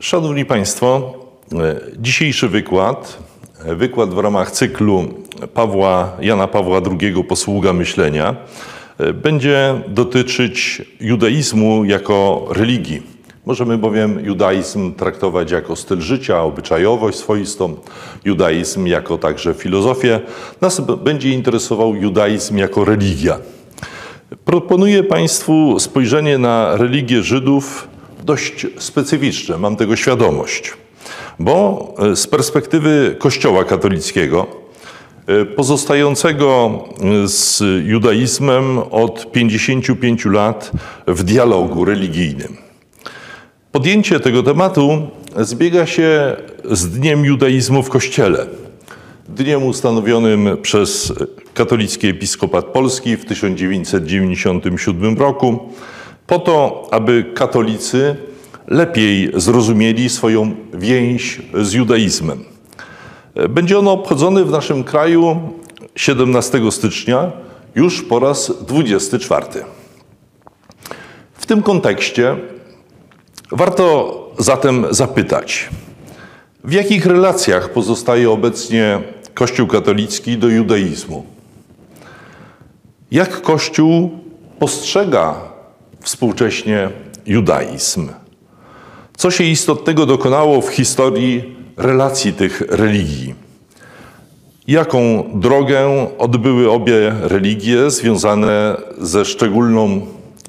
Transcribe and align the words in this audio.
Szanowni 0.00 0.44
Państwo, 0.44 1.14
e, 1.52 1.80
dzisiejszy 1.98 2.48
wykład, 2.48 3.18
e, 3.64 3.74
wykład 3.74 4.14
w 4.14 4.18
ramach 4.18 4.50
cyklu 4.50 5.04
Pawła, 5.54 6.12
Jana 6.20 6.48
Pawła 6.48 6.80
II 7.00 7.24
Posługa 7.24 7.72
Myślenia, 7.72 8.36
e, 8.98 9.12
będzie 9.12 9.82
dotyczyć 9.88 10.82
judaizmu 11.00 11.84
jako 11.84 12.46
religii. 12.50 13.02
Możemy 13.46 13.78
bowiem 13.78 14.24
judaizm 14.24 14.94
traktować 14.94 15.50
jako 15.50 15.76
styl 15.76 16.00
życia, 16.00 16.42
obyczajowość 16.42 17.18
swoistą, 17.18 17.76
judaizm 18.24 18.86
jako 18.86 19.18
także 19.18 19.54
filozofię. 19.54 20.20
Nas 20.60 20.80
będzie 20.80 21.30
interesował 21.30 21.94
judaizm 21.94 22.56
jako 22.56 22.84
religia. 22.84 23.38
Proponuję 24.44 25.04
Państwu 25.04 25.80
spojrzenie 25.80 26.38
na 26.38 26.76
religię 26.76 27.22
Żydów 27.22 27.88
dość 28.28 28.66
specyficzne, 28.78 29.58
mam 29.58 29.76
tego 29.76 29.96
świadomość, 29.96 30.72
bo 31.38 31.94
e, 31.98 32.16
z 32.16 32.26
perspektywy 32.26 33.16
Kościoła 33.18 33.64
katolickiego, 33.64 34.46
e, 35.26 35.44
pozostającego 35.44 36.70
e, 37.24 37.28
z 37.28 37.62
judaizmem 37.86 38.78
od 38.78 39.32
55 39.32 40.24
lat 40.24 40.72
w 41.06 41.22
dialogu 41.22 41.84
religijnym. 41.84 42.56
Podjęcie 43.72 44.20
tego 44.20 44.42
tematu 44.42 45.08
zbiega 45.36 45.86
się 45.86 46.36
z 46.64 46.88
Dniem 46.88 47.24
Judaizmu 47.24 47.82
w 47.82 47.88
Kościele, 47.88 48.46
dniem 49.28 49.64
ustanowionym 49.64 50.56
przez 50.62 51.12
Katolicki 51.54 52.08
Episkopat 52.08 52.64
Polski 52.64 53.16
w 53.16 53.24
1997 53.24 55.18
roku, 55.18 55.72
po 56.28 56.38
to, 56.38 56.88
aby 56.90 57.24
katolicy 57.34 58.16
lepiej 58.66 59.30
zrozumieli 59.34 60.08
swoją 60.08 60.54
więź 60.74 61.42
z 61.54 61.72
judaizmem. 61.72 62.44
Będzie 63.48 63.78
ono 63.78 63.92
obchodzone 63.92 64.44
w 64.44 64.50
naszym 64.50 64.84
kraju 64.84 65.36
17 65.94 66.70
stycznia, 66.70 67.32
już 67.74 68.02
po 68.02 68.18
raz 68.18 68.52
24. 68.66 69.46
W 71.34 71.46
tym 71.46 71.62
kontekście 71.62 72.36
warto 73.50 74.14
zatem 74.38 74.86
zapytać, 74.90 75.68
w 76.64 76.72
jakich 76.72 77.06
relacjach 77.06 77.72
pozostaje 77.72 78.30
obecnie 78.30 78.98
Kościół 79.34 79.66
katolicki 79.66 80.38
do 80.38 80.48
judaizmu? 80.48 81.26
Jak 83.10 83.42
Kościół 83.42 84.10
postrzega 84.58 85.57
współcześnie 86.00 86.88
judaizm? 87.26 88.08
Co 89.16 89.30
się 89.30 89.44
istotnego 89.44 90.06
dokonało 90.06 90.60
w 90.60 90.68
historii 90.68 91.56
relacji 91.76 92.32
tych 92.32 92.60
religii? 92.60 93.34
Jaką 94.66 95.30
drogę 95.34 96.06
odbyły 96.18 96.70
obie 96.70 97.12
religie 97.20 97.90
związane 97.90 98.76
ze 98.98 99.24
szczególną 99.24 100.00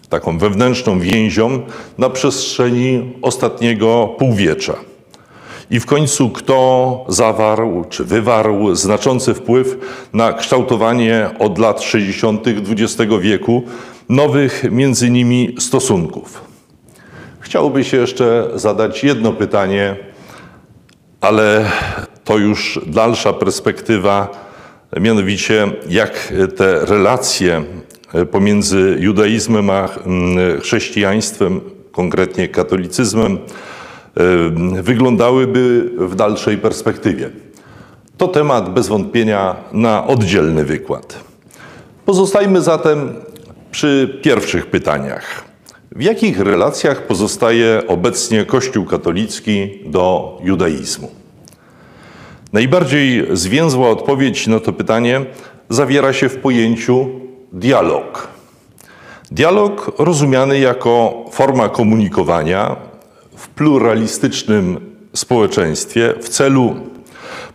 taką 0.09 0.37
wewnętrzną 0.37 0.99
więzią 0.99 1.61
na 1.97 2.09
przestrzeni 2.09 3.13
ostatniego 3.21 4.15
półwiecza? 4.17 4.75
I 5.71 5.79
w 5.79 5.85
końcu 5.85 6.29
kto 6.29 7.05
zawarł 7.07 7.85
czy 7.89 8.03
wywarł 8.03 8.75
znaczący 8.75 9.33
wpływ 9.33 9.77
na 10.13 10.33
kształtowanie 10.33 11.29
od 11.39 11.57
lat 11.57 11.81
60. 11.81 12.45
XX 12.47 13.11
wieku 13.21 13.63
nowych 14.09 14.63
między 14.71 15.09
nimi 15.09 15.55
stosunków? 15.59 16.41
Chciałoby 17.39 17.83
się 17.83 17.97
jeszcze 17.97 18.49
zadać 18.55 19.03
jedno 19.03 19.33
pytanie, 19.33 19.95
ale 21.21 21.65
to 22.23 22.37
już 22.37 22.79
dalsza 22.87 23.33
perspektywa, 23.33 24.27
mianowicie 24.99 25.67
jak 25.89 26.33
te 26.55 26.85
relacje 26.85 27.63
pomiędzy 28.31 28.97
judaizmem 28.99 29.69
a 29.69 29.89
mm, 30.05 30.61
chrześcijaństwem, 30.61 31.61
konkretnie 31.91 32.47
katolicyzmem, 32.47 33.37
wyglądałyby 34.81 35.91
w 35.97 36.15
dalszej 36.15 36.57
perspektywie. 36.57 37.29
To 38.17 38.27
temat 38.27 38.73
bez 38.73 38.87
wątpienia 38.87 39.55
na 39.71 40.07
oddzielny 40.07 40.65
wykład. 40.65 41.19
Pozostajmy 42.05 42.61
zatem 42.61 43.13
przy 43.71 44.19
pierwszych 44.21 44.67
pytaniach. 44.67 45.43
W 45.91 46.01
jakich 46.01 46.39
relacjach 46.39 47.07
pozostaje 47.07 47.81
obecnie 47.87 48.45
Kościół 48.45 48.85
katolicki 48.85 49.69
do 49.85 50.37
judaizmu? 50.43 51.11
Najbardziej 52.53 53.27
zwięzła 53.33 53.89
odpowiedź 53.89 54.47
na 54.47 54.59
to 54.59 54.73
pytanie 54.73 55.25
zawiera 55.69 56.13
się 56.13 56.29
w 56.29 56.37
pojęciu 56.37 57.09
dialog. 57.53 58.27
Dialog 59.31 59.91
rozumiany 59.97 60.59
jako 60.59 61.25
forma 61.31 61.69
komunikowania 61.69 62.75
w 63.35 63.47
pluralistycznym 63.47 64.95
społeczeństwie 65.13 66.13
w 66.21 66.29
celu 66.29 66.75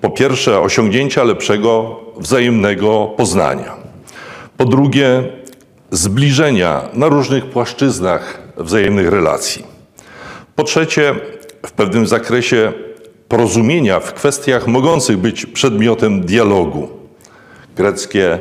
po 0.01 0.11
pierwsze 0.11 0.61
osiągnięcia 0.61 1.25
lepszego 1.25 2.01
wzajemnego 2.17 3.07
poznania, 3.17 3.77
po 4.57 4.65
drugie 4.65 5.23
zbliżenia 5.94 6.88
na 6.94 7.09
różnych 7.09 7.47
płaszczyznach 7.47 8.38
wzajemnych 8.56 9.09
relacji. 9.09 9.65
Po 10.56 10.65
trzecie, 10.65 11.15
w 11.66 11.72
pewnym 11.72 12.06
zakresie 12.06 12.72
porozumienia 13.28 14.00
w 14.00 14.15
kwestiach 14.15 14.66
mogących 14.66 15.16
być 15.16 15.47
przedmiotem 15.47 16.21
dialogu. 16.21 16.88
Greckie 17.77 18.38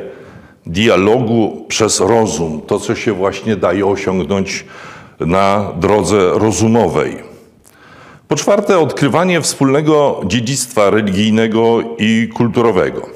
dialogu 0.66 1.64
przez 1.68 2.00
rozum, 2.00 2.62
to 2.66 2.80
co 2.80 2.94
się 2.94 3.12
właśnie 3.12 3.56
daje 3.56 3.86
osiągnąć 3.86 4.64
na 5.20 5.72
drodze 5.76 6.30
rozumowej. 6.34 7.18
Po 8.28 8.36
czwarte, 8.36 8.78
odkrywanie 8.78 9.40
wspólnego 9.40 10.20
dziedzictwa 10.26 10.90
religijnego 10.90 11.80
i 11.98 12.28
kulturowego. 12.34 13.06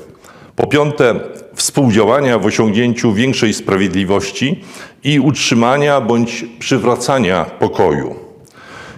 Po 0.57 0.67
piąte, 0.67 1.15
współdziałania 1.59 2.39
w 2.39 2.47
osiągnięciu 2.47 3.13
większej 3.13 3.55
sprawiedliwości 3.55 4.61
i 5.05 5.21
utrzymania 5.21 6.01
bądź 6.01 6.45
przywracania 6.59 7.45
pokoju. 7.45 8.15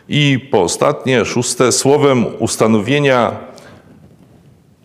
I 0.08 0.48
po 0.50 0.62
ostatnie, 0.62 1.24
szóste, 1.24 1.72
słowem 1.72 2.26
ustanowienia 2.38 3.36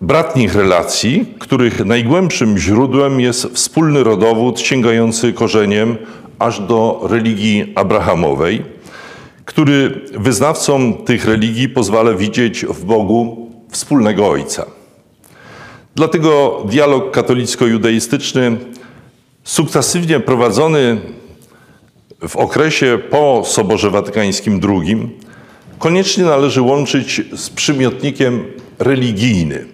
bratnich 0.02 0.56
relacji, 0.56 1.26
których 1.40 1.86
najgłębszym 1.86 2.58
źródłem 2.58 3.20
jest 3.20 3.46
wspólny 3.46 4.04
rodowód 4.04 4.60
sięgający 4.60 5.34
korzeniem 5.34 5.98
aż 6.40 6.60
do 6.60 7.08
religii 7.10 7.74
abrahamowej, 7.76 8.62
który 9.46 10.02
wyznawcom 10.14 10.94
tych 10.94 11.26
religii 11.26 11.70
pozwala 11.70 12.14
widzieć 12.14 12.66
w 12.66 12.86
Bogu 12.86 13.50
wspólnego 13.70 14.28
Ojca. 14.28 14.75
Dlatego 15.96 16.64
dialog 16.70 17.12
katolicko-judaistyczny, 17.12 18.58
sukcesywnie 19.44 20.20
prowadzony 20.20 21.02
w 22.28 22.36
okresie 22.36 23.00
po 23.10 23.44
Soborze 23.46 23.90
Watykańskim 23.90 24.62
II, 24.70 25.10
koniecznie 25.80 26.24
należy 26.24 26.62
łączyć 26.62 27.22
z 27.36 27.50
przymiotnikiem 27.50 28.46
religijny. 28.80 29.66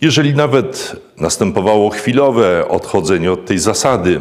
Jeżeli 0.00 0.34
nawet 0.34 0.96
następowało 1.16 1.90
chwilowe 1.90 2.68
odchodzenie 2.68 3.32
od 3.32 3.46
tej 3.46 3.58
zasady, 3.58 4.20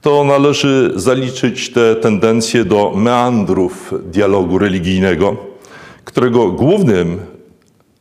to 0.00 0.24
należy 0.24 0.92
zaliczyć 0.96 1.72
te 1.72 1.96
tendencje 1.96 2.64
do 2.64 2.92
meandrów 2.96 3.94
dialogu 4.04 4.58
religijnego, 4.58 5.36
którego 6.04 6.52
głównym 6.52 7.20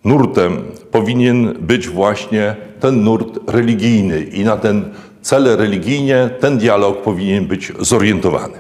nurtem 0.03 0.63
powinien 0.94 1.54
być 1.60 1.90
właśnie 1.90 2.56
ten 2.80 3.04
nurt 3.04 3.40
religijny 3.48 4.22
i 4.22 4.44
na 4.44 4.57
ten 4.57 4.94
cele 5.22 5.56
religijnie 5.56 6.30
ten 6.40 6.57
dialog 6.57 7.01
powinien 7.01 7.48
być 7.48 7.72
zorientowany. 7.80 8.57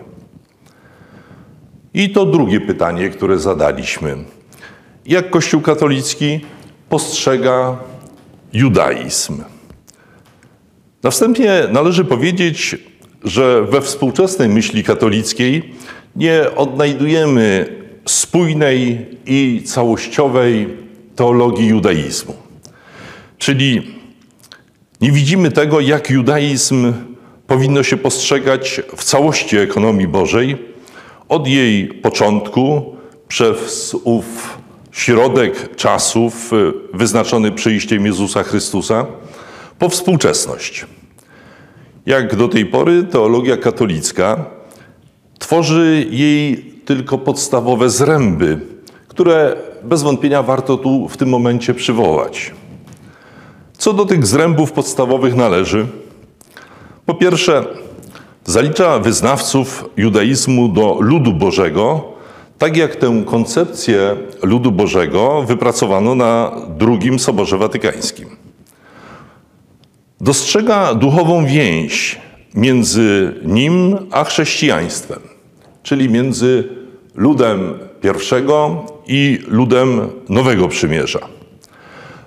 I 1.93 2.09
to 2.09 2.25
drugie 2.25 2.61
pytanie, 2.61 3.09
które 3.09 3.39
zadaliśmy. 3.39 4.15
Jak 5.05 5.29
Kościół 5.29 5.61
katolicki 5.61 6.39
postrzega 6.89 7.77
judaizm? 8.53 9.43
Na 11.03 11.11
wstępie 11.11 11.67
należy 11.71 12.05
powiedzieć, 12.05 12.75
że 13.23 13.61
we 13.61 13.81
współczesnej 13.81 14.49
myśli 14.49 14.83
katolickiej 14.83 15.73
nie 16.15 16.55
odnajdujemy 16.55 17.65
spójnej 18.05 19.07
i 19.25 19.63
całościowej 19.65 20.82
teologii 21.15 21.67
judaizmu. 21.67 22.35
Czyli 23.37 23.95
nie 25.01 25.11
widzimy 25.11 25.51
tego, 25.51 25.79
jak 25.79 26.09
judaizm 26.09 26.93
powinno 27.47 27.83
się 27.83 27.97
postrzegać 27.97 28.81
w 28.97 29.03
całości 29.03 29.57
ekonomii 29.57 30.07
Bożej, 30.07 30.57
od 31.29 31.47
jej 31.47 31.87
początku 31.87 32.95
przez 33.27 33.95
ów 34.03 34.57
środek 34.91 35.75
czasów 35.75 36.51
wyznaczony 36.93 37.51
przyjściem 37.51 38.05
Jezusa 38.05 38.43
Chrystusa 38.43 39.05
po 39.79 39.89
współczesność. 39.89 40.85
Jak 42.05 42.35
do 42.35 42.47
tej 42.47 42.65
pory 42.65 43.03
teologia 43.03 43.57
katolicka 43.57 44.45
tworzy 45.39 46.07
jej 46.09 46.57
tylko 46.85 47.17
podstawowe 47.17 47.89
zręby, 47.89 48.59
które 49.07 49.55
bez 49.83 50.03
wątpienia 50.03 50.43
warto 50.43 50.77
tu 50.77 51.07
w 51.09 51.17
tym 51.17 51.29
momencie 51.29 51.73
przywołać. 51.73 52.51
Co 53.77 53.93
do 53.93 54.05
tych 54.05 54.25
zrębów 54.25 54.71
podstawowych 54.71 55.35
należy? 55.35 55.87
Po 57.05 57.13
pierwsze, 57.13 57.65
zalicza 58.45 58.99
wyznawców 58.99 59.89
judaizmu 59.97 60.67
do 60.67 60.97
ludu 60.99 61.33
Bożego, 61.33 62.13
tak 62.57 62.77
jak 62.77 62.95
tę 62.95 63.23
koncepcję 63.25 64.15
ludu 64.43 64.71
Bożego 64.71 65.43
wypracowano 65.43 66.15
na 66.15 66.51
drugim 66.77 67.19
Soborze 67.19 67.57
Watykańskim. 67.57 68.29
Dostrzega 70.21 70.95
duchową 70.95 71.45
więź 71.45 72.21
między 72.55 73.33
nim 73.45 73.97
a 74.11 74.23
chrześcijaństwem, 74.23 75.19
czyli 75.83 76.09
między 76.09 76.82
ludem 77.15 77.73
pierwszego 78.01 78.85
i 79.07 79.39
ludem 79.47 80.09
nowego 80.29 80.67
przymierza. 80.67 81.19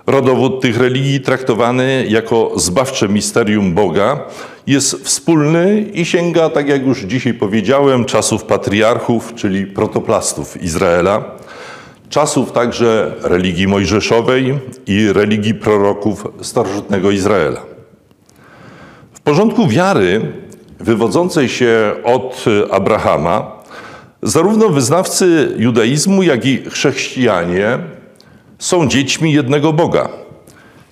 Rodowód 0.07 0.61
tych 0.61 0.79
religii 0.79 1.21
traktowany 1.21 2.07
jako 2.09 2.53
zbawcze 2.57 3.09
misterium 3.09 3.75
Boga 3.75 4.21
jest 4.67 4.95
wspólny 5.05 5.81
i 5.95 6.05
sięga, 6.05 6.51
tak 6.51 6.69
jak 6.69 6.87
już 6.87 7.01
dzisiaj 7.01 7.35
powiedziałem, 7.35 8.05
czasów 8.05 8.45
patriarchów, 8.45 9.35
czyli 9.35 9.67
protoplastów 9.67 10.63
Izraela, 10.63 11.25
czasów 12.09 12.53
także 12.53 13.15
religii 13.23 13.69
mojżeszowej 13.69 14.59
i 14.87 15.13
religii 15.13 15.55
proroków 15.55 16.27
starożytnego 16.41 17.11
Izraela. 17.11 17.61
W 19.13 19.21
porządku 19.21 19.69
wiary 19.69 20.21
wywodzącej 20.81 21.49
się 21.49 21.95
od 22.05 22.45
Abrahama, 22.71 23.56
zarówno 24.23 24.69
wyznawcy 24.69 25.55
judaizmu, 25.59 26.23
jak 26.23 26.47
i 26.47 26.63
chrześcijanie 26.71 27.79
są 28.59 28.89
dziećmi 28.89 29.33
jednego 29.33 29.73
Boga, 29.73 30.09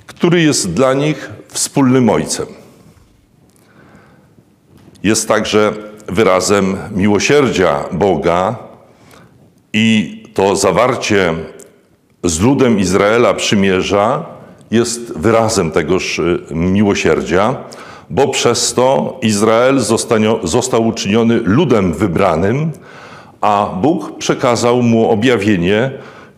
który 0.07 0.43
jest 0.43 0.73
dla 0.73 0.95
nich 0.95 1.31
wspólnym 1.49 2.11
Ojcem. 2.11 2.47
Jest 5.03 5.29
także 5.29 5.73
wyrazem 6.09 6.77
miłosierdzia 6.91 7.85
Boga 7.93 8.57
i 9.73 10.23
to 10.35 10.57
zawarcie 10.57 11.35
z 12.25 12.41
ludem 12.41 12.79
Izraela 12.79 13.35
przymierza 13.35 14.27
jest 14.71 15.19
wyrazem 15.19 15.71
tegoż 15.71 16.19
y, 16.19 16.45
miłosierdzia, 16.51 17.57
bo 18.11 18.29
przez 18.29 18.75
to 18.75 19.19
Izrael 19.23 19.81
został 20.43 20.87
uczyniony 20.87 21.41
ludem 21.45 21.93
wybranym, 21.93 22.71
a 23.45 23.67
Bóg 23.67 24.19
przekazał 24.19 24.83
mu 24.83 25.11
objawienie, 25.11 25.91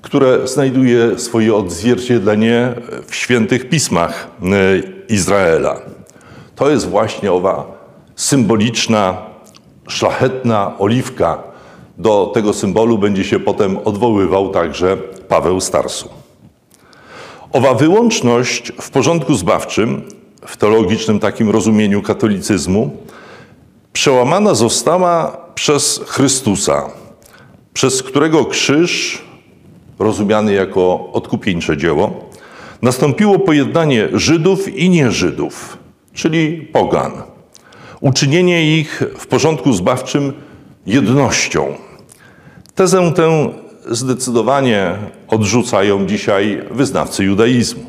które 0.02 0.48
znajduje 0.48 1.18
swoje 1.18 1.54
odzwierciedlenie 1.54 2.74
w 3.06 3.14
świętych 3.14 3.68
pismach 3.68 4.28
e, 4.42 4.46
Izraela. 5.08 5.76
To 6.56 6.70
jest 6.70 6.88
właśnie 6.88 7.32
owa 7.32 7.64
symboliczna, 8.16 9.16
szlachetna 9.88 10.78
oliwka. 10.78 11.42
Do 11.98 12.30
tego 12.34 12.52
symbolu 12.52 12.98
będzie 12.98 13.24
się 13.24 13.40
potem 13.40 13.78
odwoływał 13.84 14.48
także 14.48 14.96
Paweł 15.28 15.60
Starsu. 15.60 16.08
Owa 17.52 17.74
wyłączność 17.74 18.72
w 18.80 18.90
porządku 18.90 19.34
zbawczym, 19.34 20.02
w 20.46 20.56
teologicznym 20.56 21.20
takim 21.20 21.50
rozumieniu 21.50 22.02
katolicyzmu, 22.02 22.90
przełamana 23.92 24.54
została 24.54 25.45
przez 25.56 26.00
Chrystusa, 26.06 26.90
przez 27.72 28.02
którego 28.02 28.44
krzyż 28.44 29.22
rozumiany 29.98 30.52
jako 30.52 31.12
odkupieńcze 31.12 31.76
dzieło, 31.76 32.30
nastąpiło 32.82 33.38
pojednanie 33.38 34.08
Żydów 34.12 34.76
i 34.76 34.90
nieżydów, 34.90 35.78
czyli 36.14 36.68
pogan. 36.72 37.12
Uczynienie 38.00 38.78
ich 38.78 39.02
w 39.18 39.26
porządku 39.26 39.72
zbawczym 39.72 40.32
jednością. 40.86 41.74
Tezę 42.74 43.12
tę 43.12 43.48
zdecydowanie 43.90 44.96
odrzucają 45.28 46.06
dzisiaj 46.06 46.62
wyznawcy 46.70 47.24
judaizmu. 47.24 47.84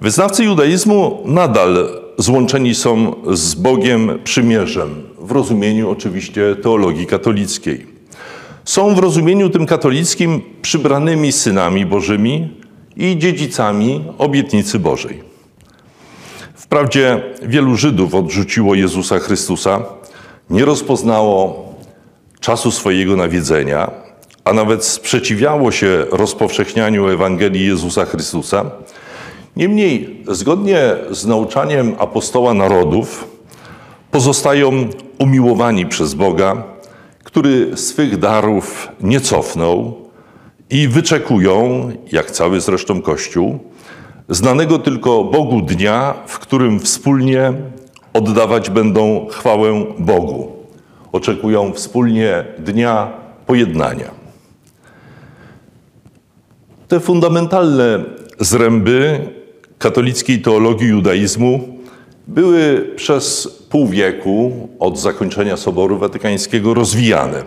Wyznawcy 0.00 0.44
judaizmu 0.44 1.22
nadal 1.24 1.88
złączeni 2.18 2.74
są 2.74 3.14
z 3.32 3.54
Bogiem 3.54 4.18
przymierzem, 4.24 5.13
w 5.24 5.30
rozumieniu 5.30 5.90
oczywiście 5.90 6.56
teologii 6.56 7.06
katolickiej 7.06 7.94
są 8.64 8.94
w 8.94 8.98
rozumieniu 8.98 9.50
tym 9.50 9.66
katolickim 9.66 10.42
przybranymi 10.62 11.32
synami 11.32 11.86
Bożymi 11.86 12.60
i 12.96 13.18
dziedzicami 13.18 14.04
obietnicy 14.18 14.78
Bożej. 14.78 15.22
Wprawdzie 16.54 17.22
wielu 17.42 17.76
Żydów 17.76 18.14
odrzuciło 18.14 18.74
Jezusa 18.74 19.18
Chrystusa, 19.18 19.82
nie 20.50 20.64
rozpoznało 20.64 21.68
czasu 22.40 22.70
swojego 22.70 23.16
nawiedzenia, 23.16 23.90
a 24.44 24.52
nawet 24.52 24.84
sprzeciwiało 24.84 25.72
się 25.72 26.06
rozpowszechnianiu 26.10 27.08
Ewangelii 27.08 27.66
Jezusa 27.66 28.04
Chrystusa. 28.04 28.70
Niemniej, 29.56 30.22
zgodnie 30.28 30.96
z 31.10 31.26
nauczaniem 31.26 31.94
apostoła 31.98 32.54
narodów, 32.54 33.33
pozostają 34.14 34.70
umiłowani 35.18 35.86
przez 35.86 36.14
Boga 36.14 36.62
który 37.24 37.76
swych 37.76 38.18
darów 38.18 38.88
nie 39.00 39.20
cofnął 39.20 39.94
i 40.70 40.88
wyczekują, 40.88 41.90
jak 42.12 42.30
cały 42.30 42.60
zresztą 42.60 43.02
Kościół, 43.02 43.58
znanego 44.28 44.78
tylko 44.78 45.24
Bogu 45.24 45.60
dnia, 45.60 46.14
w 46.26 46.38
którym 46.38 46.80
wspólnie 46.80 47.52
oddawać 48.12 48.70
będą 48.70 49.26
chwałę 49.30 49.84
Bogu. 49.98 50.52
Oczekują 51.12 51.72
wspólnie 51.72 52.44
dnia 52.58 53.12
pojednania. 53.46 54.10
Te 56.88 57.00
fundamentalne 57.00 58.04
zręby 58.40 59.28
katolickiej 59.78 60.42
teologii 60.42 60.88
judaizmu 60.88 61.73
były 62.26 62.92
przez 62.96 63.48
pół 63.70 63.88
wieku 63.88 64.68
od 64.78 64.98
zakończenia 64.98 65.56
Soboru 65.56 65.98
Watykańskiego 65.98 66.74
rozwijane. 66.74 67.42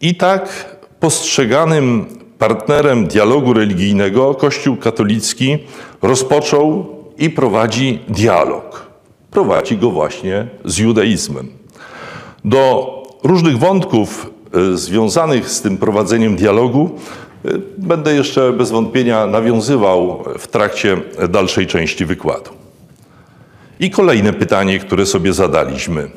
I 0.00 0.14
tak 0.14 0.76
postrzeganym 1.00 2.06
partnerem 2.38 3.06
dialogu 3.06 3.52
religijnego 3.52 4.34
Kościół 4.34 4.76
katolicki 4.76 5.58
rozpoczął 6.02 6.86
i 7.18 7.30
prowadzi 7.30 7.98
dialog. 8.08 8.86
Prowadzi 9.30 9.76
go 9.76 9.90
właśnie 9.90 10.46
z 10.64 10.78
judaizmem. 10.78 11.48
Do 12.44 12.92
różnych 13.22 13.58
wątków 13.58 14.30
y, 14.56 14.76
związanych 14.76 15.50
z 15.50 15.60
tym 15.62 15.78
prowadzeniem 15.78 16.36
dialogu 16.36 16.90
y, 17.44 17.60
będę 17.78 18.14
jeszcze 18.14 18.52
bez 18.52 18.70
wątpienia 18.70 19.26
nawiązywał 19.26 20.24
w 20.38 20.46
trakcie 20.48 20.96
dalszej 21.28 21.66
części 21.66 22.04
wykładu. 22.04 22.61
I 23.82 23.90
kolejne 23.90 24.32
pytanie, 24.32 24.78
które 24.78 25.06
sobie 25.06 25.32
zadaliśmy. 25.32 26.10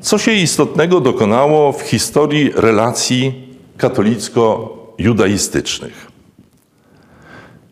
Co 0.00 0.18
się 0.18 0.32
istotnego 0.32 1.00
dokonało 1.00 1.72
w 1.72 1.82
historii 1.82 2.52
relacji 2.54 3.48
katolicko-judaistycznych? 3.78 6.08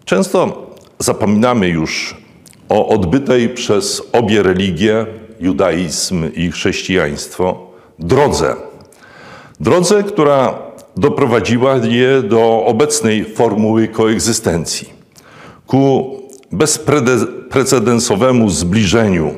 Często 0.05 0.67
zapominamy 0.99 1.69
już 1.69 2.17
o 2.69 2.89
odbytej 2.89 3.49
przez 3.49 4.03
obie 4.13 4.43
religie, 4.43 5.07
judaizm 5.41 6.31
i 6.35 6.51
chrześcijaństwo, 6.51 7.71
drodze. 7.99 8.57
Drodze, 9.61 10.03
która 10.03 10.59
doprowadziła 10.97 11.77
je 11.77 12.23
do 12.23 12.65
obecnej 12.67 13.25
formuły 13.25 13.89
koegzystencji, 13.89 14.89
ku 15.67 16.17
bezprecedensowemu 17.47 18.51
zbliżeniu 18.51 19.35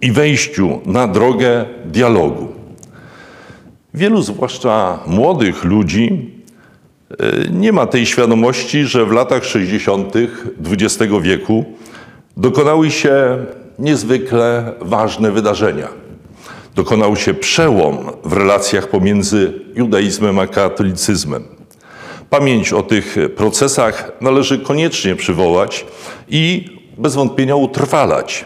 i 0.00 0.12
wejściu 0.12 0.80
na 0.86 1.08
drogę 1.08 1.64
dialogu. 1.84 2.48
Wielu, 3.94 4.22
zwłaszcza 4.22 4.98
młodych 5.06 5.64
ludzi, 5.64 6.30
e, 7.10 7.50
nie 7.50 7.72
ma 7.72 7.86
tej 7.86 8.06
świadomości, 8.06 8.84
że 8.84 9.06
w 9.06 9.12
latach 9.12 9.44
60. 9.44 10.14
XX 10.66 11.12
wieku 11.22 11.64
dokonały 12.36 12.90
się 12.90 13.38
niezwykle 13.78 14.72
ważne 14.80 15.30
wydarzenia. 15.30 15.88
Dokonał 16.74 17.16
się 17.16 17.34
przełom 17.34 17.96
w 18.24 18.32
relacjach 18.32 18.88
pomiędzy 18.88 19.52
judaizmem 19.74 20.38
a 20.38 20.46
katolicyzmem. 20.46 21.44
Pamięć 22.30 22.72
o 22.72 22.82
tych 22.82 23.16
procesach 23.36 24.12
należy 24.20 24.58
koniecznie 24.58 25.16
przywołać 25.16 25.86
i 26.28 26.81
bez 27.02 27.14
wątpienia 27.14 27.56
utrwalać, 27.56 28.44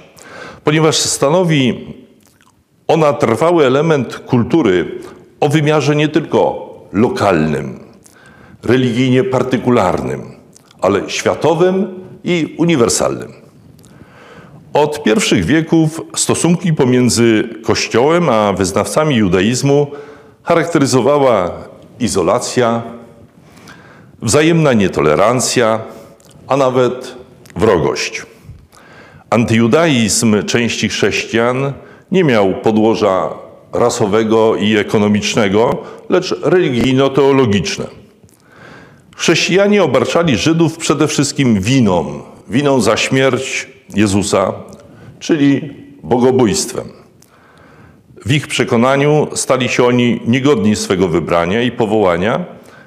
ponieważ 0.64 0.96
stanowi 0.96 1.94
ona 2.88 3.12
trwały 3.12 3.66
element 3.66 4.18
kultury 4.18 4.98
o 5.40 5.48
wymiarze 5.48 5.96
nie 5.96 6.08
tylko 6.08 6.66
lokalnym, 6.92 7.80
religijnie 8.62 9.24
partykularnym, 9.24 10.22
ale 10.80 11.10
światowym 11.10 12.04
i 12.24 12.54
uniwersalnym. 12.58 13.32
Od 14.72 15.02
pierwszych 15.02 15.44
wieków 15.44 16.00
stosunki 16.16 16.72
pomiędzy 16.72 17.48
Kościołem 17.64 18.28
a 18.28 18.52
wyznawcami 18.52 19.16
judaizmu 19.16 19.86
charakteryzowała 20.42 21.50
izolacja, 22.00 22.82
wzajemna 24.22 24.72
nietolerancja, 24.72 25.80
a 26.48 26.56
nawet 26.56 27.14
wrogość. 27.56 28.26
Antyjudaizm 29.30 30.42
części 30.42 30.88
chrześcijan 30.88 31.72
nie 32.12 32.24
miał 32.24 32.54
podłoża 32.54 33.28
rasowego 33.72 34.56
i 34.56 34.76
ekonomicznego, 34.76 35.82
lecz 36.08 36.34
religijno-teologiczne. 36.42 37.84
Chrześcijanie 39.16 39.82
obarczali 39.82 40.36
Żydów 40.36 40.76
przede 40.76 41.08
wszystkim 41.08 41.60
winą, 41.60 42.22
winą 42.48 42.80
za 42.80 42.96
śmierć 42.96 43.68
Jezusa, 43.94 44.52
czyli 45.18 45.74
bogobójstwem. 46.02 46.88
W 48.26 48.32
ich 48.32 48.46
przekonaniu 48.46 49.28
stali 49.34 49.68
się 49.68 49.84
oni 49.84 50.20
niegodni 50.26 50.76
swego 50.76 51.08
wybrania 51.08 51.62
i 51.62 51.70
powołania, 51.70 52.44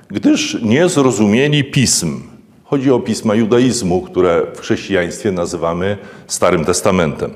gdyż 0.08 0.58
nie 0.62 0.90
zrozumieli 0.90 1.64
pism. 1.64 2.22
Chodzi 2.70 2.92
o 2.92 3.00
pisma 3.00 3.36
judaizmu, 3.36 4.02
które 4.02 4.42
w 4.56 4.62
chrześcijaństwie 4.62 5.32
nazywamy 5.32 5.98
Starym 6.28 6.66
Testamentem, 6.66 7.32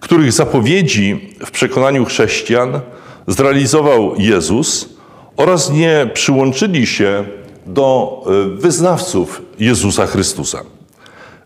których 0.00 0.32
zapowiedzi 0.32 1.34
w 1.46 1.50
przekonaniu 1.50 2.04
chrześcijan 2.04 2.80
zrealizował 3.26 4.14
Jezus 4.18 4.88
oraz 5.36 5.70
nie 5.70 6.10
przyłączyli 6.14 6.86
się 6.86 7.24
do 7.66 8.20
e, 8.26 8.56
wyznawców 8.56 9.42
Jezusa 9.58 10.06
Chrystusa. 10.06 10.62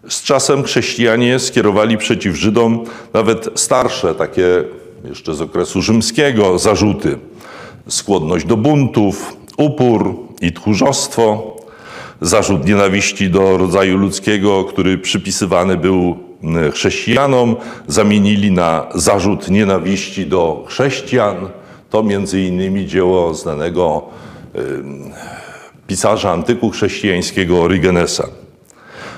Z 0.08 0.22
czasem 0.22 0.62
chrześcijanie 0.62 1.38
skierowali 1.38 1.98
przeciw 1.98 2.36
Żydom 2.36 2.84
nawet 3.12 3.48
starsze, 3.54 4.14
takie 4.14 4.64
jeszcze 5.04 5.34
z 5.34 5.40
okresu 5.40 5.82
rzymskiego, 5.82 6.58
zarzuty. 6.58 7.18
Skłonność 7.88 8.46
do 8.46 8.56
buntów, 8.56 9.36
upór 9.56 10.14
i 10.40 10.52
tchórzostwo, 10.52 11.55
zarzut 12.20 12.66
nienawiści 12.66 13.30
do 13.30 13.58
rodzaju 13.58 13.96
ludzkiego, 13.96 14.64
który 14.64 14.98
przypisywany 14.98 15.76
był 15.76 16.16
chrześcijanom, 16.72 17.56
zamienili 17.86 18.50
na 18.50 18.86
zarzut 18.94 19.50
nienawiści 19.50 20.26
do 20.26 20.64
chrześcijan. 20.68 21.36
To 21.90 22.02
między 22.02 22.40
innymi 22.40 22.86
dzieło 22.86 23.34
znanego 23.34 24.02
pisarza 25.86 26.32
antyku 26.32 26.70
chrześcijańskiego 26.70 27.62
Orygenesa. 27.62 28.28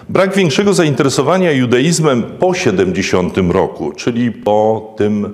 Brak 0.09 0.37
większego 0.37 0.75
zainteresowania 0.75 1.53
judaizmem 1.53 2.23
po 2.23 2.55
70 2.55 3.37
roku, 3.49 3.93
czyli 3.93 4.33
po 4.33 4.95
tym 4.97 5.25
e, 5.25 5.29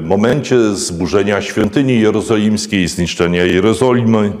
momencie 0.00 0.74
zburzenia 0.74 1.42
świątyni 1.42 2.00
jerozolimskiej, 2.00 2.88
zniszczenia 2.88 3.44
Jerozolimy, 3.44 4.32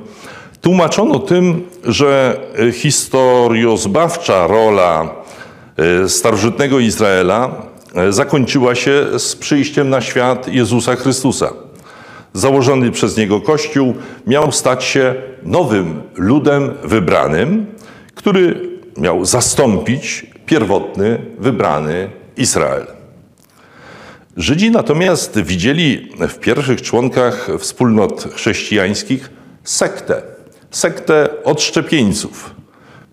tłumaczono 0.60 1.18
tym, 1.18 1.66
że 1.84 2.40
historiozbawcza 2.72 4.46
rola 4.46 5.08
e, 5.76 6.08
starożytnego 6.08 6.78
Izraela 6.78 7.50
e, 7.94 8.12
zakończyła 8.12 8.74
się 8.74 9.18
z 9.18 9.36
przyjściem 9.36 9.90
na 9.90 10.00
świat 10.00 10.48
Jezusa 10.48 10.96
Chrystusa. 10.96 11.52
Założony 12.32 12.90
przez 12.90 13.16
niego 13.16 13.40
Kościół 13.40 13.94
miał 14.26 14.52
stać 14.52 14.84
się 14.84 15.14
nowym 15.42 16.02
ludem 16.14 16.74
wybranym, 16.84 17.66
który 18.14 18.70
miał 18.96 19.24
zastąpić 19.24 20.26
pierwotny, 20.46 21.18
wybrany 21.38 22.10
Izrael. 22.36 22.86
Żydzi 24.36 24.70
natomiast 24.70 25.40
widzieli 25.40 26.08
w 26.28 26.38
pierwszych 26.38 26.82
członkach 26.82 27.48
wspólnot 27.58 28.28
chrześcijańskich 28.34 29.30
sektę, 29.64 30.22
sektę 30.70 31.28
odszczepieńców, 31.44 32.54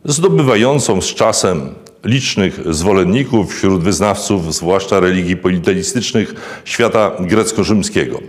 zdobywającą 0.06 1.02
z 1.02 1.06
czasem 1.06 1.70
licznych 2.04 2.74
zwolenników 2.74 3.56
wśród 3.56 3.84
wyznawców, 3.84 4.54
zwłaszcza 4.54 5.00
religii 5.00 5.38
politeistycznych 5.38 6.34
świata 6.66 7.12
grecko-rzymskiego. 7.20 8.20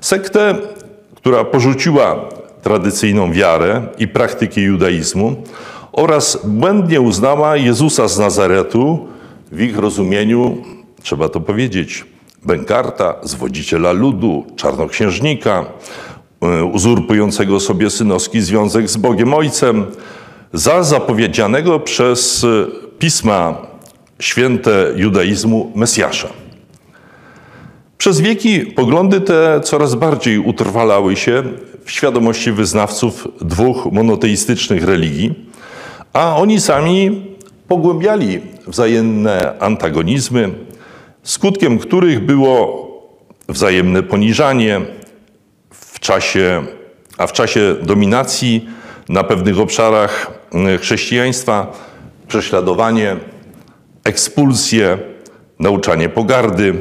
Sektę, 0.00 0.58
która 1.14 1.44
porzuciła 1.44 2.28
tradycyjną 2.62 3.32
wiarę 3.32 3.82
i 3.98 4.08
praktyki 4.08 4.60
judaizmu 4.60 5.42
oraz 5.92 6.38
błędnie 6.44 7.00
uznała 7.00 7.56
Jezusa 7.56 8.08
z 8.08 8.18
Nazaretu 8.18 9.08
w 9.52 9.60
ich 9.60 9.78
rozumieniu, 9.78 10.62
trzeba 11.02 11.28
to 11.28 11.40
powiedzieć, 11.40 12.04
bękarta, 12.44 13.14
zwodziciela 13.22 13.92
ludu, 13.92 14.46
czarnoksiężnika, 14.56 15.64
uzurpującego 16.72 17.60
sobie 17.60 17.90
synowski 17.90 18.40
związek 18.40 18.88
z 18.90 18.96
Bogiem 18.96 19.34
Ojcem, 19.34 19.86
za 20.52 20.82
zapowiedzianego 20.82 21.80
przez 21.80 22.46
pisma 22.98 23.56
święte 24.20 24.92
judaizmu 24.96 25.72
Mesjasza. 25.74 26.28
Przez 27.98 28.20
wieki 28.20 28.60
poglądy 28.60 29.20
te 29.20 29.60
coraz 29.60 29.94
bardziej 29.94 30.38
utrwalały 30.38 31.16
się 31.16 31.42
w 31.84 31.90
świadomości 31.90 32.52
wyznawców 32.52 33.28
dwóch 33.40 33.92
monoteistycznych 33.92 34.84
religii, 34.84 35.34
a 36.12 36.36
oni 36.36 36.60
sami 36.60 37.22
pogłębiali 37.68 38.40
wzajemne 38.66 39.58
antagonizmy, 39.60 40.50
skutkiem 41.22 41.78
których 41.78 42.26
było 42.26 42.88
wzajemne 43.48 44.02
poniżanie 44.02 44.80
czasie, 46.04 46.62
a 47.18 47.26
w 47.26 47.32
czasie 47.32 47.74
dominacji 47.82 48.68
na 49.08 49.24
pewnych 49.24 49.60
obszarach 49.60 50.30
chrześcijaństwa 50.80 51.72
prześladowanie, 52.28 53.16
ekspulsje, 54.04 54.98
nauczanie 55.58 56.08
pogardy, 56.08 56.74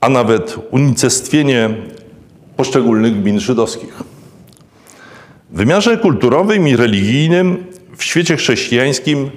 a 0.00 0.08
nawet 0.08 0.56
unicestwienie 0.70 1.70
poszczególnych 2.56 3.22
gmin 3.22 3.40
żydowskich. 3.40 4.02
W 5.50 5.56
wymiarze 5.56 5.98
kulturowym 5.98 6.68
i 6.68 6.76
religijnym 6.76 7.66
w 7.96 8.04
świecie 8.04 8.36
chrześcijańskim 8.36 9.30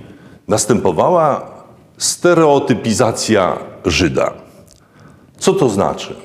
następowała 0.48 1.52
stereotypizacja 1.98 3.58
Żyda. 3.86 4.34
Co 5.38 5.54
to 5.54 5.70
znaczy? 5.70 6.16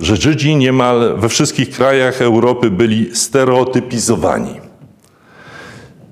Że 0.00 0.16
Żydzi 0.16 0.56
niemal 0.56 1.14
we 1.16 1.28
wszystkich 1.28 1.70
krajach 1.70 2.22
Europy 2.22 2.70
byli 2.70 3.16
stereotypizowani. 3.16 4.60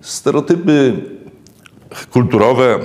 Stereotypy 0.00 0.92
kulturowe, 2.10 2.78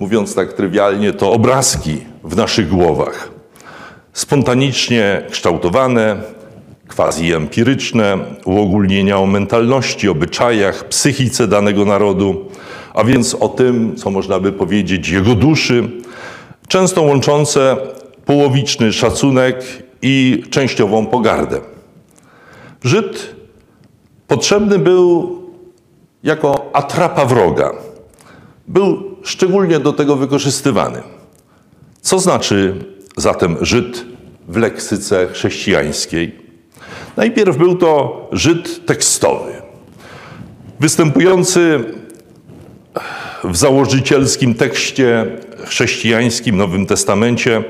mówiąc 0.00 0.34
tak 0.34 0.52
trywialnie, 0.52 1.12
to 1.12 1.32
obrazki 1.32 1.96
w 2.24 2.36
naszych 2.36 2.68
głowach. 2.68 3.30
Spontanicznie 4.12 5.22
kształtowane, 5.30 6.16
quasi-empiryczne 6.88 8.18
uogólnienia 8.44 9.18
o 9.18 9.26
mentalności, 9.26 10.08
obyczajach, 10.08 10.88
psychice 10.88 11.48
danego 11.48 11.84
narodu, 11.84 12.48
a 12.94 13.04
więc 13.04 13.34
o 13.34 13.48
tym, 13.48 13.96
co 13.96 14.10
można 14.10 14.40
by 14.40 14.52
powiedzieć, 14.52 15.08
jego 15.08 15.34
duszy, 15.34 15.88
często 16.68 17.02
łączące 17.02 17.76
połowiczny 18.24 18.92
szacunek 18.92 19.85
i 20.08 20.42
częściową 20.50 21.06
pogardę. 21.06 21.60
Żyd 22.84 23.34
potrzebny 24.26 24.78
był 24.78 25.36
jako 26.22 26.70
atrapa 26.72 27.24
wroga. 27.24 27.72
Był 28.68 29.16
szczególnie 29.22 29.80
do 29.80 29.92
tego 29.92 30.16
wykorzystywany. 30.16 31.02
Co 32.00 32.18
znaczy 32.18 32.84
zatem 33.16 33.56
Żyd 33.60 34.04
w 34.48 34.56
leksyce 34.56 35.28
chrześcijańskiej? 35.32 36.38
Najpierw 37.16 37.56
był 37.56 37.76
to 37.76 38.28
Żyd 38.32 38.86
tekstowy, 38.86 39.52
występujący 40.80 41.84
w 43.44 43.56
założycielskim 43.56 44.54
tekście 44.54 45.26
chrześcijańskim 45.64 46.56
Nowym 46.56 46.86
Testamencie 46.86 47.64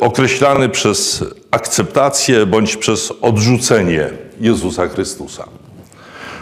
określany 0.00 0.68
przez 0.68 1.24
akceptację 1.50 2.46
bądź 2.46 2.76
przez 2.76 3.12
odrzucenie 3.20 4.10
Jezusa 4.40 4.88
Chrystusa. 4.88 5.44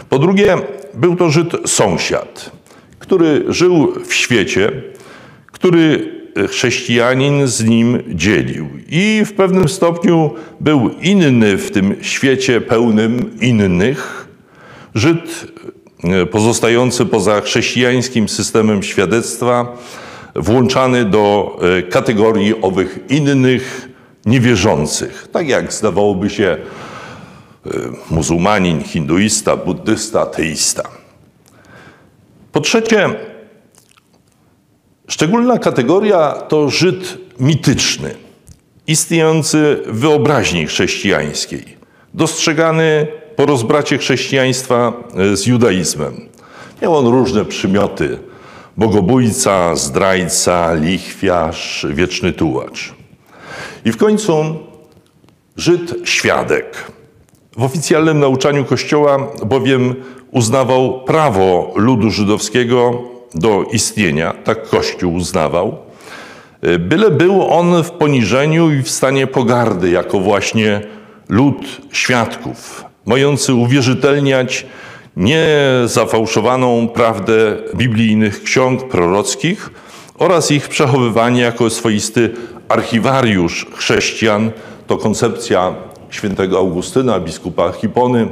Po 0.09 0.19
drugie, 0.19 0.57
był 0.93 1.15
to 1.15 1.29
Żyd 1.29 1.51
sąsiad, 1.65 2.51
który 2.99 3.45
żył 3.47 3.93
w 4.07 4.13
świecie, 4.13 4.71
który 5.51 6.13
chrześcijanin 6.49 7.47
z 7.47 7.63
nim 7.63 8.03
dzielił. 8.07 8.69
I 8.89 9.21
w 9.25 9.33
pewnym 9.33 9.69
stopniu 9.69 10.31
był 10.59 10.89
inny 11.01 11.57
w 11.57 11.71
tym 11.71 11.95
świecie 12.01 12.61
pełnym 12.61 13.39
innych. 13.41 14.27
Żyd 14.95 15.47
e, 16.03 16.25
pozostający 16.25 17.05
poza 17.05 17.41
chrześcijańskim 17.41 18.29
systemem 18.29 18.83
świadectwa, 18.83 19.77
włączany 20.35 21.05
do 21.05 21.57
e, 21.79 21.83
kategorii 21.83 22.61
owych 22.61 22.99
innych, 23.09 23.89
niewierzących. 24.25 25.27
Tak 25.31 25.47
jak 25.47 25.73
zdawałoby 25.73 26.29
się 26.29 26.57
e, 27.65 27.69
muzułmanin, 28.09 28.83
hinduista, 28.83 29.57
buddysta, 29.57 30.21
ateista. 30.21 30.83
Po 32.51 32.61
trzecie, 32.61 33.09
Szczególna 35.07 35.59
kategoria 35.59 36.31
to 36.31 36.69
Żyd 36.69 37.17
mityczny, 37.39 38.15
istniejący 38.87 39.77
w 39.85 39.99
wyobraźni 39.99 40.67
chrześcijańskiej, 40.67 41.77
dostrzegany 42.13 43.07
po 43.35 43.45
rozbracie 43.45 43.97
chrześcijaństwa 43.97 44.93
e, 45.15 45.37
z 45.37 45.45
judaizmem. 45.45 46.29
Miał 46.81 46.95
on 46.95 47.07
różne 47.07 47.45
przymioty: 47.45 48.19
bogobójca, 48.77 49.75
zdrajca, 49.75 50.73
lichwiarz, 50.73 51.85
wieczny 51.89 52.33
tułacz. 52.33 52.93
I 53.85 53.91
w 53.91 53.97
końcu 53.97 54.55
Żyd 55.57 55.95
świadek. 56.03 56.91
W 57.57 57.63
oficjalnym 57.63 58.19
nauczaniu 58.19 58.65
Kościoła 58.65 59.17
bowiem 59.45 59.95
uznawał 60.31 61.03
prawo 61.03 61.73
ludu 61.75 62.11
żydowskiego 62.11 63.01
do 63.35 63.63
istnienia, 63.71 64.33
tak 64.43 64.69
Kościół 64.69 65.13
uznawał, 65.13 65.77
byle 66.79 67.11
był 67.11 67.47
on 67.53 67.83
w 67.83 67.91
poniżeniu 67.91 68.71
i 68.71 68.81
w 68.81 68.89
stanie 68.89 69.27
pogardy, 69.27 69.89
jako 69.89 70.19
właśnie 70.19 70.81
lud 71.29 71.81
świadków, 71.91 72.85
mający 73.05 73.53
uwierzytelniać 73.53 74.65
niezafałszowaną 75.17 76.87
prawdę 76.87 77.57
biblijnych 77.75 78.43
ksiąg 78.43 78.87
prorockich 78.87 79.69
oraz 80.17 80.51
ich 80.51 80.69
przechowywanie 80.69 81.41
jako 81.41 81.69
swoisty 81.69 82.33
archiwariusz 82.69 83.65
chrześcijan. 83.75 84.51
To 84.87 84.97
koncepcja 84.97 85.75
świętego 86.09 86.57
Augustyna, 86.57 87.19
biskupa 87.19 87.71
Hipony, 87.71 88.27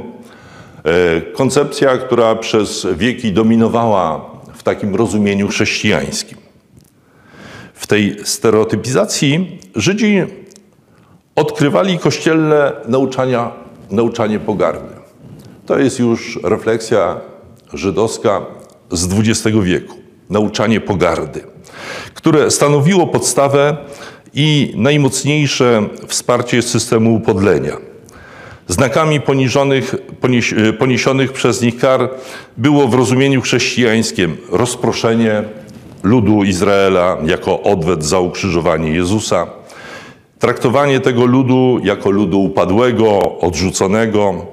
e, 0.84 1.20
koncepcja, 1.20 1.98
która 1.98 2.34
przez 2.34 2.86
wieki 2.96 3.32
dominowała 3.32 4.30
w 4.54 4.62
takim 4.62 4.94
rozumieniu 4.94 5.48
chrześcijańskim. 5.48 6.38
W 7.74 7.86
tej 7.86 8.16
stereotypizacji 8.24 9.58
Żydzi 9.76 10.22
odkrywali 11.36 11.98
kościelne 11.98 12.72
nauczania, 12.88 13.50
nauczanie 13.90 14.40
pogardy. 14.40 15.01
To 15.66 15.78
jest 15.78 15.98
już 15.98 16.38
refleksja 16.42 17.20
żydowska 17.72 18.46
z 18.90 19.08
XX 19.12 19.56
wieku. 19.62 19.94
Nauczanie 20.30 20.80
pogardy, 20.80 21.40
które 22.14 22.50
stanowiło 22.50 23.06
podstawę 23.06 23.76
i 24.34 24.72
najmocniejsze 24.76 25.82
wsparcie 26.06 26.62
systemu 26.62 27.14
upodlenia. 27.14 27.76
Znakami 28.68 29.20
poniżonych, 29.20 29.94
ponieś, 30.20 30.54
poniesionych 30.78 31.32
przez 31.32 31.62
nich 31.62 31.78
kar 31.78 32.10
było 32.56 32.88
w 32.88 32.94
rozumieniu 32.94 33.40
chrześcijańskim 33.40 34.36
rozproszenie 34.50 35.44
ludu 36.02 36.44
Izraela 36.44 37.16
jako 37.26 37.62
odwet 37.62 38.04
za 38.04 38.18
ukrzyżowanie 38.18 38.90
Jezusa, 38.90 39.46
traktowanie 40.38 41.00
tego 41.00 41.26
ludu 41.26 41.80
jako 41.84 42.10
ludu 42.10 42.42
upadłego, 42.42 43.38
odrzuconego, 43.38 44.46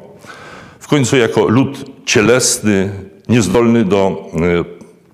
końcu 0.90 1.18
jako 1.18 1.48
lud 1.48 1.86
cielesny, 2.06 2.92
niezdolny 3.30 3.86
do 3.86 4.30
e, 4.34 4.40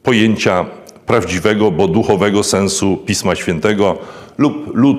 pojęcia 0.04 0.66
prawdziwego, 1.06 1.72
bo 1.72 1.88
duchowego 1.88 2.44
sensu 2.44 2.98
Pisma 3.06 3.36
Świętego, 3.36 3.98
lub 4.38 4.76
lud 4.76 4.98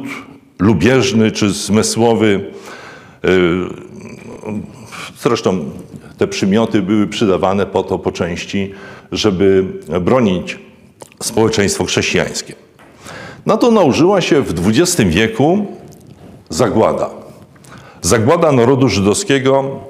lubieżny 0.59 1.33
czy 1.33 1.51
zmysłowy, 1.51 2.51
e, 3.25 3.29
Zresztą 5.21 5.65
te 6.19 6.27
przymioty 6.27 6.83
były 6.83 7.07
przydawane 7.07 7.67
po 7.67 7.83
to 7.83 7.99
po 7.99 8.12
części, 8.12 8.75
żeby 9.12 9.65
bronić 10.01 10.59
społeczeństwo 11.23 11.85
chrześcijańskie. 11.85 12.55
Na 13.47 13.57
to 13.57 13.71
nałożyła 13.71 14.21
się 14.21 14.43
w 14.43 14.69
XX 14.69 15.11
wieku 15.11 15.67
zagłada. 16.49 17.11
Zagłada 18.03 18.53
narodu 18.53 18.89
żydowskiego 18.89 19.81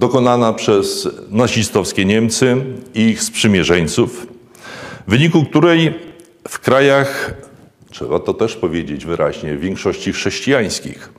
dokonana 0.00 0.52
przez 0.52 1.08
nazistowskie 1.30 2.04
Niemcy 2.04 2.56
i 2.94 3.00
ich 3.00 3.22
sprzymierzeńców, 3.22 4.26
w 5.06 5.10
wyniku 5.10 5.44
której 5.44 5.94
w 6.48 6.58
krajach, 6.58 7.34
trzeba 7.90 8.18
to 8.18 8.34
też 8.34 8.56
powiedzieć 8.56 9.04
wyraźnie, 9.04 9.56
większości 9.56 10.12
chrześcijańskich, 10.12 11.12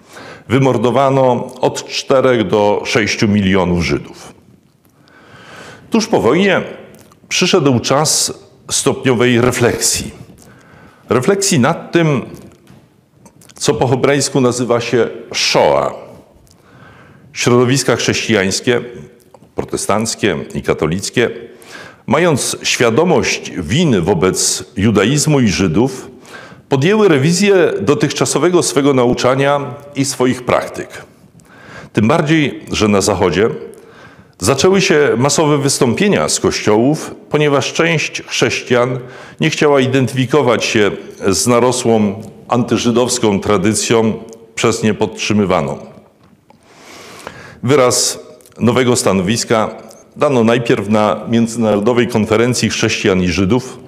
wymordowano 0.50 1.54
od 1.62 1.88
4 1.88 2.44
do 2.44 2.82
6 2.86 3.22
milionów 3.22 3.84
Żydów. 3.84 4.34
Tuż 5.90 6.08
po 6.08 6.22
wojnie 6.22 6.62
przyszedł 7.30 7.80
czas 7.80 8.34
stopniowej 8.72 9.42
refleksji. 9.42 10.12
Refleksji 11.10 11.60
nad 11.60 11.92
tym, 11.92 12.26
co 13.56 13.74
po 13.74 13.88
hebrajsku 13.88 14.42
nazywa 14.42 14.82
się 14.82 15.08
Shoah. 15.34 16.11
Środowiska 17.34 17.96
chrześcijańskie, 17.96 18.82
protestanckie 19.56 20.38
i 20.54 20.62
katolickie, 20.62 21.30
mając 22.08 22.58
świadomość 22.64 23.52
winy 23.58 24.02
wobec 24.02 24.64
judaizmu 24.78 25.40
i 25.40 25.48
Żydów, 25.48 26.12
podjęły 26.70 27.08
rewizję 27.08 27.74
dotychczasowego 27.82 28.64
swego 28.64 28.94
nauczania 28.94 29.76
i 29.96 30.06
swoich 30.06 30.44
praktyk. 30.44 31.06
Tym 31.94 32.08
bardziej, 32.08 32.62
że 32.72 32.88
na 32.88 33.02
Zachodzie 33.02 33.50
zaczęły 34.40 34.82
się 34.82 35.10
masowe 35.18 35.58
wystąpienia 35.58 36.30
z 36.30 36.40
kościołów, 36.40 37.16
ponieważ 37.30 37.74
część 37.74 38.22
chrześcijan 38.28 39.00
nie 39.40 39.50
chciała 39.50 39.80
identyfikować 39.80 40.66
się 40.66 40.92
z 41.28 41.48
narosłą 41.48 42.24
antyżydowską 42.48 43.40
tradycją 43.40 44.14
przez 44.56 44.84
nie 44.84 44.94
podtrzymywaną. 44.94 45.91
Wyraz 47.64 48.20
nowego 48.60 48.96
stanowiska 48.96 49.70
dano 50.16 50.44
najpierw 50.44 50.90
na 50.90 51.22
Międzynarodowej 51.30 52.08
Konferencji 52.08 52.70
Chrześcijan 52.70 53.22
i 53.22 53.28
Żydów 53.28 53.80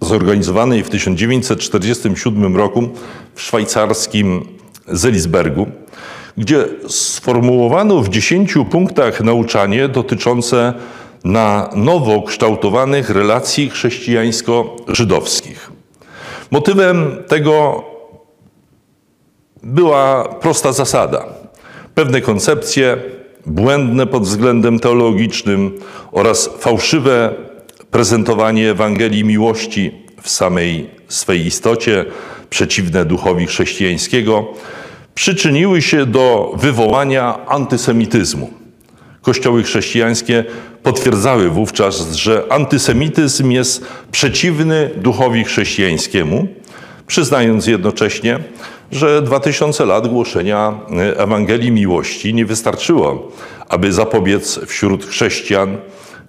zorganizowanej 0.00 0.84
w 0.84 0.90
1947 0.90 2.56
roku 2.56 2.88
w 3.34 3.42
szwajcarskim 3.42 4.46
Zelisbergu, 4.88 5.66
gdzie 6.36 6.64
sformułowano 6.88 8.00
w 8.00 8.08
10 8.08 8.54
punktach 8.70 9.20
nauczanie 9.20 9.88
dotyczące 9.88 10.74
na 11.24 11.70
nowo 11.76 12.22
kształtowanych 12.22 13.10
relacji 13.10 13.70
chrześcijańsko-żydowskich. 13.70 15.70
Motywem 16.50 17.16
tego 17.28 17.84
była 19.62 20.28
prosta 20.28 20.72
zasada. 20.72 21.39
Pewne 22.00 22.20
koncepcje, 22.20 22.96
błędne 23.46 24.06
pod 24.06 24.22
względem 24.22 24.80
teologicznym 24.80 25.78
oraz 26.12 26.50
fałszywe 26.58 27.34
prezentowanie 27.90 28.70
Ewangelii 28.70 29.24
miłości 29.24 29.92
w 30.22 30.30
samej 30.30 30.90
swej 31.08 31.46
istocie, 31.46 32.04
przeciwne 32.50 33.04
duchowi 33.04 33.46
chrześcijańskiego, 33.46 34.46
przyczyniły 35.14 35.82
się 35.82 36.06
do 36.06 36.52
wywołania 36.56 37.46
antysemityzmu. 37.46 38.50
Kościoły 39.22 39.62
chrześcijańskie 39.62 40.44
potwierdzały 40.82 41.50
wówczas, 41.50 42.12
że 42.12 42.44
antysemityzm 42.50 43.50
jest 43.50 43.84
przeciwny 44.12 44.90
duchowi 44.96 45.44
chrześcijańskiemu, 45.44 46.46
przyznając 47.06 47.66
jednocześnie, 47.66 48.38
że 48.90 49.22
2000 49.22 49.86
lat 49.86 50.08
głoszenia 50.08 50.74
Ewangelii 51.16 51.72
miłości 51.72 52.34
nie 52.34 52.46
wystarczyło, 52.46 53.32
aby 53.68 53.92
zapobiec 53.92 54.60
wśród 54.66 55.06
chrześcijan 55.06 55.78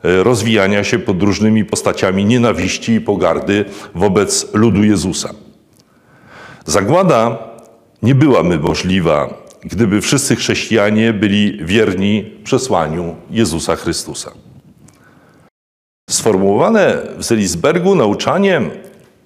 E, 0.04 0.24
rozwijania 0.24 0.84
się 0.84 1.00
pod 1.00 1.24
różnymi 1.24 1.66
postaciami 1.66 2.26
nienawiści 2.26 2.92
i 2.92 3.02
pogardy 3.02 3.66
wobec 3.96 4.54
ludu 4.54 4.84
Jezusa. 4.84 5.30
Zagłada 6.66 7.38
nie 8.02 8.16
byłaby 8.16 8.60
możliwa, 8.60 9.34
gdyby 9.64 10.02
wszyscy 10.02 10.36
chrześcijanie 10.36 11.14
byli 11.14 11.66
wierni 11.66 12.32
przesłaniu 12.44 13.16
Jezusa 13.30 13.76
Chrystusa. 13.76 14.32
Sformułowane 16.10 16.98
w 17.18 17.24
Zelisbergu 17.24 17.96
nauczanie 17.96 18.62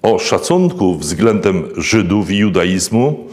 o 0.06 0.18
szacunku 0.18 0.94
względem 0.94 1.68
Żydów 1.76 2.30
i 2.30 2.36
judaizmu 2.36 3.26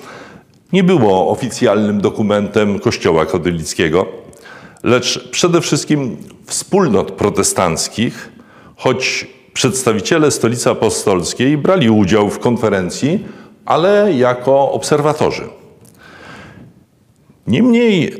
nie 0.72 0.84
było 0.84 1.30
oficjalnym 1.32 2.02
dokumentem 2.02 2.80
Kościoła 2.80 3.26
katolickiego, 3.26 4.06
lecz 4.84 5.30
przede 5.30 5.62
wszystkim 5.62 6.18
wspólnot 6.46 7.12
protestanckich, 7.12 8.32
choć 8.76 9.28
przedstawiciele 9.54 10.32
Stolicy 10.32 10.70
Apostolskiej 10.70 11.58
brali 11.58 11.90
udział 11.90 12.30
w 12.30 12.40
konferencji, 12.40 13.26
ale 13.66 14.14
jako 14.14 14.72
obserwatorzy. 14.72 15.44
Niemniej 17.48 18.14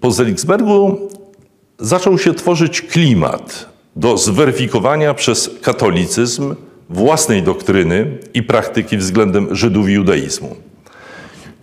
po 0.00 0.10
Zeliksbergu 0.10 1.08
zaczął 1.78 2.18
się 2.18 2.34
tworzyć 2.34 2.82
klimat 2.82 3.68
do 3.96 4.16
zweryfikowania 4.16 5.14
przez 5.14 5.50
katolicyzm 5.62 6.54
własnej 6.90 7.42
doktryny 7.42 8.18
i 8.34 8.42
praktyki 8.42 8.96
względem 8.96 9.54
Żydów 9.54 9.88
i 9.88 9.92
judaizmu. 9.92 10.56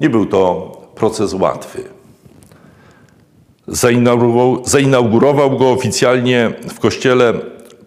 Nie 0.02 0.10
był 0.10 0.26
to 0.26 0.72
proces 0.96 1.34
łatwy. 1.34 1.84
Zainaugurował, 3.68 4.62
zainaugurował 4.66 5.58
go 5.58 5.72
oficjalnie 5.72 6.52
w 6.70 6.80
kościele 6.80 7.34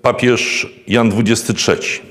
papież 0.03 0.67
Jan 0.89 1.13
XXIII. 1.19 2.09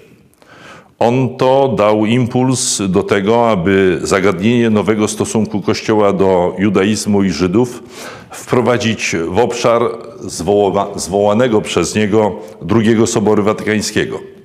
On 0.99 1.37
to 1.37 1.73
dał 1.77 2.05
impuls 2.05 2.81
do 2.89 3.03
tego, 3.03 3.49
aby 3.49 3.99
zagadnienie 4.03 4.69
nowego 4.69 5.07
stosunku 5.07 5.61
Kościoła 5.61 6.13
do 6.13 6.55
judaizmu 6.57 7.23
i 7.23 7.29
Żydów 7.29 7.83
wprowadzić 8.31 9.15
w 9.27 9.39
obszar 9.39 9.81
zwoła, 10.19 10.87
zwołanego 10.95 11.61
przez 11.61 11.95
niego 11.95 12.35
II 12.71 13.07
Soboru 13.07 13.43
Watykańskiego. 13.43 14.37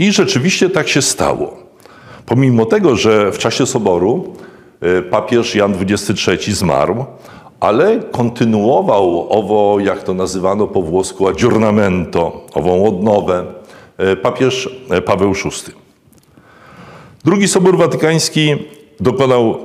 I 0.00 0.12
rzeczywiście 0.12 0.70
tak 0.70 0.88
się 0.88 1.02
stało. 1.02 1.56
Pomimo 2.26 2.66
tego, 2.66 2.96
że 2.96 3.32
w 3.32 3.38
czasie 3.38 3.66
Soboru 3.66 4.34
e, 4.80 5.02
papież 5.02 5.54
Jan 5.54 5.74
XXIII 5.80 6.54
zmarł, 6.54 7.04
ale 7.60 8.00
kontynuował 8.12 9.26
owo, 9.30 9.80
jak 9.80 10.02
to 10.02 10.14
nazywano 10.14 10.66
po 10.66 10.82
włosku, 10.82 11.28
aggiornamento, 11.28 12.46
ową 12.54 12.86
odnowę, 12.86 13.44
e, 13.98 14.16
papież 14.16 14.68
e, 14.90 15.02
Paweł 15.02 15.32
VI. 15.34 15.72
Drugi 17.24 17.48
Sobór 17.48 17.78
Watykański 17.78 18.56
dokonał 19.00 19.58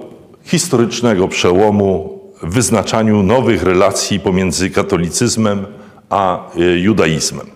historycznego 0.43 1.27
przełomu 1.27 2.19
w 2.43 2.53
wyznaczaniu 2.53 3.23
nowych 3.23 3.63
relacji 3.63 4.19
pomiędzy 4.19 4.69
katolicyzmem 4.69 5.65
a 6.09 6.51
judaizmem. 6.75 7.54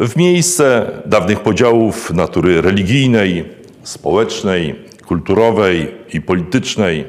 W 0.00 0.16
miejsce 0.16 0.90
dawnych 1.06 1.40
podziałów 1.40 2.10
natury 2.10 2.60
religijnej, 2.60 3.44
społecznej, 3.82 4.74
kulturowej 5.06 5.94
i 6.14 6.20
politycznej. 6.20 7.04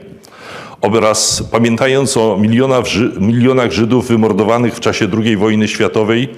Oraz 0.81 1.43
pamiętając 1.51 2.17
o 2.17 2.37
milionach, 2.37 2.85
milionach 3.19 3.71
Żydów 3.71 4.07
wymordowanych 4.07 4.75
w 4.75 4.79
czasie 4.79 5.07
II 5.23 5.37
wojny 5.37 5.67
światowej, 5.67 6.29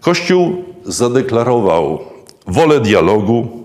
Kościół 0.00 0.64
zadeklarował 0.84 1.98
wolę 2.46 2.80
dialogu, 2.80 3.64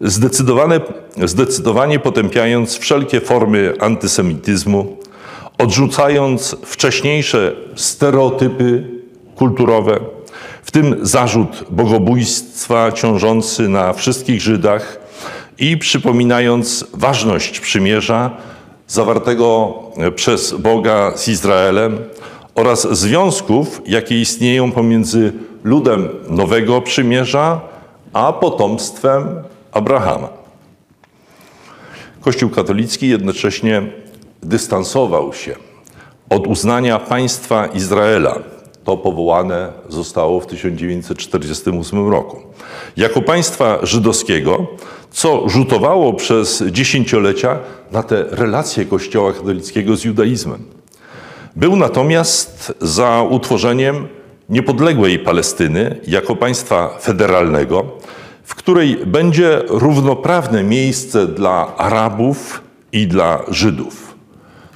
zdecydowane, 0.00 0.80
zdecydowanie 1.24 1.98
potępiając 1.98 2.78
wszelkie 2.78 3.20
formy 3.20 3.74
antysemityzmu, 3.80 4.96
odrzucając 5.58 6.56
wcześniejsze 6.64 7.56
stereotypy 7.74 8.84
kulturowe, 9.36 10.00
w 10.62 10.70
tym 10.70 10.96
zarzut 11.02 11.64
bogobójstwa 11.70 12.92
ciążący 12.92 13.68
na 13.68 13.92
wszystkich 13.92 14.40
Żydach 14.40 14.98
i 15.58 15.76
przypominając 15.76 16.84
ważność 16.94 17.60
przymierza 17.60 18.30
zawartego 18.86 19.74
przez 20.14 20.52
Boga 20.54 21.12
z 21.16 21.28
Izraelem 21.28 21.98
oraz 22.54 22.98
związków, 22.98 23.82
jakie 23.86 24.20
istnieją 24.20 24.72
pomiędzy 24.72 25.32
ludem 25.64 26.08
Nowego 26.28 26.80
Przymierza 26.80 27.60
a 28.12 28.32
potomstwem 28.32 29.42
Abrahama. 29.72 30.28
Kościół 32.20 32.50
katolicki 32.50 33.08
jednocześnie 33.08 33.82
dystansował 34.42 35.34
się 35.34 35.54
od 36.30 36.46
uznania 36.46 36.98
państwa 36.98 37.66
Izraela. 37.66 38.38
To 38.88 38.96
powołane 38.96 39.72
zostało 39.88 40.40
w 40.40 40.46
1948 40.46 42.08
roku. 42.08 42.36
Jako 42.96 43.22
państwa 43.22 43.78
żydowskiego, 43.82 44.66
co 45.10 45.48
rzutowało 45.48 46.12
przez 46.12 46.64
dziesięciolecia 46.70 47.58
na 47.92 48.02
te 48.02 48.24
relacje 48.30 48.84
Kościoła 48.84 49.32
katolickiego 49.32 49.96
z 49.96 50.04
judaizmem. 50.04 50.64
Był 51.56 51.76
natomiast 51.76 52.72
za 52.80 53.22
utworzeniem 53.30 54.08
niepodległej 54.48 55.18
Palestyny 55.18 56.00
jako 56.06 56.36
państwa 56.36 56.98
federalnego, 57.00 57.84
w 58.44 58.54
której 58.54 58.96
będzie 59.06 59.62
równoprawne 59.68 60.64
miejsce 60.64 61.26
dla 61.26 61.76
Arabów 61.76 62.62
i 62.92 63.06
dla 63.06 63.42
Żydów. 63.48 64.14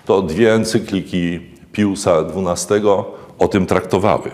To 0.06 0.22
dwie 0.22 0.54
encykliki 0.54 1.40
Piusa 1.72 2.16
XII 2.18 2.82
o 3.42 3.48
tym 3.48 3.66
traktowały. 3.66 4.30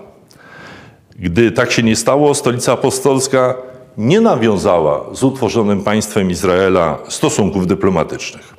Gdy 1.19 1.53
tak 1.53 1.73
się 1.73 1.83
nie 1.83 1.97
stało, 1.97 2.35
stolica 2.35 2.73
apostolska 2.73 3.55
nie 3.97 4.21
nawiązała 4.21 5.05
z 5.13 5.25
utworzonym 5.25 5.85
państwem 5.85 6.31
Izraela 6.31 6.99
stosunków 7.09 7.67
dyplomatycznych. 7.67 8.55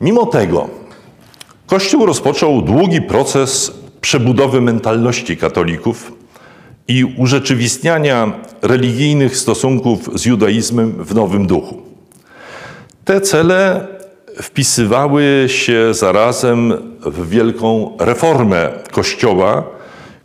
Mimo 0.00 0.26
tego 0.26 0.82
Kościół 1.72 2.06
rozpoczął 2.06 2.62
długi 2.62 3.02
proces 3.02 3.72
przebudowy 4.00 4.60
mentalności 4.60 5.36
katolików 5.36 6.12
i 6.88 7.04
urzeczywistniania 7.04 8.32
religijnych 8.62 9.36
stosunków 9.36 10.20
z 10.20 10.24
judaizmem 10.24 11.04
w 11.04 11.14
nowym 11.14 11.46
duchu. 11.46 11.82
Te 13.04 13.20
cele 13.20 13.86
wpisywały 14.36 15.44
się 15.46 15.94
zarazem 15.94 16.72
w 17.00 17.28
wielką 17.28 17.96
reformę 18.00 18.70
Kościoła, 18.90 19.64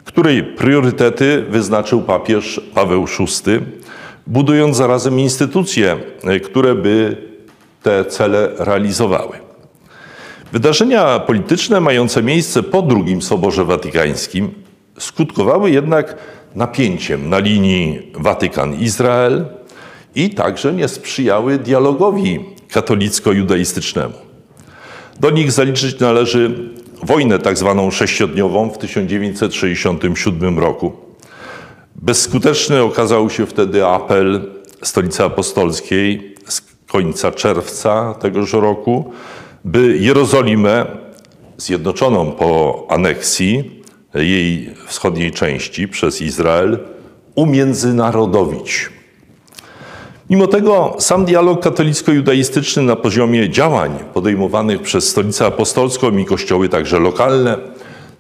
której 0.06 0.44
priorytety 0.44 1.46
wyznaczył 1.50 2.02
papież 2.02 2.62
Paweł 2.74 3.06
VI, 3.06 3.60
budując 4.28 4.78
zarazem 4.78 5.20
instytucje, 5.20 5.98
które 6.44 6.76
by 6.76 7.18
te 7.84 8.06
cele 8.06 8.50
realizowały. 8.58 9.38
Wydarzenia 10.54 11.20
polityczne 11.20 11.80
mające 11.82 12.24
miejsce 12.24 12.64
po 12.64 12.88
II 12.90 13.22
Soborze 13.22 13.66
Watykańskim 13.66 14.50
skutkowały 15.00 15.72
jednak 15.72 16.18
napięciem 16.56 17.30
na 17.30 17.40
linii 17.40 18.12
Watykan-Izrael 18.14 19.46
i 20.16 20.30
także 20.30 20.74
nie 20.74 20.88
sprzyjały 20.88 21.58
dialogowi 21.58 22.57
katolicko-judaistycznemu. 22.78 24.14
Do 25.20 25.30
nich 25.30 25.52
zaliczyć 25.52 26.00
należy 26.00 26.70
wojnę 27.04 27.40
tak 27.40 27.58
zwaną 27.58 27.92
sześciodniową 27.92 28.70
w 28.70 28.78
1967 28.78 30.60
roku. 30.60 30.92
Bezskuteczny 31.96 32.82
okazał 32.82 33.30
się 33.30 33.46
wtedy 33.46 33.86
apel 33.86 34.42
Stolicy 34.84 35.24
Apostolskiej 35.24 36.36
z 36.48 36.62
końca 36.88 37.32
czerwca 37.32 38.14
tegoż 38.14 38.54
roku, 38.54 39.12
by 39.66 39.98
Jerozolimę 39.98 40.86
zjednoczoną 41.58 42.32
po 42.32 42.86
aneksji 42.90 43.82
jej 44.14 44.70
wschodniej 44.86 45.32
części 45.32 45.88
przez 45.88 46.22
Izrael 46.22 46.80
umiędzynarodowić. 47.36 48.97
Mimo 50.30 50.48
tego 50.48 50.96
sam 51.00 51.26
dialog 51.26 51.64
katolicko-judaistyczny 51.64 52.84
na 52.84 52.96
poziomie 52.96 53.50
działań 53.50 54.00
podejmowanych 54.14 54.82
przez 54.82 55.10
Stolicę 55.10 55.46
Apostolską 55.46 56.18
i 56.18 56.26
kościoły 56.26 56.70
także 56.70 57.00
lokalne, 57.00 57.58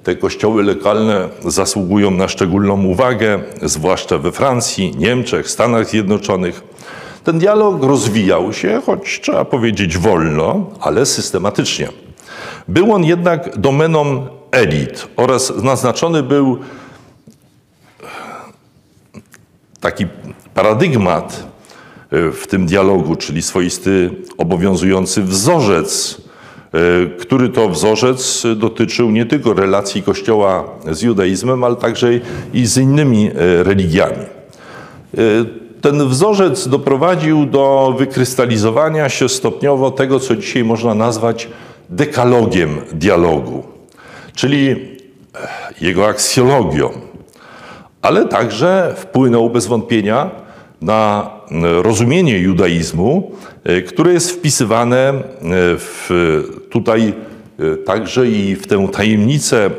te 0.03 0.15
kościoły 0.15 0.63
lokalne 0.63 1.29
zasługują 1.45 2.11
na 2.11 2.27
szczególną 2.27 2.83
uwagę, 2.83 3.39
zwłaszcza 3.61 4.17
we 4.17 4.31
Francji, 4.31 4.93
Niemczech, 4.97 5.49
Stanach 5.49 5.89
Zjednoczonych. 5.89 6.63
Ten 7.23 7.39
dialog 7.39 7.83
rozwijał 7.83 8.53
się, 8.53 8.81
choć 8.85 9.21
trzeba 9.21 9.45
powiedzieć 9.45 9.97
wolno, 9.97 10.65
ale 10.79 11.05
systematycznie. 11.05 11.89
Był 12.67 12.93
on 12.93 13.03
jednak 13.03 13.57
domeną 13.57 14.27
elit 14.51 15.07
oraz 15.15 15.53
naznaczony 15.63 16.23
był 16.23 16.57
taki 19.79 20.05
paradygmat 20.53 21.56
w 22.11 22.43
tym 22.49 22.65
dialogu, 22.65 23.15
czyli 23.15 23.41
swoisty 23.41 24.11
obowiązujący 24.37 25.23
wzorzec 25.23 26.21
który 27.19 27.49
to 27.49 27.69
wzorzec 27.69 28.43
dotyczył 28.55 29.11
nie 29.11 29.25
tylko 29.25 29.53
relacji 29.53 30.03
Kościoła 30.03 30.63
z 30.91 31.01
judaizmem, 31.01 31.63
ale 31.63 31.75
także 31.75 32.09
i 32.53 32.65
z 32.65 32.77
innymi 32.77 33.31
religiami. 33.63 34.25
Ten 35.81 36.07
wzorzec 36.07 36.67
doprowadził 36.67 37.45
do 37.45 37.95
wykrystalizowania 37.97 39.09
się 39.09 39.29
stopniowo 39.29 39.91
tego, 39.91 40.19
co 40.19 40.35
dzisiaj 40.35 40.63
można 40.63 40.93
nazwać 40.93 41.49
dekalogiem 41.89 42.77
dialogu, 42.91 43.63
czyli 44.35 44.75
jego 45.81 46.07
aksjologią, 46.07 46.89
ale 48.01 48.25
także 48.25 48.93
wpłynął 48.97 49.49
bez 49.49 49.67
wątpienia 49.67 50.46
na 50.81 51.29
rozumienie 51.81 52.39
judaizmu, 52.39 53.31
które 53.87 54.13
jest 54.13 54.31
wpisywane 54.31 55.13
w, 55.77 56.09
tutaj 56.69 57.13
także 57.85 58.27
i 58.27 58.55
w 58.55 58.67
tę 58.67 58.87
tajemnicę 58.87 59.69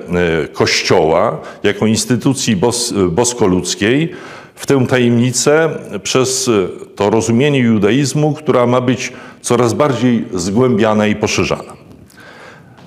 Kościoła 0.53 1.41
jako 1.63 1.87
instytucji 1.87 2.57
bos, 2.57 2.95
boskoludzkiej, 3.11 4.13
w 4.55 4.67
tę 4.67 4.87
tajemnicę 4.87 5.71
przez 6.03 6.51
to 6.97 7.11
rozumienie 7.11 7.59
judaizmu, 7.59 8.35
która 8.35 8.67
ma 8.67 8.81
być 8.81 9.13
coraz 9.41 9.75
bardziej 9.75 10.25
zgłębiana 10.35 11.07
i 11.07 11.17
poszerzana. 11.17 11.79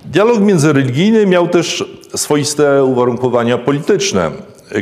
Dialog 0.05 0.39
międzyreligijny 0.39 1.25
miał 1.25 1.47
też 1.47 1.85
swoiste 2.15 2.83
uwarunkowania 2.83 3.57
polityczne, 3.57 4.31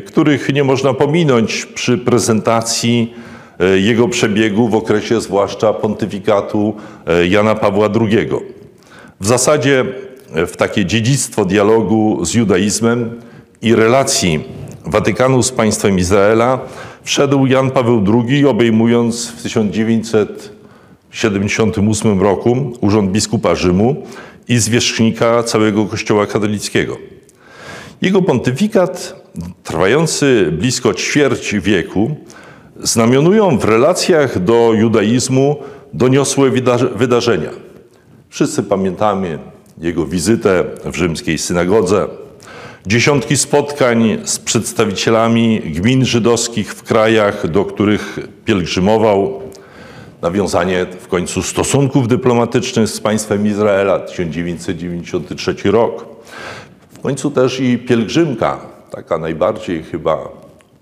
których 0.06 0.54
nie 0.54 0.64
można 0.64 0.94
pominąć 0.94 1.66
przy 1.66 1.98
prezentacji 1.98 3.14
e, 3.60 3.80
jego 3.80 4.08
przebiegu 4.08 4.70
w 4.70 4.76
okresie 4.76 5.22
zwłaszcza 5.22 5.74
pontyfikatu 5.74 6.76
e, 7.08 7.28
Jana 7.28 7.56
Pawła 7.56 7.90
II. 8.02 8.30
W 9.20 9.28
zasadzie 9.28 9.86
e, 10.34 10.46
w 10.46 10.58
takie 10.58 10.86
dziedzictwo 10.86 11.46
dialogu 11.46 12.26
z 12.26 12.34
judaizmem 12.34 13.22
i 13.62 13.76
relacji 13.76 14.44
Watykanu 14.86 15.44
z 15.44 15.52
państwem 15.52 16.00
Izraela 16.00 16.60
wszedł 17.04 17.46
Jan 17.46 17.72
Paweł 17.72 18.04
II, 18.28 18.46
obejmując 18.46 19.28
w 19.28 19.44
1978 19.44 22.22
roku 22.22 22.72
urząd 22.82 23.12
biskupa 23.12 23.56
Rzymu 23.56 23.96
i 24.48 24.58
zwierzchnika 24.58 25.44
całego 25.44 25.86
Kościoła 25.86 26.26
katolickiego. 26.26 27.19
Jego 28.02 28.22
pontyfikat, 28.22 29.16
trwający 29.64 30.50
blisko 30.52 30.94
ćwierć 30.94 31.56
wieku, 31.56 32.16
znamionują 32.84 33.58
w 33.58 33.64
relacjach 33.64 34.44
do 34.44 34.74
judaizmu 34.74 35.56
doniosłe 35.94 36.50
wydarzenia. 36.96 37.50
Wszyscy 38.30 38.64
pamiętamy 38.64 39.40
jego 39.78 40.06
wizytę 40.06 40.64
w 40.86 40.96
rzymskiej 40.96 41.38
synagodze, 41.38 42.08
dziesiątki 42.88 43.38
spotkań 43.38 44.18
z 44.26 44.40
przedstawicielami 44.40 45.60
gmin 45.60 46.06
żydowskich 46.06 46.74
w 46.74 46.84
krajach, 46.84 47.48
do 47.48 47.66
których 47.66 48.20
pielgrzymował, 48.46 49.42
nawiązanie 50.22 50.86
w 51.00 51.08
końcu 51.08 51.44
stosunków 51.44 52.08
dyplomatycznych 52.08 52.88
z 52.88 53.00
państwem 53.00 53.48
Izraela 53.48 54.00
1993 54.00 55.72
rok. 55.72 56.06
W 57.00 57.02
końcu 57.02 57.32
też 57.32 57.60
i 57.60 57.78
pielgrzymka, 57.78 58.60
taka 58.92 59.18
najbardziej 59.18 59.84
chyba 59.84 60.30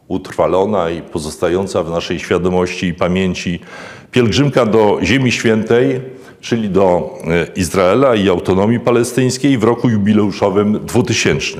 utrwalona 0.07 0.89
i 0.89 1.01
pozostająca 1.01 1.83
w 1.83 1.89
naszej 1.89 2.19
świadomości 2.19 2.85
i 2.85 2.93
pamięci, 2.93 3.59
pielgrzymka 4.11 4.65
do 4.65 4.99
Ziemi 5.03 5.31
Świętej, 5.31 6.01
czyli 6.41 6.69
do 6.69 7.13
e, 7.23 7.47
Izraela 7.55 8.15
i 8.15 8.29
autonomii 8.29 8.79
palestyńskiej 8.79 9.57
w 9.57 9.63
roku 9.63 9.89
jubileuszowym 9.89 10.79
2000. 10.85 11.57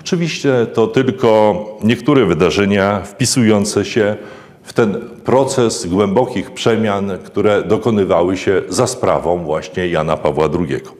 Oczywiście 0.00 0.66
to 0.74 0.86
tylko 0.86 1.64
niektóre 1.84 2.26
wydarzenia 2.26 3.00
wpisujące 3.00 3.84
się 3.84 4.16
w 4.62 4.72
ten 4.72 5.00
proces 5.24 5.86
głębokich 5.86 6.50
przemian, 6.50 7.18
które 7.24 7.62
dokonywały 7.62 8.36
się 8.36 8.62
za 8.68 8.86
sprawą 8.86 9.44
właśnie 9.44 9.88
Jana 9.88 10.16
Pawła 10.16 10.48
II. 10.58 10.99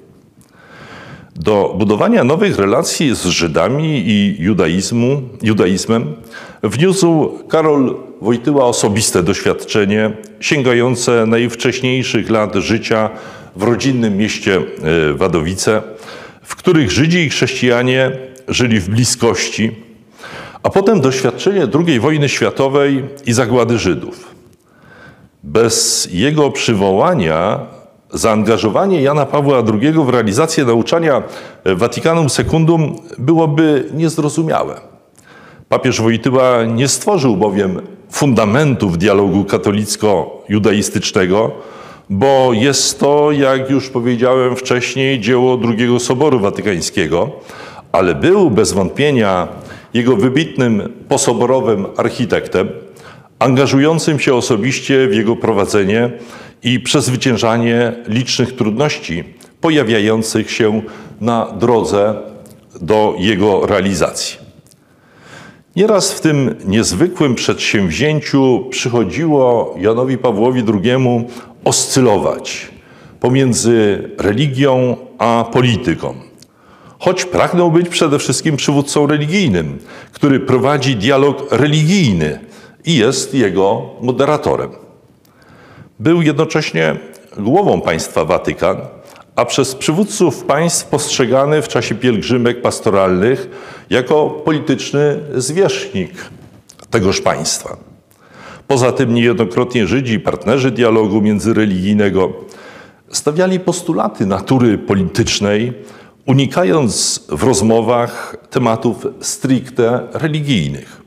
Do 1.40 1.74
budowania 1.79 2.24
nowych 2.24 2.59
relacji 2.59 3.14
z 3.16 3.24
Żydami 3.24 4.03
i 4.07 4.37
judaizmu, 4.38 5.22
judaizmem 5.42 6.14
wniósł 6.62 7.38
Karol 7.48 7.96
Wojtyła 8.20 8.64
osobiste 8.64 9.22
doświadczenie 9.22 10.11
sięgające 10.40 11.26
najwcześniejszych 11.26 12.31
lat 12.31 12.55
życia 12.55 13.11
w 13.57 13.62
rodzinnym 13.62 14.16
mieście 14.16 14.57
e, 14.57 15.14
Wadowice, 15.14 15.83
w 16.42 16.57
których 16.57 16.90
Żydzi 16.90 17.18
i 17.18 17.31
chrześcijanie 17.31 18.11
żyli 18.48 18.81
w 18.81 18.88
bliskości, 18.88 19.70
a 20.62 20.70
potem 20.70 21.00
doświadczenie 21.00 21.66
II 21.87 22.00
wojny 22.00 22.29
światowej 22.29 23.05
i 23.26 23.33
zagłady 23.33 23.79
Żydów. 23.79 24.35
Bez 25.42 26.09
jego 26.12 26.50
przywołania 26.50 27.66
zaangażowanie 28.12 29.03
Jana 29.03 29.27
Pawła 29.27 29.62
II 29.83 29.92
w 29.92 30.09
realizację 30.09 30.64
nauczania 30.64 31.23
Vaticanum 31.64 32.31
Secundum 32.31 32.96
byłoby 33.18 33.85
niezrozumiałe. 33.94 34.81
Papież 35.68 36.01
Wojtyła 36.01 36.64
nie 36.64 36.88
stworzył 36.88 37.37
bowiem 37.37 37.81
fundamentów 38.11 38.99
dialogu 38.99 39.44
katolicko-judaistycznego, 39.44 41.51
bo 42.11 42.51
jest 42.53 43.01
to, 43.01 43.33
jak 43.33 43.70
już 43.70 43.88
powiedziałem 43.88 44.57
wcześniej, 44.57 45.20
dzieło 45.20 45.59
II 45.64 46.01
Soboru 46.01 46.40
Watykańskiego, 46.40 47.31
ale 47.92 48.14
był 48.14 48.51
bez 48.51 48.73
wątpienia 48.73 49.49
jego 49.94 50.16
wybitnym 50.16 50.92
posoborowym 51.09 51.87
architektem, 51.96 52.68
angażującym 53.38 54.18
się 54.18 54.35
osobiście 54.35 55.09
w 55.09 55.14
jego 55.14 55.37
prowadzenie 55.37 56.11
i 56.62 56.81
przezwyciężanie 56.81 57.92
licznych 58.09 58.57
trudności 58.57 59.25
pojawiających 59.61 60.51
się 60.51 60.83
na 61.20 61.46
drodze 61.53 62.14
do 62.81 63.14
jego 63.18 63.66
realizacji. 63.66 64.38
Nieraz 65.77 66.12
w 66.12 66.20
tym 66.20 66.55
niezwykłym 66.64 67.35
przedsięwzięciu 67.35 68.66
przychodziło 68.70 69.75
Janowi 69.79 70.18
Pawłowi 70.18 70.64
II 70.83 71.27
oscylować 71.64 72.68
pomiędzy 73.20 74.11
religią 74.18 74.96
a 75.18 75.44
polityką 75.53 76.31
choć 77.01 77.25
pragnął 77.25 77.70
być 77.70 77.88
przede 77.88 78.18
wszystkim 78.18 78.57
przywódcą 78.57 79.07
religijnym, 79.07 79.79
który 80.12 80.40
prowadzi 80.40 80.96
dialog 80.96 81.46
religijny 81.51 82.40
i 82.85 82.96
jest 82.96 83.35
jego 83.35 83.83
moderatorem. 84.01 84.70
Był 86.01 86.23
jednocześnie 86.23 86.97
głową 87.39 87.81
państwa 87.81 88.25
Watykan, 88.25 88.77
a 89.37 89.45
przez 89.45 89.75
przywódców 89.75 90.45
państw 90.45 90.87
postrzegany 90.87 91.63
w 91.63 91.69
czasie 91.69 91.95
pielgrzymek 91.95 92.63
pastoralnych 92.63 93.49
jako 93.91 94.31
polityczny 94.31 95.21
zwierzchnik 95.35 96.13
tegoż 96.91 97.21
państwa. 97.21 97.77
Poza 98.69 98.93
tym 98.93 99.15
niejednokrotnie 99.15 99.87
Żydzi, 99.87 100.21
partnerzy 100.21 100.71
dialogu 100.71 101.21
międzyreligijnego, 101.21 102.33
stawiali 103.11 103.61
postulaty 103.61 104.27
natury 104.27 104.79
politycznej, 104.79 105.73
unikając 106.27 107.21
w 107.29 107.43
rozmowach 107.43 108.37
tematów 108.51 109.07
stricte 109.21 110.09
religijnych. 110.13 111.00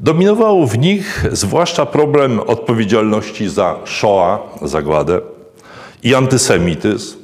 Dominował 0.00 0.66
w 0.66 0.78
nich 0.78 1.24
zwłaszcza 1.32 1.86
problem 1.86 2.40
odpowiedzialności 2.40 3.48
za 3.48 3.78
Shoah, 3.84 4.40
zagładę, 4.62 5.20
i 6.02 6.14
antysemityzm 6.14 7.16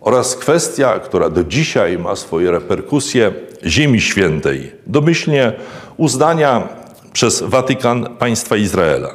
oraz 0.00 0.36
kwestia, 0.36 0.98
która 0.98 1.30
do 1.30 1.44
dzisiaj 1.44 1.98
ma 1.98 2.16
swoje 2.16 2.50
reperkusje, 2.50 3.32
Ziemi 3.66 4.00
Świętej, 4.00 4.72
domyślnie 4.86 5.52
uznania 5.96 6.68
przez 7.12 7.42
Watykan 7.42 8.16
państwa 8.18 8.56
Izraela. 8.56 9.10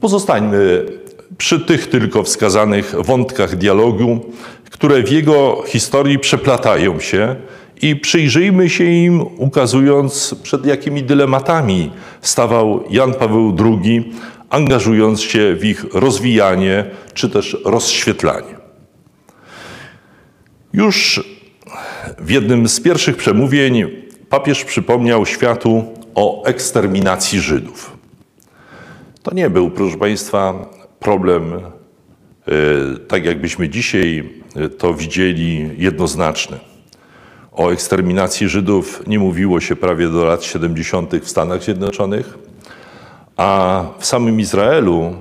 Pozostańmy 0.00 0.86
przy 1.38 1.60
tych 1.60 1.90
tylko 1.90 2.22
wskazanych 2.22 2.94
wątkach 2.98 3.56
dialogu, 3.56 4.20
które 4.70 5.02
w 5.02 5.12
jego 5.12 5.62
historii 5.66 6.18
przeplatają 6.18 7.00
się 7.00 7.36
i 7.82 7.96
przyjrzyjmy 7.96 8.70
się 8.70 8.84
im, 8.84 9.20
ukazując 9.38 10.34
przed 10.42 10.66
jakimi 10.66 11.02
dylematami 11.02 11.90
stawał 12.20 12.84
Jan 12.90 13.14
Paweł 13.14 13.56
II, 13.64 14.12
angażując 14.50 15.20
się 15.20 15.54
w 15.54 15.64
ich 15.64 15.84
rozwijanie 15.92 16.84
czy 17.14 17.30
też 17.30 17.56
rozświetlanie. 17.64 18.54
Już 20.72 21.24
w 22.18 22.30
jednym 22.30 22.68
z 22.68 22.80
pierwszych 22.80 23.16
przemówień 23.16 23.84
papież 24.28 24.64
przypomniał 24.64 25.26
światu 25.26 25.84
o 26.14 26.44
eksterminacji 26.44 27.40
Żydów. 27.40 27.96
To 29.22 29.34
nie 29.34 29.50
był, 29.50 29.70
proszę 29.70 29.96
Państwa, 29.96 30.68
problem 31.00 31.52
tak 33.08 33.24
jakbyśmy 33.24 33.68
dzisiaj 33.68 34.30
to 34.78 34.94
widzieli, 34.94 35.70
jednoznaczny. 35.78 36.58
O 37.56 37.72
eksterminacji 37.72 38.48
Żydów 38.48 39.02
nie 39.06 39.18
mówiło 39.18 39.60
się 39.60 39.76
prawie 39.76 40.08
do 40.08 40.24
lat 40.24 40.44
70. 40.44 41.16
w 41.16 41.28
Stanach 41.28 41.62
Zjednoczonych, 41.62 42.38
a 43.36 43.84
w 43.98 44.06
samym 44.06 44.40
Izraelu 44.40 45.14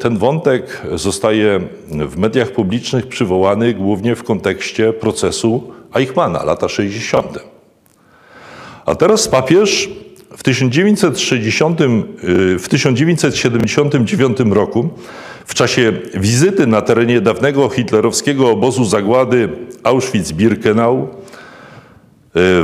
ten 0.00 0.18
wątek 0.18 0.82
zostaje 0.94 1.60
w 1.90 2.16
mediach 2.16 2.50
publicznych 2.50 3.06
przywołany 3.06 3.74
głównie 3.74 4.16
w 4.16 4.24
kontekście 4.24 4.92
procesu 4.92 5.72
Eichmana, 5.94 6.44
lata 6.44 6.68
60. 6.68 7.38
A 8.86 8.94
teraz 8.94 9.28
papież 9.28 9.90
w 10.36 10.42
1960, 10.42 11.80
w 12.58 12.66
1979 12.68 14.38
roku 14.50 14.88
w 15.46 15.54
czasie 15.54 15.92
wizyty 16.14 16.66
na 16.66 16.82
terenie 16.82 17.20
dawnego 17.20 17.68
hitlerowskiego 17.68 18.50
obozu 18.50 18.84
zagłady 18.84 19.48
Auschwitz-Birkenau 19.82 21.06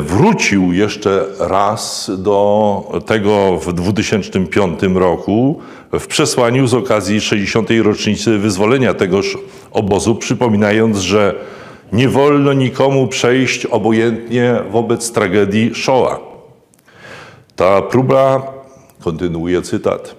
wrócił 0.01 0.73
jeszcze 0.73 1.27
raz 1.39 2.11
do 2.19 3.03
tego 3.07 3.59
w 3.59 3.73
2005 3.73 4.81
roku 4.95 5.61
w 5.93 6.07
przesłaniu 6.07 6.67
z 6.67 6.75
okazji 6.75 7.21
60. 7.21 7.69
rocznicy 7.83 8.39
wyzwolenia 8.39 8.95
tegoż 8.95 9.39
obozu, 9.73 10.15
przypominając, 10.15 10.99
że 10.99 11.35
nie 11.93 12.09
wolno 12.09 12.53
nikomu 12.53 13.09
przejść 13.09 13.67
obojętnie 13.67 14.55
wobec 14.71 15.13
tragedii 15.13 15.71
Shoah. 15.75 16.21
Ta 17.57 17.83
próba, 17.83 18.53
kontynuuje 19.01 19.63
cytat, 19.63 20.15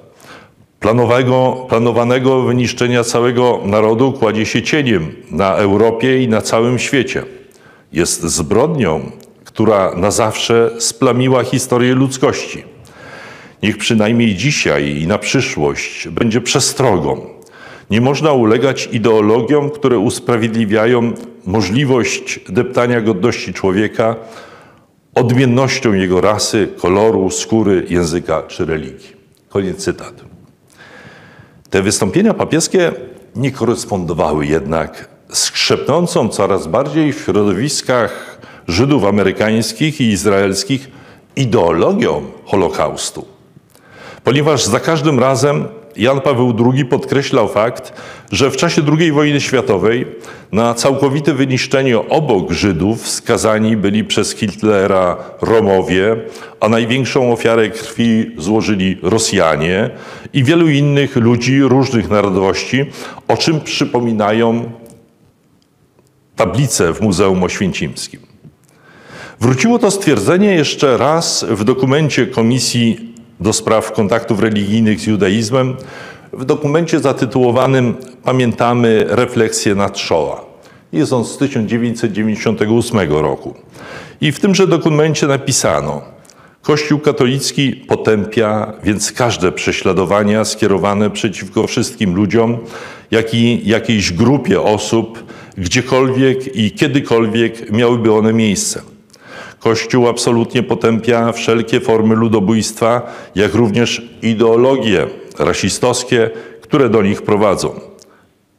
planowego, 0.80 1.65
planowanego 1.70 2.41
wyniszczenia 2.41 3.04
całego 3.04 3.60
narodu 3.65 4.12
kładzie 4.12 4.46
się 4.46 4.62
cieniem 4.62 5.12
na 5.32 5.56
Europie 5.56 6.24
i 6.24 6.28
na 6.28 6.41
całym 6.41 6.80
świecie. 6.80 7.24
Jest 7.94 8.24
zbrodnią, 8.24 9.12
która 9.56 9.96
na 9.96 10.12
zawsze 10.12 10.72
splamiła 10.80 11.44
historię 11.44 11.96
ludzkości. 11.96 12.63
Niech 13.63 13.78
przynajmniej 13.78 14.36
dzisiaj 14.36 15.02
i 15.02 15.08
na 15.08 15.18
przyszłość 15.18 16.08
będzie 16.08 16.41
przestrogą. 16.41 17.26
Nie 17.89 18.02
można 18.02 18.32
ulegać 18.32 18.89
ideologiom, 18.91 19.70
które 19.70 20.00
usprawiedliwiają 20.00 21.13
możliwość 21.46 22.39
deptania 22.50 23.02
godności 23.02 23.54
człowieka 23.54 24.15
odmiennością 25.13 25.94
jego 25.94 26.22
rasy, 26.22 26.68
koloru, 26.78 27.30
skóry, 27.30 27.86
języka 27.89 28.44
czy 28.44 28.65
religii. 28.65 29.15
Koniec 29.50 29.78
cytatu. 29.78 30.26
Te 31.70 31.82
wystąpienia 31.82 32.34
papieskie 32.34 32.91
nie 33.36 33.52
korespondowały 33.52 34.46
jednak 34.46 35.10
z 35.30 35.52
krzepnącą 35.52 36.30
coraz 36.30 36.68
bardziej 36.68 37.13
w 37.13 37.22
środowiskach 37.22 38.36
Żydów 38.67 39.06
amerykańskich 39.06 40.01
i 40.01 40.04
izraelskich 40.04 40.91
ideologią 41.36 42.21
Holokaustu. 42.45 43.25
Ponieważ 44.23 44.65
za 44.65 44.80
każdym 44.80 45.19
razem 45.19 45.65
Jan 45.97 46.21
Paweł 46.21 46.54
II 46.73 46.86
podkreślał 46.86 47.47
fakt, 47.47 47.93
że 48.32 48.51
w 48.51 48.58
czasie 48.58 48.82
II 48.99 49.12
wojny 49.12 49.41
światowej 49.41 50.06
na 50.51 50.73
całkowite 50.73 51.34
wyniszczenie 51.34 51.99
obok 51.99 52.51
Żydów 52.51 53.10
skazani 53.10 53.78
byli 53.78 54.04
przez 54.04 54.36
Hitlera 54.36 55.17
Romowie, 55.41 56.15
a 56.60 56.69
największą 56.69 57.34
ofiarę 57.34 57.69
krwi 57.69 58.32
złożyli 58.38 58.97
Rosjanie 59.01 59.89
i 60.34 60.43
wielu 60.43 60.69
innych 60.69 61.15
ludzi 61.15 61.62
różnych 61.62 62.10
narodowości, 62.10 62.86
o 63.28 63.38
czym 63.38 63.62
przypominają 63.62 64.71
tablice 66.36 66.93
w 66.93 67.01
Muzeum 67.01 67.43
Oświęcimskim. 67.43 68.35
Wróciło 69.39 69.80
to 69.80 69.91
stwierdzenie 69.91 70.56
jeszcze 70.56 70.98
raz 70.98 71.45
w 71.50 71.63
dokumencie 71.63 72.28
Komisji 72.28 73.13
do 73.39 73.54
Spraw 73.54 73.91
Kontaktów 73.91 74.39
Religijnych 74.39 75.00
z 75.00 75.08
Judaizmem 75.08 75.76
w 76.34 76.45
dokumencie 76.45 77.00
zatytułowanym 77.00 77.95
Pamiętamy 78.24 79.06
refleksję 79.08 79.76
nad 79.76 80.00
Shoah. 80.00 80.41
Jest 80.91 81.13
on 81.13 81.26
z 81.26 81.38
1998 81.38 83.12
roku. 83.12 83.54
I 84.21 84.32
w 84.32 84.39
tymże 84.39 84.67
dokumencie 84.67 85.28
napisano: 85.28 86.02
Kościół 86.62 87.00
katolicki 87.00 87.71
potępia 87.74 88.74
więc 88.84 89.12
każde 89.12 89.52
prześladowania 89.52 90.45
skierowane 90.45 91.10
przeciwko 91.10 91.67
wszystkim 91.67 92.15
ludziom, 92.15 92.58
jak 93.12 93.34
i 93.34 93.62
jakiejś 93.69 94.13
grupie 94.13 94.62
osób, 94.62 95.24
gdziekolwiek 95.58 96.56
i 96.56 96.71
kiedykolwiek 96.71 97.71
miałyby 97.71 98.13
one 98.13 98.34
miejsce. 98.34 98.94
Kościół 99.65 100.08
absolutnie 100.08 100.63
potępia 100.63 101.32
wszelkie 101.32 101.80
formy 101.80 102.15
ludobójstwa, 102.15 103.01
jak 103.36 103.54
również 103.54 104.01
ideologie 104.21 105.08
rasistowskie, 105.39 106.30
które 106.62 106.89
do 106.89 107.01
nich 107.01 107.21
prowadzą. 107.21 107.80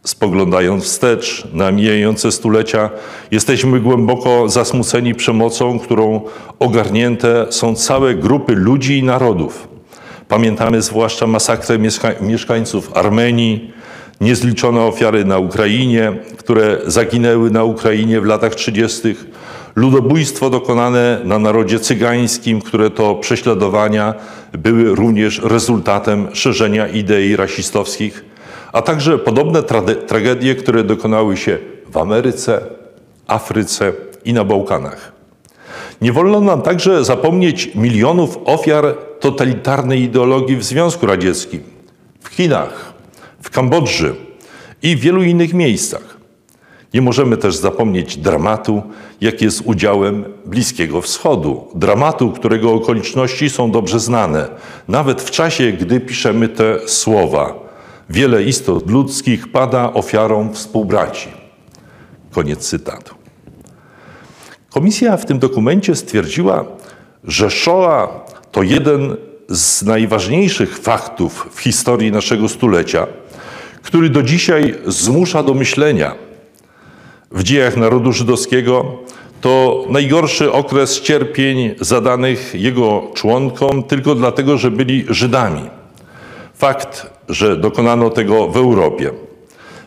Spoglądając 0.05 0.85
wstecz 0.85 1.45
na 1.53 1.73
mijające 1.73 2.33
stulecia, 2.33 2.91
jesteśmy 3.31 3.81
głęboko 3.81 4.49
zasmuceni 4.49 5.15
przemocą, 5.15 5.79
którą 5.79 6.21
ogarnięte 6.59 7.47
są 7.51 7.75
całe 7.75 8.15
grupy 8.15 8.55
ludzi 8.55 8.99
i 8.99 9.03
narodów. 9.03 9.69
Pamiętamy 10.29 10.83
zwłaszcza 10.83 11.27
masakrę 11.27 11.79
mieszkańców 12.21 12.97
Armenii, 12.97 13.73
niezliczone 14.21 14.81
ofiary 14.81 15.25
na 15.25 15.39
Ukrainie, 15.39 16.13
które 16.37 16.79
zaginęły 16.87 17.51
na 17.51 17.65
Ukrainie 17.65 18.21
w 18.21 18.25
latach 18.25 18.55
30., 18.55 19.15
ludobójstwo 19.77 20.51
dokonane 20.51 21.21
na 21.25 21.39
narodzie 21.39 21.79
cygańskim, 21.81 22.61
które 22.61 22.91
to 22.91 23.15
prześladowania 23.15 24.15
były 24.53 24.95
również 24.95 25.41
rezultatem 25.45 26.29
szerzenia 26.33 26.89
idei 26.89 27.37
rasistowskich, 27.37 28.25
a 28.73 28.83
także 28.83 29.19
podobne 29.19 29.63
tra 29.63 29.83
tragedie, 30.07 30.55
które 30.55 30.85
dokonały 30.85 31.37
się 31.37 31.59
w 31.93 31.97
Ameryce, 31.97 32.61
Afryce 33.27 33.93
i 34.25 34.33
na 34.33 34.45
Bałkanach. 34.45 35.13
Nie 36.01 36.13
wolno 36.13 36.41
nam 36.41 36.63
także 36.63 37.05
zapomnieć 37.05 37.71
milionów 37.75 38.39
ofiar 38.45 38.97
totalitarnej 39.21 40.03
ideologii 40.03 40.57
w 40.57 40.65
Związku 40.65 41.07
Radzieckim, 41.07 41.63
w 42.21 42.29
Chinach, 42.29 42.93
w 43.43 43.51
Kambodży 43.51 44.15
i 44.83 44.97
w 44.97 45.01
wielu 45.01 45.23
innych 45.23 45.55
miejscach. 45.55 46.17
Nie 46.95 47.03
możemy 47.03 47.37
też 47.37 47.57
zapomnieć 47.57 48.17
dramatu, 48.17 48.83
jaki 49.21 49.45
jest 49.45 49.63
udziałem 49.65 50.25
Bliskiego 50.45 51.01
Wschodu. 51.01 51.69
Dramatu, 51.75 52.31
którego 52.31 52.73
okoliczności 52.73 53.51
są 53.51 53.71
dobrze 53.71 54.01
znane, 54.01 54.49
nawet 54.89 55.23
w 55.23 55.31
czasie, 55.31 55.73
gdy 55.73 56.01
piszemy 56.01 56.49
te 56.49 56.89
słowa. 56.89 57.55
Wiele 58.11 58.43
istot 58.43 58.91
ludzkich 58.91 59.53
pada 59.53 59.93
ofiarą 59.93 60.53
współbraci. 60.53 61.29
Koniec 62.31 62.69
cytatu. 62.69 63.15
Komisja 64.71 65.17
w 65.17 65.27
tym 65.27 65.39
dokumencie 65.39 65.95
stwierdziła, 65.95 66.65
że 67.25 67.51
Shoah 67.51 68.09
to 68.53 68.63
jeden 68.63 69.17
z 69.49 69.83
najważniejszych 69.83 70.79
faktów 70.79 71.49
w 71.55 71.61
historii 71.61 72.13
naszego 72.13 72.49
stulecia, 72.49 73.07
który 73.83 74.11
do 74.11 74.23
dzisiaj 74.23 74.75
zmusza 74.87 75.43
do 75.43 75.55
myślenia– 75.55 76.15
w 77.37 77.43
dziejach 77.43 77.77
narodu 77.77 78.13
żydowskiego 78.13 78.85
to 79.41 79.85
najgorszy 79.89 80.53
okres 80.53 81.01
cierpień 81.01 81.75
zadanych 81.81 82.55
jego 82.55 83.03
członkom 83.15 83.83
tylko 83.83 84.15
dlatego, 84.15 84.59
że 84.59 84.71
byli 84.71 85.05
Żydami. 85.09 85.63
Fakt, 86.55 87.11
że 87.29 87.57
dokonano 87.57 88.11
tego 88.11 88.49
w 88.49 88.57
Europie, 88.57 89.11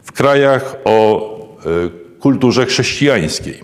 w 0.03 0.11
krajach 0.11 0.76
o 0.86 1.30
e, 1.65 2.19
kulturze 2.19 2.65
chrześcijańskiej, 2.65 3.63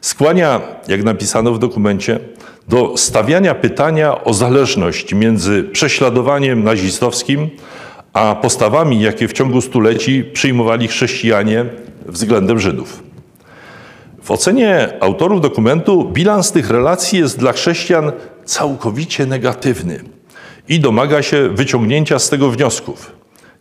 skłania, 0.00 0.60
jak 0.88 1.04
napisano 1.04 1.52
w 1.52 1.58
dokumencie, 1.58 2.20
do 2.68 2.96
stawiania 2.96 3.54
pytania 3.54 4.24
o 4.24 4.34
zależność 4.34 5.14
między 5.14 5.64
prześladowaniem 5.64 6.64
nazistowskim 6.64 7.50
a 8.12 8.34
postawami, 8.34 9.00
jakie 9.00 9.28
w 9.28 9.32
ciągu 9.32 9.60
stuleci 9.60 10.24
przyjmowali 10.32 10.88
chrześcijanie 10.88 11.64
względem 12.06 12.58
Żydów. 12.58 13.07
W 14.28 14.30
ocenie 14.30 14.88
autorów 15.00 15.40
dokumentu 15.40 16.10
bilans 16.12 16.52
tych 16.52 16.70
relacji 16.70 17.18
jest 17.18 17.38
dla 17.38 17.52
chrześcijan 17.52 18.12
całkowicie 18.44 19.26
negatywny 19.26 20.00
i 20.68 20.80
domaga 20.80 21.22
się 21.22 21.48
wyciągnięcia 21.48 22.18
z 22.18 22.30
tego 22.30 22.50
wniosków. 22.50 23.12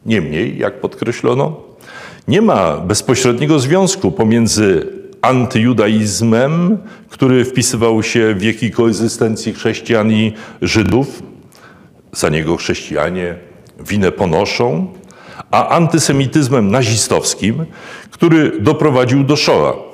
Niemniej, 0.06 0.58
jak 0.58 0.82
podkreślono, 0.82 1.56
nie 2.28 2.42
ma 2.42 2.78
bezpośredniego 2.78 3.60
związku 3.60 4.12
pomiędzy 4.12 4.88
antyjudaizmem, 5.22 6.78
który 7.10 7.46
wpisywał 7.46 8.04
się 8.04 8.34
w 8.34 8.40
wieki 8.40 8.72
koegzystencji 8.72 9.54
chrześcijan 9.54 10.12
i 10.12 10.34
Żydów, 10.62 11.24
za 12.12 12.30
niego 12.30 12.58
chrześcijanie 12.58 13.36
winę 13.80 14.12
ponoszą, 14.12 14.88
a 15.52 15.68
antysemityzmem 15.70 16.72
nazistowskim, 16.72 17.66
który 18.12 18.62
doprowadził 18.62 19.24
do 19.24 19.36
Shoah. 19.36 19.87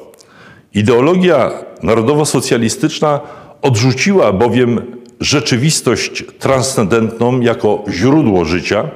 Ideologia 0.74 1.52
narodowo-socjalistyczna 1.84 3.20
odrzuciła 3.62 4.34
bowiem 4.34 4.82
rzeczywistość 5.20 6.24
transcendentną 6.40 7.40
jako 7.40 7.84
źródło 7.90 8.46
życia 8.46 8.90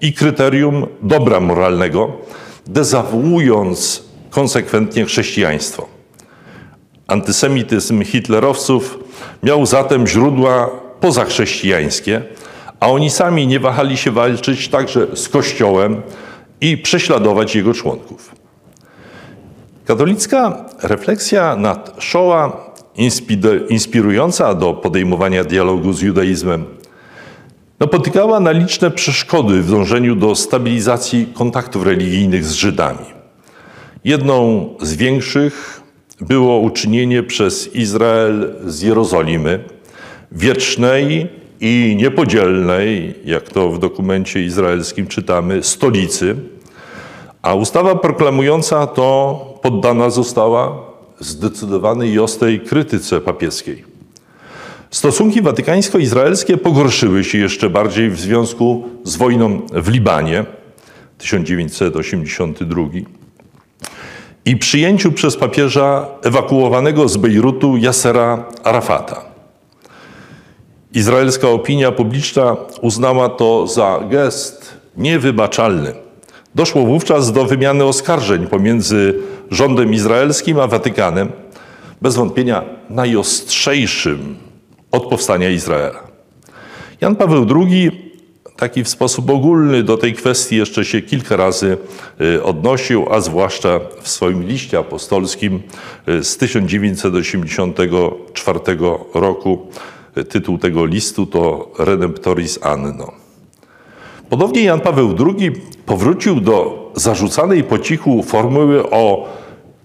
i 0.00 0.12
kryterium 0.12 0.86
dobra 1.02 1.40
moralnego, 1.40 2.12
dezawuując 2.66 4.02
konsekwentnie 4.30 5.04
chrześcijaństwo. 5.04 5.88
Antysemityzm 7.06 8.04
hitlerowców 8.04 8.98
miał 9.42 9.66
zatem 9.66 10.06
źródła 10.06 10.70
pozachrześcijańskie, 11.00 12.22
a 12.80 12.88
oni 12.90 13.10
sami 13.10 13.46
nie 13.46 13.60
wahali 13.60 13.96
się 13.96 14.10
walczyć 14.10 14.68
także 14.68 15.06
z 15.14 15.28
Kościołem 15.28 16.02
i 16.60 16.78
prześladować 16.78 17.56
jego 17.56 17.74
członków. 17.74 18.45
Katolicka 19.86 20.66
refleksja 20.82 21.56
nad 21.56 21.94
Shoah, 22.00 22.52
inspirująca 23.68 24.54
do 24.54 24.74
podejmowania 24.74 25.44
dialogu 25.44 25.92
z 25.92 26.02
judaizmem, 26.02 26.64
napotykała 27.80 28.40
na 28.40 28.50
liczne 28.50 28.90
przeszkody 28.90 29.62
w 29.62 29.70
dążeniu 29.70 30.16
do 30.16 30.34
stabilizacji 30.34 31.26
kontaktów 31.34 31.86
religijnych 31.86 32.44
z 32.44 32.52
Żydami. 32.52 33.06
Jedną 34.04 34.68
z 34.80 34.96
większych 34.96 35.80
było 36.20 36.58
uczynienie 36.58 37.22
przez 37.22 37.74
Izrael 37.74 38.54
z 38.64 38.82
Jerozolimy 38.82 39.64
wiecznej 40.32 41.28
i 41.60 41.96
niepodzielnej, 41.98 43.14
jak 43.24 43.48
to 43.50 43.70
w 43.70 43.78
dokumencie 43.78 44.42
izraelskim 44.42 45.06
czytamy, 45.06 45.62
stolicy, 45.62 46.36
a 47.42 47.54
ustawa 47.54 47.94
proklamująca 47.94 48.86
to 48.86 49.55
poddana 49.66 50.10
została 50.10 50.78
zdecydowanej 51.20 52.10
i 52.10 52.18
ostrej 52.18 52.60
krytyce 52.60 53.20
papieskiej. 53.20 53.84
Stosunki 54.90 55.42
watykańsko-izraelskie 55.42 56.56
pogorszyły 56.56 57.24
się 57.24 57.38
jeszcze 57.38 57.70
bardziej 57.70 58.10
w 58.10 58.20
związku 58.20 58.84
z 59.04 59.16
wojną 59.16 59.60
w 59.72 59.88
Libanie 59.88 60.44
1982 61.18 62.82
i 64.44 64.56
przyjęciu 64.56 65.12
przez 65.12 65.36
papieża 65.36 66.06
ewakuowanego 66.22 67.08
z 67.08 67.16
Bejrutu 67.16 67.76
Yasera 67.76 68.44
Arafata. 68.64 69.24
Izraelska 70.92 71.48
opinia 71.48 71.92
publiczna 71.92 72.56
uznała 72.82 73.28
to 73.28 73.66
za 73.66 74.00
gest 74.10 74.74
niewybaczalny. 74.96 76.05
Doszło 76.56 76.86
wówczas 76.86 77.32
do 77.32 77.44
wymiany 77.44 77.84
oskarżeń 77.84 78.46
pomiędzy 78.46 79.14
rządem 79.50 79.94
izraelskim 79.94 80.60
a 80.60 80.66
Watykanem, 80.66 81.28
bez 82.02 82.16
wątpienia 82.16 82.64
najostrzejszym 82.90 84.36
od 84.90 85.06
powstania 85.06 85.50
Izraela. 85.50 86.00
Jan 87.00 87.16
Paweł 87.16 87.46
II 87.56 87.90
taki 88.56 88.84
w 88.84 88.88
sposób 88.88 89.30
ogólny 89.30 89.82
do 89.82 89.96
tej 89.96 90.14
kwestii 90.14 90.56
jeszcze 90.56 90.84
się 90.84 91.02
kilka 91.02 91.36
razy 91.36 91.76
y, 92.20 92.42
odnosił, 92.42 93.12
a 93.12 93.20
zwłaszcza 93.20 93.80
w 94.02 94.08
swoim 94.08 94.48
liście 94.48 94.78
apostolskim 94.78 95.62
y, 96.08 96.24
z 96.24 96.36
1984 96.36 98.60
roku. 99.14 99.66
Y, 100.18 100.24
tytuł 100.24 100.58
tego 100.58 100.86
listu 100.86 101.26
to 101.26 101.72
Redemptoris 101.78 102.58
Anno. 102.62 103.25
Podobnie 104.30 104.64
Jan 104.64 104.80
Paweł 104.80 105.14
II 105.26 105.52
powrócił 105.86 106.40
do 106.40 106.90
zarzucanej 106.94 107.64
po 107.64 107.78
cichu 107.78 108.22
formuły 108.22 108.90
o 108.90 109.28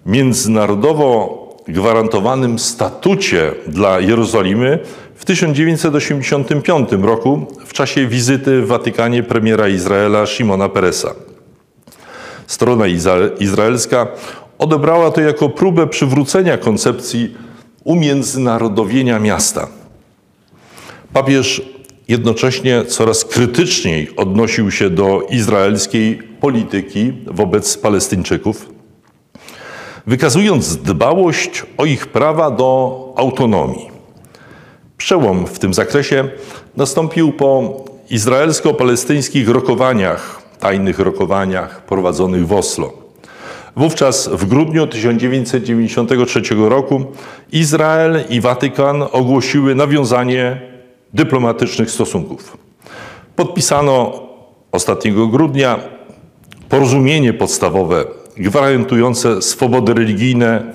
międzynarodowo 0.06 1.42
gwarantowanym 1.68 2.58
statucie 2.58 3.52
dla 3.66 4.00
Jerozolimy 4.00 4.78
w 5.14 5.24
1985 5.24 6.88
roku 6.92 7.46
w 7.66 7.72
czasie 7.72 8.06
wizyty 8.06 8.62
w 8.62 8.66
Watykanie 8.66 9.22
premiera 9.22 9.68
Izraela 9.68 10.26
Shimona 10.26 10.68
Peresa. 10.68 11.14
Strona 12.46 12.84
izraelska 13.38 14.06
odebrała 14.58 15.10
to 15.10 15.20
jako 15.20 15.48
próbę 15.48 15.86
przywrócenia 15.86 16.58
koncepcji 16.58 17.34
umiędzynarodowienia 17.84 19.18
miasta. 19.18 19.68
Papież 21.12 21.62
jednocześnie 22.08 22.84
coraz 22.84 23.24
krytyczniej 23.24 24.16
odnosił 24.16 24.70
się 24.70 24.90
do 24.90 25.22
izraelskiej 25.30 26.18
polityki 26.40 27.12
wobec 27.26 27.76
Palestyńczyków, 27.78 28.68
wykazując 30.06 30.76
dbałość 30.76 31.62
o 31.76 31.84
ich 31.84 32.06
prawa 32.06 32.50
do 32.50 33.08
autonomii. 33.16 33.90
Przełom 34.96 35.46
w 35.46 35.58
tym 35.58 35.74
zakresie 35.74 36.28
nastąpił 36.76 37.32
po 37.32 37.84
izraelsko-palestyńskich 38.10 39.48
rokowaniach, 39.48 40.42
tajnych 40.60 40.98
rokowaniach 40.98 41.82
prowadzonych 41.84 42.46
w 42.46 42.52
Oslo. 42.52 42.92
Wówczas 43.76 44.28
w 44.28 44.44
grudniu 44.44 44.86
1993 44.86 46.42
roku 46.54 47.04
Izrael 47.52 48.24
i 48.28 48.40
Watykan 48.40 49.04
ogłosiły 49.12 49.74
nawiązanie 49.74 50.71
dyplomatycznych 51.14 51.90
stosunków. 51.90 52.56
Podpisano 53.36 54.22
ostatniego 54.72 55.26
grudnia 55.26 55.78
porozumienie 56.68 57.32
podstawowe 57.32 58.04
gwarantujące 58.36 59.42
swobody 59.42 59.94
religijne, 59.94 60.72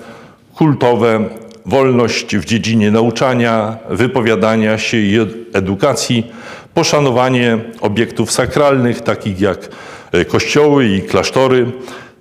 kultowe 0.54 1.28
wolność 1.66 2.36
w 2.36 2.44
dziedzinie 2.44 2.90
nauczania, 2.90 3.76
wypowiadania 3.90 4.78
się 4.78 4.96
i 4.96 5.18
edukacji, 5.52 6.26
poszanowanie 6.74 7.58
obiektów 7.80 8.32
sakralnych, 8.32 9.00
takich 9.00 9.40
jak 9.40 9.68
e, 10.12 10.24
kościoły 10.24 10.86
i 10.86 11.02
klasztory, 11.02 11.72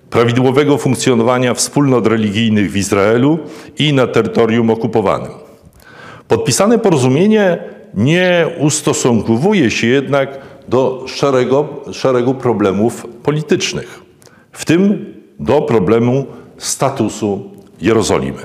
prawidłowego 0.10 0.78
funkcjonowania 0.78 1.54
wspólnot 1.54 2.08
religijnych 2.08 2.72
w 2.72 2.78
Izraelu 2.78 3.40
i 3.80 3.94
na 3.94 4.08
terytorium 4.08 4.70
okupowanym. 4.70 5.32
Podpisane 6.28 6.80
porozumienie 6.80 7.58
nie 7.94 8.48
ustosunkowuje 8.58 9.72
się 9.72 9.88
jednak 9.88 10.40
do 10.68 11.04
szeregu, 11.08 11.66
szeregu 11.92 12.34
problemów 12.34 13.06
politycznych, 13.24 14.02
w 14.52 14.66
tym 14.66 15.14
do 15.40 15.62
problemu 15.62 16.26
statusu 16.58 17.52
Jerozolimy. 17.82 18.42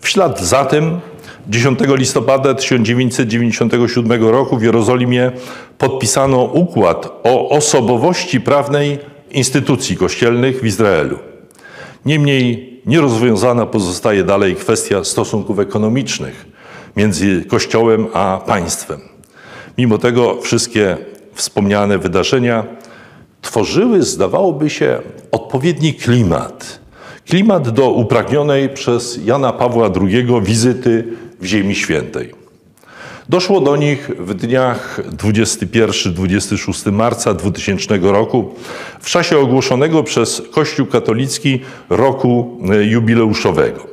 W 0.00 0.08
ślad 0.08 0.40
za 0.40 0.64
tym 0.64 1.00
10 1.48 1.78
listopada 1.88 2.54
1997 2.54 4.24
roku 4.24 4.56
w 4.56 4.62
Jerozolimie 4.62 5.32
podpisano 5.78 6.42
układ 6.42 7.06
o 7.24 7.48
osobowości 7.48 8.40
prawnej 8.40 8.98
instytucji 9.30 9.96
kościelnych 9.96 10.60
w 10.60 10.66
Izraelu. 10.66 11.18
Niemniej 12.06 12.80
nierozwiązana 12.86 13.66
pozostaje 13.66 14.24
dalej 14.24 14.56
kwestia 14.56 15.04
stosunków 15.04 15.58
ekonomicznych 15.58 16.57
między 16.96 17.44
Kościołem 17.44 18.06
a 18.14 18.40
państwem. 18.46 19.00
Mimo 19.78 19.98
tego 19.98 20.40
wszystkie 20.40 20.96
wspomniane 21.34 21.98
wydarzenia 21.98 22.64
tworzyły, 23.42 24.02
zdawałoby 24.02 24.70
się, 24.70 24.98
odpowiedni 25.32 25.94
klimat 25.94 26.80
Klimat 27.28 27.68
do 27.68 27.90
upragnionej 27.90 28.68
przez 28.68 29.20
Jana 29.24 29.52
Pawła 29.52 29.90
II 30.00 30.26
wizyty 30.42 31.04
w 31.40 31.44
Ziemi 31.44 31.74
Świętej. 31.74 32.34
Doszło 33.28 33.60
do 33.60 33.76
nich 33.76 34.10
w 34.18 34.34
dniach 34.34 35.00
21-26 35.16 36.92
marca 36.92 37.34
2000 37.34 37.98
roku, 38.02 38.54
w 39.00 39.10
czasie 39.10 39.38
ogłoszonego 39.38 40.02
przez 40.02 40.42
Kościół 40.50 40.86
katolicki 40.86 41.60
roku 41.90 42.58
jubileuszowego. 42.80 43.86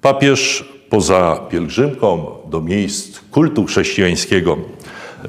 Papież 0.00 0.71
poza 0.92 1.40
pielgrzymką 1.50 2.26
do 2.50 2.60
miejsc 2.60 3.20
kultu 3.30 3.64
chrześcijańskiego 3.64 4.56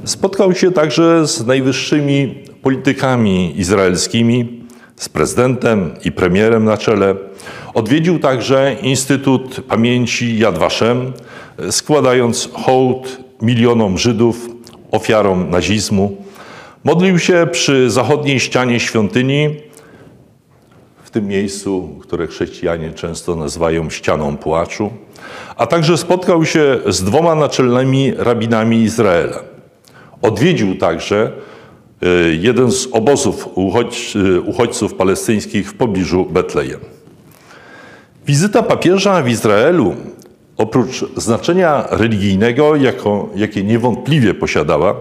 spotkał 0.03 0.55
się 0.55 0.71
także 0.71 1.27
z 1.27 1.45
najwyższymi 1.45 2.35
politykami 2.61 3.59
izraelskimi, 3.59 4.63
z 4.95 5.09
prezydentem 5.09 5.91
i 6.05 6.11
premierem 6.11 6.65
na 6.65 6.77
czele. 6.77 7.15
Odwiedził 7.73 8.19
także 8.19 8.75
Instytut 8.81 9.61
Pamięci 9.67 10.37
Yad 10.37 10.57
Vashem, 10.57 11.13
składając 11.71 12.49
hołd 12.53 13.17
milionom 13.41 13.97
Żydów, 13.97 14.49
ofiarom 14.91 15.49
nazizmu. 15.49 16.17
Modlił 16.83 17.19
się 17.19 17.47
przy 17.51 17.89
zachodniej 17.89 18.39
ścianie 18.39 18.79
świątyni, 18.79 19.49
tym 21.13 21.27
miejscu, 21.27 21.89
które 22.01 22.27
chrześcijanie 22.27 22.91
często 22.91 23.35
nazywają 23.35 23.89
ścianą 23.89 24.37
płaczu, 24.37 24.89
a 25.57 25.67
także 25.67 25.97
spotkał 25.97 26.45
się 26.45 26.79
z 26.87 27.03
dwoma 27.03 27.35
naczelnymi 27.35 28.13
rabinami 28.17 28.81
Izraela. 28.81 29.39
Odwiedził 30.21 30.75
także 30.75 31.31
jeden 32.39 32.71
z 32.71 32.87
obozów 32.91 33.49
uchodź, 33.55 34.13
uchodźców 34.45 34.93
palestyńskich 34.93 35.69
w 35.69 35.73
pobliżu 35.73 36.25
Betlejem. 36.25 36.79
Wizyta 38.27 38.63
papieża 38.63 39.21
w 39.21 39.29
Izraelu, 39.29 39.95
oprócz 40.57 41.05
znaczenia 41.17 41.87
religijnego, 41.89 42.73
jakie 43.35 43.63
niewątpliwie 43.63 44.33
posiadała, 44.33 44.95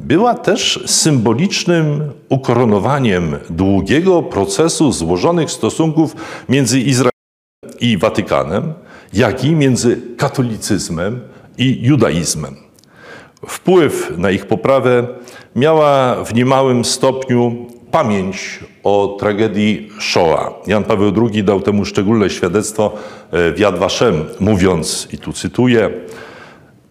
była 0.00 0.34
też 0.34 0.80
symbolicznym 0.86 2.12
ukoronowaniem 2.28 3.36
długiego 3.50 4.22
procesu 4.22 4.92
złożonych 4.92 5.50
stosunków 5.50 6.16
między 6.48 6.80
Izraelem 6.80 7.10
i 7.80 7.98
Watykanem, 7.98 8.74
jak 9.12 9.44
i 9.44 9.54
między 9.54 10.00
katolicyzmem 10.16 11.20
i 11.58 11.78
judaizmem. 11.82 12.56
Wpływ 13.48 14.12
na 14.18 14.30
ich 14.30 14.46
poprawę 14.46 15.06
miała 15.56 16.24
w 16.24 16.34
niemałym 16.34 16.84
stopniu 16.84 17.66
pamięć 17.90 18.60
o 18.84 19.16
tragedii 19.20 19.88
Shoah. 20.00 20.52
Jan 20.66 20.84
Paweł 20.84 21.12
II 21.32 21.44
dał 21.44 21.60
temu 21.60 21.84
szczególne 21.84 22.30
świadectwo 22.30 22.92
e, 23.30 23.52
w 23.52 23.58
Yad 23.58 23.78
Vashem, 23.78 24.24
mówiąc, 24.40 25.08
i 25.12 25.18
tu 25.18 25.32
cytuję, 25.32 25.90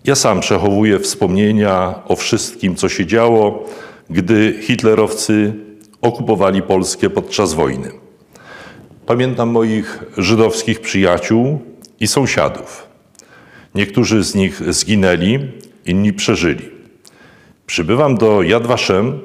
ja 0.06 0.16
sam 0.16 0.40
przechowuję 0.40 1.00
wspomnienia 1.00 2.00
o 2.08 2.16
wszystkim, 2.16 2.76
co 2.76 2.90
się 2.90 3.06
działo, 3.06 3.66
gdy 4.10 4.60
hitlerowcy 4.62 5.54
okupowali 6.02 6.62
Polskę 6.62 7.10
podczas 7.10 7.54
wojny. 7.54 7.92
Pamiętam 9.06 9.50
moich 9.50 10.04
żydowskich 10.18 10.80
przyjaciół 10.82 11.60
i 12.00 12.08
sąsiadów. 12.08 12.88
Niektórzy 13.76 14.24
z 14.24 14.36
nich 14.36 14.74
zginęli, 14.74 15.40
inni 15.86 16.14
przeżyli. 16.14 16.70
Przybywam 17.66 18.18
do 18.18 18.42
Yad 18.42 18.68
Vashem, 18.68 19.20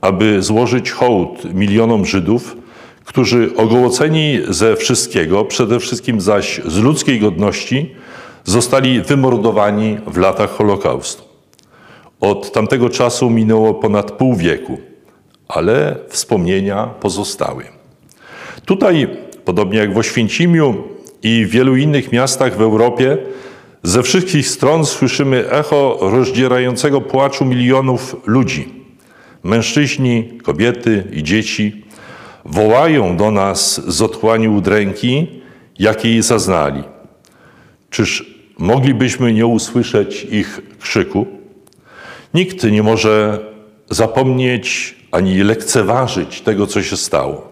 aby 0.00 0.42
złożyć 0.42 0.90
hołd 0.90 1.54
milionom 1.54 2.06
Żydów, 2.06 2.56
którzy 3.04 3.50
ogołoceni 3.56 4.40
ze 4.48 4.76
wszystkiego, 4.76 5.44
przede 5.44 5.80
wszystkim 5.80 6.20
zaś 6.20 6.60
z 6.66 6.78
ludzkiej 6.78 7.20
godności, 7.20 7.94
zostali 8.48 9.02
wymordowani 9.02 9.98
w 10.06 10.16
latach 10.16 10.50
Holokaustu. 10.50 11.22
Od 12.20 12.52
tamtego 12.52 12.90
czasu 12.90 13.30
minęło 13.30 13.74
ponad 13.74 14.12
pół 14.12 14.36
wieku, 14.36 14.78
ale 15.48 15.96
wspomnienia 16.08 16.86
pozostały. 16.86 17.64
Tutaj, 18.64 19.08
podobnie 19.44 19.78
jak 19.78 19.94
w 19.94 19.98
Oświęcimiu 19.98 20.84
i 21.22 21.44
w 21.44 21.50
wielu 21.50 21.76
innych 21.76 22.12
miastach 22.12 22.56
w 22.56 22.60
Europie, 22.60 23.18
ze 23.82 24.02
wszystkich 24.02 24.48
stron 24.48 24.86
słyszymy 24.86 25.50
echo 25.50 25.98
rozdzierającego 26.00 27.00
płaczu 27.00 27.44
milionów 27.44 28.16
ludzi. 28.26 28.74
Mężczyźni, 29.42 30.38
kobiety 30.42 31.04
i 31.12 31.22
dzieci 31.22 31.84
wołają 32.44 33.16
do 33.16 33.30
nas 33.30 33.80
z 33.88 34.02
otchłani 34.02 34.48
udręki, 34.48 35.26
jakiej 35.78 36.22
zaznali. 36.22 36.82
Czyż 37.90 38.37
moglibyśmy 38.58 39.32
nie 39.32 39.46
usłyszeć 39.46 40.26
ich 40.30 40.60
krzyku? 40.80 41.26
Nikt 42.34 42.64
nie 42.64 42.82
może 42.82 43.38
zapomnieć 43.90 44.96
ani 45.12 45.42
lekceważyć 45.42 46.40
tego, 46.40 46.66
co 46.66 46.82
się 46.82 46.96
stało. 46.96 47.48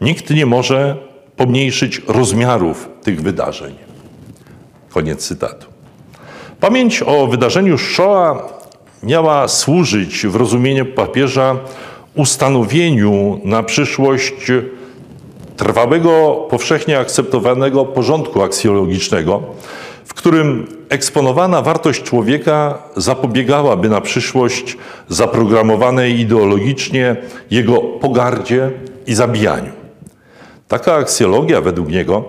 Nikt 0.00 0.30
nie 0.30 0.46
może 0.46 0.96
pomniejszyć 1.36 2.02
rozmiarów 2.08 2.88
tych 3.02 3.22
wydarzeń. 3.22 3.74
Koniec 4.90 5.26
cytatu. 5.26 5.66
Pamięć 6.60 7.02
o 7.02 7.26
wydarzeniu 7.26 7.78
Shoah 7.78 8.42
miała 9.02 9.48
służyć 9.48 10.26
w 10.26 10.36
rozumieniu 10.36 10.86
papieża 10.86 11.56
ustanowieniu 12.14 13.40
na 13.44 13.62
przyszłość 13.62 14.34
trwałego, 15.56 16.46
powszechnie 16.50 16.98
akceptowanego 16.98 17.84
porządku 17.84 18.42
aksjologicznego, 18.42 19.42
w 20.14 20.18
którym 20.18 20.66
eksponowana 20.88 21.62
wartość 21.62 22.02
człowieka 22.02 22.78
zapobiegałaby 22.96 23.88
na 23.88 24.00
przyszłość 24.00 24.76
zaprogramowanej 25.08 26.20
ideologicznie 26.20 27.16
jego 27.50 27.76
pogardzie 27.80 28.70
i 29.06 29.14
zabijaniu. 29.14 29.72
Taka 30.68 30.94
aksjologia 30.94 31.60
według 31.60 31.88
niego 31.88 32.24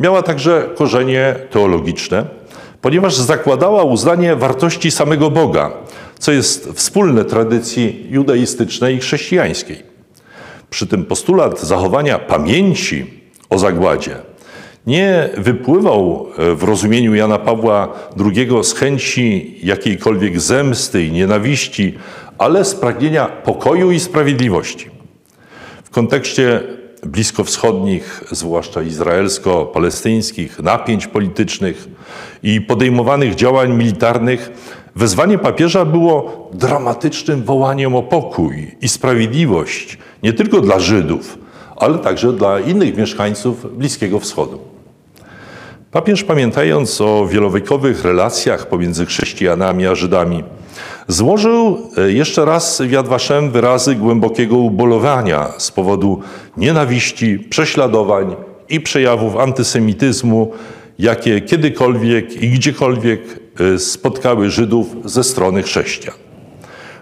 miała 0.00 0.22
także 0.22 0.68
korzenie 0.74 1.34
teologiczne, 1.50 2.24
ponieważ 2.80 3.16
zakładała 3.16 3.84
uznanie 3.84 4.36
wartości 4.36 4.90
samego 4.90 5.30
Boga, 5.30 5.72
co 6.18 6.32
jest 6.32 6.68
wspólne 6.74 7.24
tradycji 7.24 8.06
judaistycznej 8.10 8.96
i 8.96 9.00
chrześcijańskiej. 9.00 9.82
Przy 10.70 10.86
tym 10.86 11.04
postulat 11.04 11.60
zachowania 11.60 12.18
pamięci 12.18 13.20
o 13.50 13.58
zagładzie 13.58 14.16
nie 14.86 15.28
wypływał 15.36 16.26
e, 16.38 16.54
w 16.54 16.62
rozumieniu 16.62 17.14
Jana 17.14 17.38
Pawła 17.38 17.92
II 18.20 18.48
z 18.62 18.72
chęci 18.72 19.58
jakiejkolwiek 19.62 20.40
zemsty 20.40 21.04
i 21.04 21.12
nienawiści, 21.12 21.94
ale 22.38 22.64
z 22.64 22.74
pragnienia 22.74 23.26
pokoju 23.26 23.90
i 23.90 24.00
sprawiedliwości. 24.00 24.90
W 25.84 25.90
kontekście 25.90 26.62
bliskowschodnich, 27.02 28.24
zwłaszcza 28.30 28.82
izraelsko-palestyńskich, 28.82 30.62
napięć 30.62 31.06
politycznych 31.06 31.88
i 32.42 32.60
podejmowanych 32.60 33.34
działań 33.34 33.72
militarnych, 33.72 34.50
wezwanie 34.96 35.38
papieża 35.38 35.84
było 35.84 36.48
dramatycznym 36.52 37.42
wołaniem 37.42 37.94
o 37.94 38.02
pokój 38.02 38.76
i 38.80 38.88
sprawiedliwość 38.88 39.98
nie 40.22 40.32
tylko 40.32 40.60
dla 40.60 40.78
Żydów, 40.78 41.38
ale 41.76 41.98
także 41.98 42.32
dla 42.32 42.60
innych 42.60 42.96
mieszkańców 42.96 43.78
Bliskiego 43.78 44.20
Wschodu. 44.20 44.75
Papież, 45.96 46.24
pamiętając 46.24 47.00
o 47.00 47.26
wielowiekowych 47.26 48.04
relacjach 48.04 48.68
pomiędzy 48.68 49.06
chrześcijanami 49.06 49.86
a 49.86 49.94
Żydami, 49.94 50.44
złożył 51.08 51.78
e, 51.96 52.12
jeszcze 52.12 52.44
raz 52.44 52.82
w 52.82 52.90
Yad 52.90 53.08
Vashem 53.08 53.50
wyrazy 53.50 53.94
głębokiego 53.94 54.56
ubolowania 54.56 55.52
z 55.58 55.70
powodu 55.70 56.20
nienawiści, 56.56 57.38
prześladowań 57.38 58.36
i 58.68 58.80
przejawów 58.80 59.36
antysemityzmu, 59.36 60.52
jakie 60.98 61.40
kiedykolwiek 61.40 62.42
i 62.42 62.50
gdziekolwiek 62.50 63.20
e, 63.74 63.78
spotkały 63.78 64.50
Żydów 64.50 64.86
ze 65.04 65.24
strony 65.24 65.62
chrześcijan. 65.62 66.14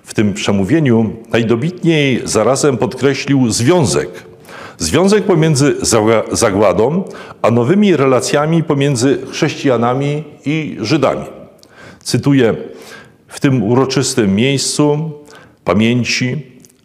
W 0.03 0.15
tym 0.15 0.35
przemówieniu 0.35 1.11
najdobitniej 1.33 2.21
zarazem 2.25 2.77
podkreślił 2.77 3.51
związek 3.51 4.34
Związek 4.79 5.25
pomiędzy 5.25 5.75
zagładą 6.33 7.05
a 7.43 7.51
nowymi 7.51 7.97
relacjami 7.97 8.63
pomiędzy 8.63 9.19
chrześcijanami 9.31 10.25
i 10.47 10.77
Żydami. 10.81 11.25
Cytuję: 12.03 12.55
W 13.29 13.41
tym 13.41 13.63
uroczystym 13.63 14.35
miejscu 14.35 15.13
pamięci 15.65 16.37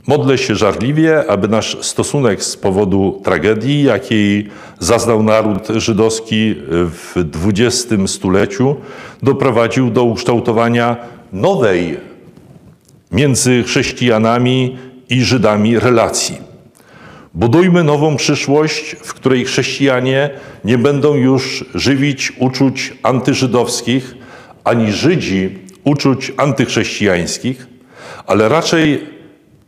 modlę 0.07 0.37
się 0.37 0.55
żarliwie, 0.55 1.31
aby 1.31 1.47
nasz 1.47 1.77
stosunek 1.81 2.43
z 2.43 2.57
powodu 2.57 3.21
tragedii, 3.23 3.83
jakiej 3.83 4.49
zaznał 4.79 5.23
naród 5.23 5.67
żydowski 5.67 6.55
w 6.69 7.13
XX 7.45 8.11
stuleciu, 8.11 8.75
doprowadził 9.23 9.91
do 9.91 10.03
ukształtowania 10.03 10.97
nowej 11.33 11.97
między 13.11 13.63
chrześcijanami 13.63 14.77
i 15.09 15.21
Żydami 15.21 15.79
relacji 15.79 16.48
Budujmy 17.39 17.83
nową 17.83 18.15
przyszłość, 18.15 18.95
w 19.03 19.13
której 19.13 19.45
chrześcijanie 19.45 20.29
nie 20.63 20.77
będą 20.77 21.15
już 21.15 21.65
żywić 21.75 22.33
uczuć 22.39 22.93
antyżydowskich, 23.03 24.15
ani 24.63 24.91
Żydzi 24.91 25.59
uczuć 25.83 26.31
antychrześcijańskich, 26.37 27.67
ale 28.27 28.49
raczej 28.49 29.07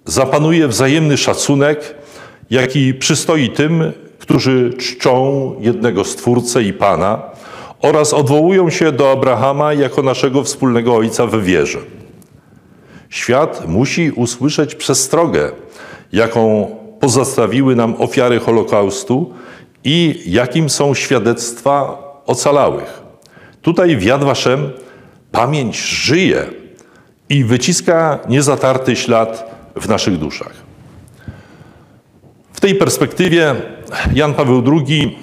zapanuje 0.06 0.68
wzajemny 0.68 1.18
szacunek, 1.18 1.96
jaki 2.50 2.94
przystoi 2.94 3.50
tym, 3.50 3.94
którzy 4.20 4.74
czczą 4.80 5.56
jednego 5.60 6.04
Stwórcę 6.04 6.64
i 6.64 6.74
Pana 6.74 7.22
oraz 7.82 8.14
odwołują 8.14 8.70
się 8.70 8.92
do 8.92 9.12
Abrahama 9.12 9.74
jako 9.74 10.04
naszego 10.04 10.44
wspólnego 10.44 10.96
Ojca 10.96 11.28
w 11.28 11.44
wierze. 11.44 11.80
Świat 13.10 13.68
musi 13.68 14.12
usłyszeć 14.12 14.76
przestrogę, 14.76 15.52
jaką 16.12 16.81
pozostawiły 17.02 17.76
nam 17.76 17.96
ofiary 18.00 18.40
Holokaustu 18.40 19.34
i 19.84 20.24
jakim 20.26 20.70
są 20.70 20.94
świadectwa 20.94 21.98
ocalałych. 22.26 23.02
Tutaj 23.62 23.98
w 23.98 24.04
Yad 24.04 24.24
Vashem 24.24 24.70
pamięć 25.32 25.78
żyje 25.78 26.46
i 27.30 27.44
wyciska 27.44 28.20
niezatarty 28.30 28.96
ślad 28.96 29.52
w 29.76 29.90
naszych 29.90 30.18
duszach. 30.18 30.54
W 32.54 32.60
tej 32.60 32.76
perspektywie 32.76 33.56
Jan 34.14 34.34
Paweł 34.34 34.64
II 34.68 35.18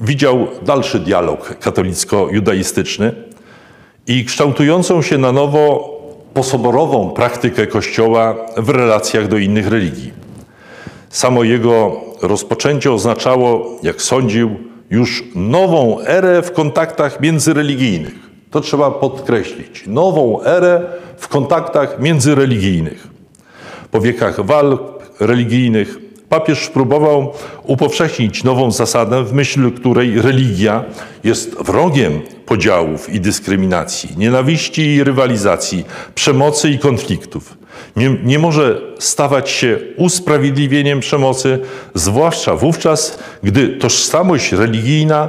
widział 0.00 0.46
dalszy 0.62 1.00
dialog 1.00 1.56
katolicko-judaistyczny 1.60 3.12
i 4.06 4.24
kształtującą 4.24 5.02
się 5.02 5.18
na 5.18 5.32
nowo 5.32 5.92
posoborową 6.34 7.10
praktykę 7.10 7.66
Kościoła 7.66 8.36
w 8.56 8.68
relacjach 8.68 9.28
do 9.28 9.38
innych 9.38 9.68
religii. 9.68 10.21
Samo 11.12 11.44
jego 11.44 12.00
rozpoczęcie 12.22 12.92
oznaczało, 12.92 13.78
jak 13.82 14.02
sądził, 14.02 14.56
już 14.90 15.24
nową 15.34 16.00
erę 16.00 16.42
w 16.42 16.52
kontaktach 16.52 17.20
międzyreligijnych. 17.20 18.14
To 18.50 18.60
trzeba 18.60 18.90
podkreślić. 18.90 19.84
Nową 19.86 20.42
erę 20.42 20.82
w 21.16 21.28
kontaktach 21.28 22.00
międzyreligijnych. 22.00 23.08
Po 23.90 24.00
wiekach 24.00 24.46
walk 24.46 24.80
religijnych 25.20 25.98
papież 26.32 26.68
próbował 26.68 27.32
upowszechnić 27.64 28.44
nową 28.44 28.70
zasadę, 28.70 29.24
w 29.24 29.32
myśl 29.32 29.70
której 29.70 30.22
religia 30.22 30.84
jest 31.24 31.54
wrogiem 31.54 32.20
podziałów 32.46 33.14
i 33.14 33.20
dyskryminacji, 33.20 34.08
nienawiści 34.16 34.94
i 34.94 35.04
rywalizacji, 35.04 35.84
przemocy 36.14 36.70
i 36.70 36.78
konfliktów. 36.78 37.56
Nie, 37.96 38.16
nie 38.24 38.38
może 38.38 38.80
stawać 38.98 39.50
się 39.50 39.78
usprawiedliwieniem 39.96 41.00
przemocy, 41.00 41.58
zwłaszcza 41.94 42.56
wówczas, 42.56 43.18
gdy 43.42 43.68
tożsamość 43.68 44.52
religijna 44.52 45.28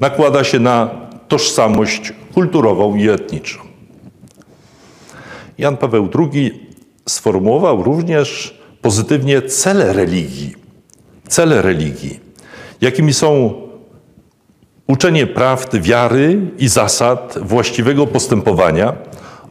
nakłada 0.00 0.44
się 0.44 0.58
na 0.58 0.90
tożsamość 1.28 2.12
kulturową 2.34 2.96
i 2.96 3.08
etniczną. 3.08 3.62
Jan 5.58 5.76
Paweł 5.76 6.08
II 6.18 6.70
sformułował 7.08 7.82
również 7.82 8.55
pozytywnie 8.86 9.42
cele 9.42 9.92
religii. 9.92 10.54
Cele 11.28 11.62
religii, 11.62 12.20
jakimi 12.80 13.12
są 13.12 13.54
uczenie 14.86 15.26
prawd 15.26 15.80
wiary 15.80 16.38
i 16.58 16.68
zasad 16.68 17.38
właściwego 17.42 18.06
postępowania 18.06 18.92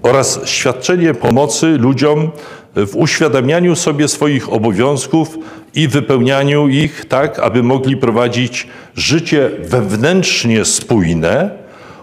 oraz 0.02 0.40
świadczenie 0.46 1.14
pomocy 1.14 1.68
ludziom 1.68 2.32
w 2.76 2.96
uświadamianiu 2.96 3.76
sobie 3.76 4.08
swoich 4.08 4.54
obowiązków 4.54 5.38
i 5.74 5.88
wypełnianiu 5.88 6.68
ich 6.68 7.06
tak, 7.06 7.40
aby 7.40 7.64
mogli 7.64 7.98
prowadzić 7.98 8.68
życie 8.96 9.52
wewnętrznie 9.60 10.66
spójne, 10.66 11.50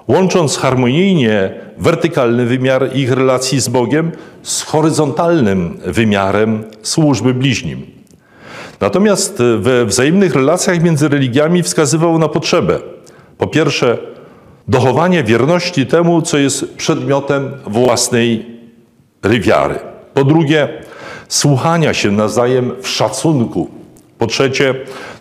łącząc 0.09 0.57
harmonijnie 0.59 1.55
wertykalny 1.79 2.47
wymiar 2.47 2.97
ich 2.97 3.13
relacji 3.13 3.61
z 3.61 3.69
Bogiem 3.69 4.13
z 4.43 4.63
horyzontalnym 4.63 5.79
wymiarem 5.87 6.65
służby 6.83 7.35
bliźnim. 7.35 7.87
Natomiast 8.81 9.43
we 9.59 9.85
wzajemnych 9.87 10.35
relacjach 10.35 10.83
między 10.83 11.09
religiami 11.09 11.63
wskazywał 11.63 12.19
na 12.19 12.29
potrzebę, 12.29 12.79
po 13.39 13.47
pierwsze, 13.47 13.99
dochowania 14.69 15.23
wierności 15.23 15.87
temu, 15.87 16.23
co 16.23 16.39
jest 16.39 16.75
przedmiotem 16.75 17.51
własnej 17.67 18.47
wiary. 19.25 19.79
Po 20.15 20.25
drugie, 20.25 20.69
słuchania 21.29 21.95
się 21.95 22.11
nawzajem 22.11 22.73
w 22.83 22.89
szacunku. 22.89 23.71
Po 24.19 24.27
trzecie, 24.27 24.75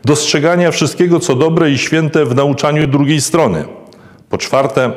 dostrzegania 0.06 0.72
wszystkiego, 0.72 1.20
co 1.20 1.36
dobre 1.36 1.72
i 1.72 1.78
święte 1.78 2.26
w 2.26 2.36
nauczaniu 2.36 2.88
drugiej 2.88 3.22
strony. 3.22 3.66
Po 4.32 4.38
czwarte, 4.38 4.92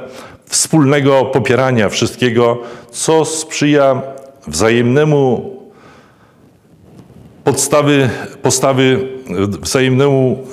wspólnego 0.46 1.24
popierania 1.24 1.88
wszystkiego, 1.88 2.58
co 2.90 3.24
sprzyja 3.24 4.02
wzajemnemu 4.46 5.54
podstawy, 7.44 8.10
postawy 8.42 9.08
wzajemnemu, 9.60 10.46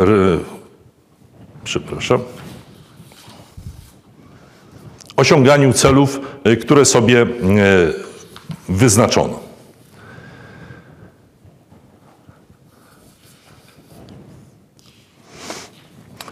przepraszam, 1.64 2.20
osiąganiu 5.16 5.74
celów, 5.74 6.20
które 6.62 6.86
sobie 6.86 7.26
wyznaczono. 8.70 9.40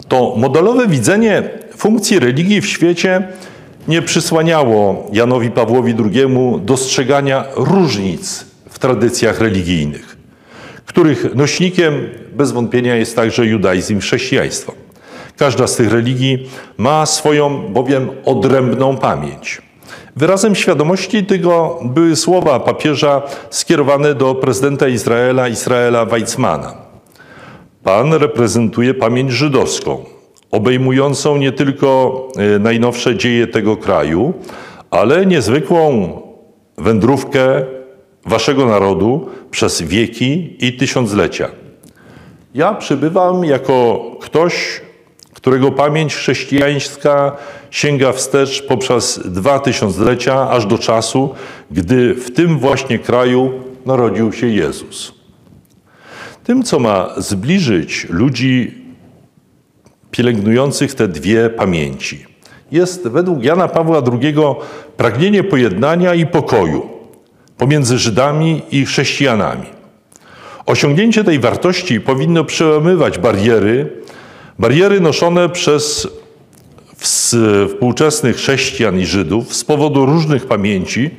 To 0.07 0.35
modelowe 0.37 0.87
widzenie 0.87 1.58
funkcji 1.79 2.19
religii 2.19 2.61
w 2.61 2.67
świecie 2.67 3.27
nie 3.87 4.01
przysłaniało 4.01 5.07
Janowi 5.13 5.51
Pawłowi 5.51 5.95
II 6.13 6.25
dostrzegania 6.61 7.45
różnic 7.55 8.45
w 8.69 8.79
tradycjach 8.79 9.39
religijnych, 9.39 10.17
których 10.85 11.35
nośnikiem 11.35 12.09
bez 12.33 12.51
wątpienia 12.51 12.95
jest 12.95 13.15
także 13.15 13.45
judaizm 13.45 13.97
i 13.97 14.01
chrześcijaństwo. 14.01 14.73
Każda 15.37 15.67
z 15.67 15.75
tych 15.75 15.91
religii 15.91 16.49
ma 16.77 17.05
swoją 17.05 17.73
bowiem 17.73 18.09
odrębną 18.25 18.97
pamięć. 18.97 19.61
Wyrazem 20.15 20.55
świadomości 20.55 21.25
tego 21.25 21.79
były 21.83 22.15
słowa 22.15 22.59
papieża 22.59 23.21
skierowane 23.49 24.15
do 24.15 24.35
prezydenta 24.35 24.87
Izraela, 24.87 25.47
Israela 25.47 26.05
Weizmana. 26.05 26.75
Pan 27.83 28.13
reprezentuje 28.13 28.93
pamięć 28.93 29.31
żydowską, 29.31 30.18
obejmującą 30.51 31.37
nie 31.37 31.51
tylko 31.51 32.27
e, 32.55 32.59
najnowsze 32.59 33.15
dzieje 33.15 33.47
tego 33.47 33.77
kraju, 33.77 34.33
ale 34.91 35.25
niezwykłą 35.25 36.11
wędrówkę 36.77 37.65
waszego 38.25 38.65
narodu 38.65 39.29
przez 39.51 39.81
wieki 39.81 40.55
i 40.59 40.73
tysiąclecia. 40.73 41.49
Ja 42.53 42.73
przybywam 42.73 43.45
jako 43.45 44.05
ktoś, 44.21 44.81
którego 45.33 45.71
pamięć 45.71 46.15
chrześcijańska 46.15 47.37
sięga 47.71 48.11
wstecz 48.11 48.61
poprzez 48.67 49.21
dwa 49.25 49.59
tysiąclecia, 49.59 50.49
aż 50.49 50.65
do 50.65 50.77
czasu, 50.77 51.29
gdy 51.71 52.15
w 52.15 52.31
tym 52.31 52.59
właśnie 52.59 52.99
kraju 52.99 53.51
narodził 53.85 54.33
się 54.33 54.47
Jezus. 54.47 55.13
Tym, 56.43 56.63
co 56.63 56.79
ma 56.79 57.09
zbliżyć 57.17 58.07
ludzi 58.09 58.73
pielęgnujących 60.11 60.95
te 60.95 61.07
dwie 61.07 61.49
pamięci. 61.49 62.25
Jest 62.71 63.07
według 63.07 63.43
Jana 63.43 63.67
Pawła 63.67 64.01
II 64.21 64.35
pragnienie 64.97 65.43
pojednania 65.43 66.13
i 66.13 66.25
pokoju 66.25 66.89
pomiędzy 67.57 67.97
Żydami 67.97 68.61
i 68.71 68.85
chrześcijanami. 68.85 69.65
Osiągnięcie 70.65 71.23
tej 71.23 71.39
wartości 71.39 72.01
powinno 72.01 72.43
przełamywać 72.43 73.17
bariery, 73.17 73.89
bariery 74.59 74.99
noszone 74.99 75.49
przez 75.49 76.07
współczesnych 76.97 78.35
chrześcijan 78.35 78.99
i 78.99 79.05
Żydów 79.05 79.55
z 79.55 79.63
powodu 79.63 80.05
różnych 80.05 80.45
pamięci 80.45 81.09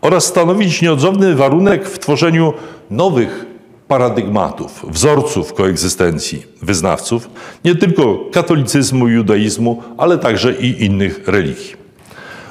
oraz 0.00 0.24
stanowić 0.24 0.82
nieodzowny 0.82 1.34
warunek 1.34 1.88
w 1.88 1.98
tworzeniu 1.98 2.52
nowych 2.90 3.45
paradygmatów, 3.88 4.84
wzorców 4.88 5.54
koegzystencji 5.54 6.46
wyznawców, 6.62 7.30
nie 7.64 7.74
tylko 7.74 8.18
katolicyzmu 8.32 9.08
judaizmu, 9.08 9.82
ale 9.98 10.18
także 10.18 10.52
i 10.52 10.84
innych 10.84 11.28
religii. 11.28 11.76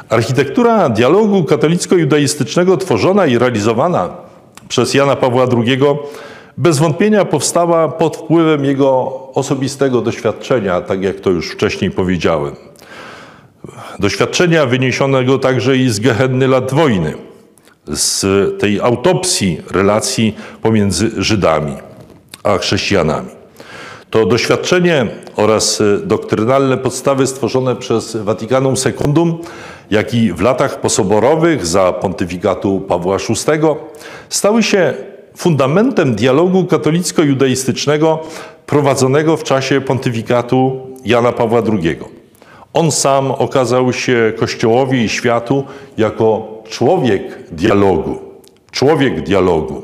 Architektura 0.09 0.89
dialogu 0.89 1.43
katolicko-judaistycznego 1.43 2.77
tworzona 2.77 3.25
i 3.25 3.38
realizowana 3.38 4.09
przez 4.67 4.93
Jana 4.93 5.15
Pawła 5.15 5.47
II 5.57 5.79
bez 6.57 6.79
wątpienia 6.79 7.25
powstała 7.25 7.88
pod 7.88 8.17
wpływem 8.17 8.65
jego 8.65 9.13
osobistego 9.33 10.01
doświadczenia, 10.01 10.81
tak 10.81 11.03
jak 11.03 11.19
to 11.19 11.29
już 11.29 11.51
wcześniej 11.51 11.91
powiedziałem. 11.91 12.55
Doświadczenia 13.99 14.65
wyniesionego 14.65 15.39
także 15.39 15.77
i 15.77 15.89
z 15.89 15.99
gehenny 15.99 16.47
lat 16.47 16.73
wojny, 16.73 17.13
z 17.88 18.25
tej 18.59 18.81
autopsji 18.81 19.61
relacji 19.71 20.36
pomiędzy 20.61 21.11
Żydami 21.17 21.73
a 22.43 22.57
chrześcijanami. 22.57 23.29
To 24.09 24.25
doświadczenie 24.25 25.07
oraz 25.36 25.81
doktrynalne 26.03 26.77
podstawy 26.77 27.27
stworzone 27.27 27.75
przez 27.75 28.15
Vaticanum 28.15 28.77
Secundum, 28.77 29.38
jak 29.91 30.13
i 30.13 30.33
w 30.33 30.41
latach 30.41 30.81
posoborowych 30.81 31.65
za 31.65 31.93
pontyfikatu 31.93 32.79
Pawła 32.79 33.17
VI, 33.17 33.67
stały 34.29 34.63
się 34.63 34.93
fundamentem 35.38 36.15
dialogu 36.15 36.65
katolicko-judaistycznego 36.65 38.19
prowadzonego 38.65 39.38
w 39.38 39.43
czasie 39.43 39.81
pontyfikatu 39.81 40.88
Jana 41.05 41.31
Pawła 41.31 41.61
II. 41.71 41.99
On 42.73 42.91
sam 42.91 43.31
okazał 43.31 43.93
się 43.93 44.33
Kościołowi 44.38 45.03
i 45.03 45.09
światu 45.09 45.63
jako 45.97 46.55
człowiek 46.70 47.22
dialogu, 47.51 48.20
człowiek 48.72 49.24
dialogu, 49.24 49.84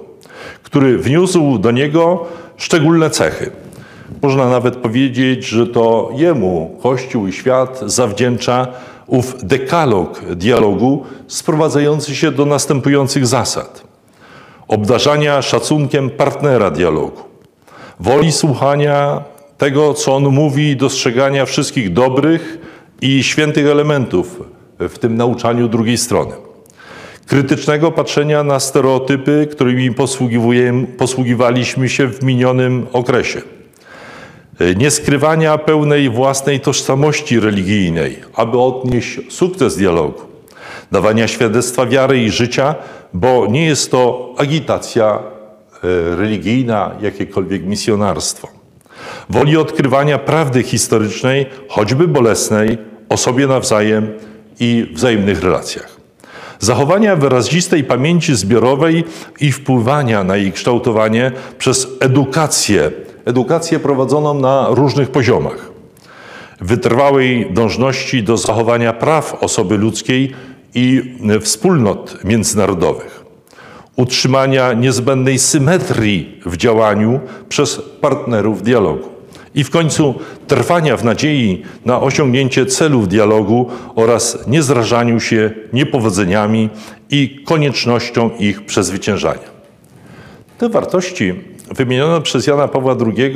który 0.63 0.97
wniósł 0.97 1.57
do 1.57 1.71
niego 1.71 2.25
szczególne 2.57 3.09
cechy. 3.09 3.51
Można 4.21 4.49
nawet 4.49 4.75
powiedzieć, 4.75 5.45
że 5.45 5.67
to 5.67 6.09
jemu 6.15 6.77
Kościół 6.83 7.27
i 7.27 7.33
świat 7.33 7.79
zawdzięcza 7.85 8.67
ów 9.07 9.35
dekalog 9.43 10.21
dialogu 10.35 11.05
sprowadzający 11.27 12.15
się 12.15 12.31
do 12.31 12.45
następujących 12.45 13.27
zasad: 13.27 13.83
obdarzania 14.67 15.41
szacunkiem 15.41 16.09
partnera 16.09 16.71
dialogu, 16.71 17.21
woli 17.99 18.31
słuchania 18.31 19.23
tego, 19.57 19.93
co 19.93 20.15
on 20.15 20.23
mówi, 20.23 20.77
dostrzegania 20.77 21.45
wszystkich 21.45 21.93
dobrych 21.93 22.57
i 23.01 23.23
świętych 23.23 23.67
elementów 23.67 24.43
w 24.79 24.99
tym 24.99 25.15
nauczaniu 25.15 25.67
drugiej 25.67 25.97
strony 25.97 26.50
krytycznego 27.27 27.91
patrzenia 27.91 28.43
na 28.43 28.59
stereotypy, 28.59 29.47
którymi 29.51 29.95
posługiwaliśmy 30.97 31.89
się 31.89 32.07
w 32.07 32.23
minionym 32.23 32.87
okresie, 32.93 33.41
nieskrywania 34.75 35.57
pełnej 35.57 36.09
własnej 36.09 36.59
tożsamości 36.59 37.39
religijnej, 37.39 38.17
aby 38.33 38.59
odnieść 38.59 39.19
sukces 39.29 39.77
dialogu, 39.77 40.21
dawania 40.91 41.27
świadectwa 41.27 41.85
wiary 41.85 42.23
i 42.23 42.31
życia, 42.31 42.75
bo 43.13 43.47
nie 43.49 43.65
jest 43.65 43.91
to 43.91 44.33
agitacja 44.37 45.19
e, 45.83 46.15
religijna, 46.15 46.91
jakiekolwiek 47.01 47.63
misjonarstwo. 47.65 48.47
Woli 49.29 49.57
odkrywania 49.57 50.17
prawdy 50.17 50.63
historycznej, 50.63 51.45
choćby 51.69 52.07
bolesnej, 52.07 52.77
o 53.09 53.17
sobie 53.17 53.47
nawzajem 53.47 54.13
i 54.59 54.87
wzajemnych 54.93 55.43
relacjach. 55.43 56.00
Zachowania 56.61 57.15
wyrazistej 57.15 57.83
pamięci 57.83 58.35
zbiorowej 58.35 59.03
i 59.39 59.51
wpływania 59.51 60.23
na 60.23 60.37
jej 60.37 60.51
kształtowanie 60.51 61.31
przez 61.57 61.87
edukację, 61.99 62.91
edukację 63.25 63.79
prowadzoną 63.79 64.33
na 64.33 64.67
różnych 64.69 65.09
poziomach. 65.09 65.71
Wytrwałej 66.59 67.53
dążności 67.53 68.23
do 68.23 68.37
zachowania 68.37 68.93
praw 68.93 69.43
osoby 69.43 69.77
ludzkiej 69.77 70.31
i 70.75 71.15
wspólnot 71.41 72.23
międzynarodowych. 72.23 73.25
Utrzymania 73.95 74.73
niezbędnej 74.73 75.39
symetrii 75.39 76.39
w 76.45 76.57
działaniu 76.57 77.19
przez 77.49 77.81
partnerów 78.01 78.63
dialogu 78.63 79.10
i 79.55 79.63
w 79.63 79.69
końcu 79.69 80.15
trwania 80.47 80.97
w 80.97 81.03
nadziei 81.03 81.63
na 81.85 82.01
osiągnięcie 82.01 82.65
celów 82.65 83.07
dialogu 83.07 83.69
oraz 83.95 84.47
niezrażaniu 84.47 85.19
się 85.19 85.51
niepowodzeniami 85.73 86.69
i 87.09 87.43
koniecznością 87.45 88.29
ich 88.39 88.65
przezwyciężania. 88.65 89.51
Te 90.57 90.69
wartości 90.69 91.33
wymienione 91.75 92.21
przez 92.21 92.47
Jana 92.47 92.67
Pawła 92.67 92.95
II, 93.05 93.33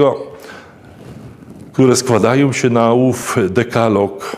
które 1.73 1.95
składają 1.95 2.53
się 2.53 2.69
na 2.69 2.93
ów 2.93 3.37
dekalog, 3.49 4.37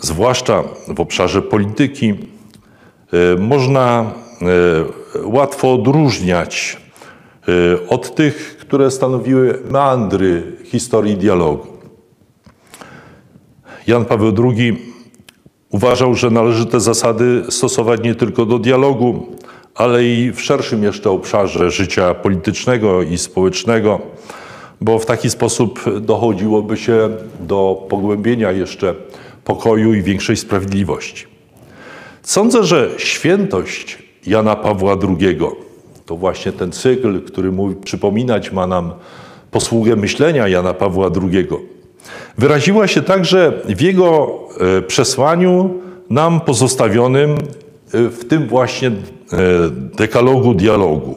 zwłaszcza 0.00 0.62
w 0.88 1.00
obszarze 1.00 1.42
polityki, 1.42 2.14
e, 3.12 3.36
można 3.40 4.12
e, 4.42 5.24
łatwo 5.24 5.74
odróżniać 5.74 6.76
od 7.88 8.14
tych, 8.14 8.56
które 8.60 8.90
stanowiły 8.90 9.58
meandry 9.70 10.42
historii 10.64 11.16
dialogu. 11.16 11.66
Jan 13.86 14.04
Paweł 14.04 14.32
II 14.44 14.94
uważał, 15.70 16.14
że 16.14 16.30
należy 16.30 16.66
te 16.66 16.80
zasady 16.80 17.44
stosować 17.48 18.00
nie 18.02 18.14
tylko 18.14 18.46
do 18.46 18.58
dialogu, 18.58 19.26
ale 19.74 20.04
i 20.04 20.32
w 20.32 20.40
szerszym 20.40 20.82
jeszcze 20.82 21.10
obszarze 21.10 21.70
życia 21.70 22.14
politycznego 22.14 23.02
i 23.02 23.18
społecznego, 23.18 24.00
bo 24.80 24.98
w 24.98 25.06
taki 25.06 25.30
sposób 25.30 26.00
dochodziłoby 26.00 26.76
się 26.76 27.08
do 27.40 27.86
pogłębienia 27.88 28.52
jeszcze 28.52 28.94
pokoju 29.44 29.94
i 29.94 30.02
większej 30.02 30.36
sprawiedliwości. 30.36 31.26
Sądzę, 32.22 32.64
że 32.64 32.90
świętość 32.96 33.98
Jana 34.26 34.56
Pawła 34.56 34.96
II 35.20 35.38
to 36.08 36.16
właśnie 36.16 36.52
ten 36.52 36.72
cykl, 36.72 37.20
który 37.20 37.52
mówi, 37.52 37.74
przypominać 37.76 38.52
ma 38.52 38.66
nam 38.66 38.92
posługę 39.50 39.96
myślenia 39.96 40.48
Jana 40.48 40.74
Pawła 40.74 41.10
II. 41.22 41.46
Wyraziła 42.38 42.86
się 42.86 43.02
także 43.02 43.52
w 43.64 43.80
jego 43.80 44.38
e, 44.78 44.82
przesłaniu 44.82 45.74
nam 46.10 46.40
pozostawionym 46.40 47.30
e, 47.30 47.36
w 47.92 48.24
tym 48.28 48.46
właśnie 48.46 48.88
e, 48.88 48.92
dekalogu 49.96 50.54
dialogu, 50.54 51.14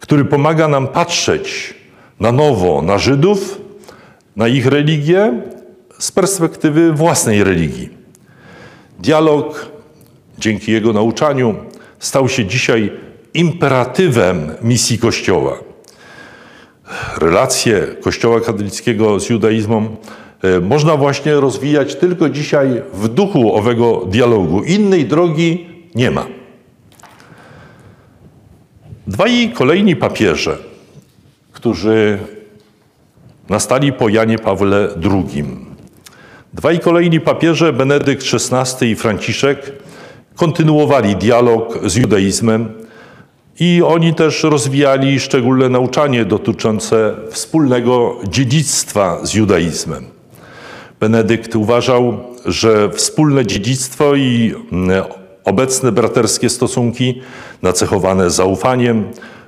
który 0.00 0.24
pomaga 0.24 0.68
nam 0.68 0.88
patrzeć 0.88 1.74
na 2.20 2.32
nowo 2.32 2.82
na 2.82 2.98
Żydów, 2.98 3.60
na 4.36 4.48
ich 4.48 4.66
religię 4.66 5.40
z 5.98 6.12
perspektywy 6.12 6.92
własnej 6.92 7.44
religii. 7.44 7.88
Dialog 8.98 9.66
dzięki 10.38 10.72
jego 10.72 10.92
nauczaniu 10.92 11.54
stał 11.98 12.28
się 12.28 12.44
dzisiaj 12.44 13.05
imperatywem 13.36 14.50
misji 14.62 14.98
Kościoła. 14.98 15.58
Relacje 17.18 17.86
Kościoła 18.00 18.40
katolickiego 18.40 19.20
z 19.20 19.30
judaizmem 19.30 19.88
e, 20.42 20.60
można 20.60 20.96
właśnie 20.96 21.34
rozwijać 21.34 21.94
tylko 21.94 22.28
dzisiaj 22.28 22.82
w 22.92 23.08
duchu 23.08 23.54
owego 23.54 24.06
dialogu. 24.06 24.62
Innej 24.62 25.04
drogi 25.04 25.66
nie 25.94 26.10
ma. 26.10 26.26
Dwaj 29.06 29.52
kolejni 29.54 29.96
papieże, 29.96 30.58
którzy 31.52 32.18
nastali 33.48 33.92
po 33.92 34.08
Janie 34.08 34.38
Pawle 34.38 34.88
II. 35.04 35.44
Dwaj 36.54 36.80
kolejni 36.80 37.20
papieże, 37.20 37.72
Benedykt 37.72 38.24
XVI 38.34 38.90
i 38.90 38.96
Franciszek, 38.96 39.72
kontynuowali 40.34 41.16
dialog 41.16 41.78
z 41.84 41.96
judaizmem 41.96 42.85
i 43.60 43.82
oni 43.82 44.14
też 44.14 44.42
rozwijali 44.42 45.20
szczególne 45.20 45.68
nauczanie 45.68 46.24
dotyczące 46.24 47.14
wspólnego 47.30 48.16
dziedzictwa 48.28 49.26
z 49.26 49.34
judaizmem. 49.34 50.04
Benedykt 51.00 51.56
uważał, 51.56 52.18
że 52.44 52.90
wspólne 52.90 53.46
dziedzictwo 53.46 54.14
i 54.14 54.54
mm, 54.72 55.04
obecne 55.44 55.92
braterskie 55.92 56.50
stosunki, 56.50 57.20
nacechowane 57.62 58.30
zaufaniem, 58.30 59.04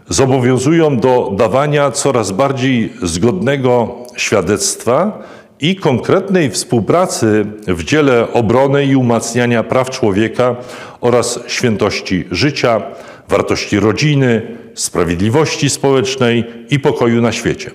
zobowiązują 0.09 0.97
do 0.97 1.33
dawania 1.37 1.91
coraz 1.91 2.33
bardziej 2.33 2.93
zgodnego 3.03 3.95
świadectwa 4.17 5.23
i 5.61 5.77
konkretnej 5.77 6.51
współpracy 6.51 7.47
w 7.67 7.85
dziele 7.85 8.33
obrony 8.33 8.85
i 8.85 8.97
umacniania 8.97 9.63
praw 9.63 9.91
człowieka 9.91 10.57
oraz 11.01 11.41
świętości 11.47 12.25
życia, 12.31 12.83
wartości 13.29 13.81
rodziny, 13.81 14.59
sprawiedliwości 14.75 15.71
społecznej 15.71 16.45
i 16.71 16.81
pokoju 16.81 17.23
na 17.23 17.33
świecie. 17.33 17.71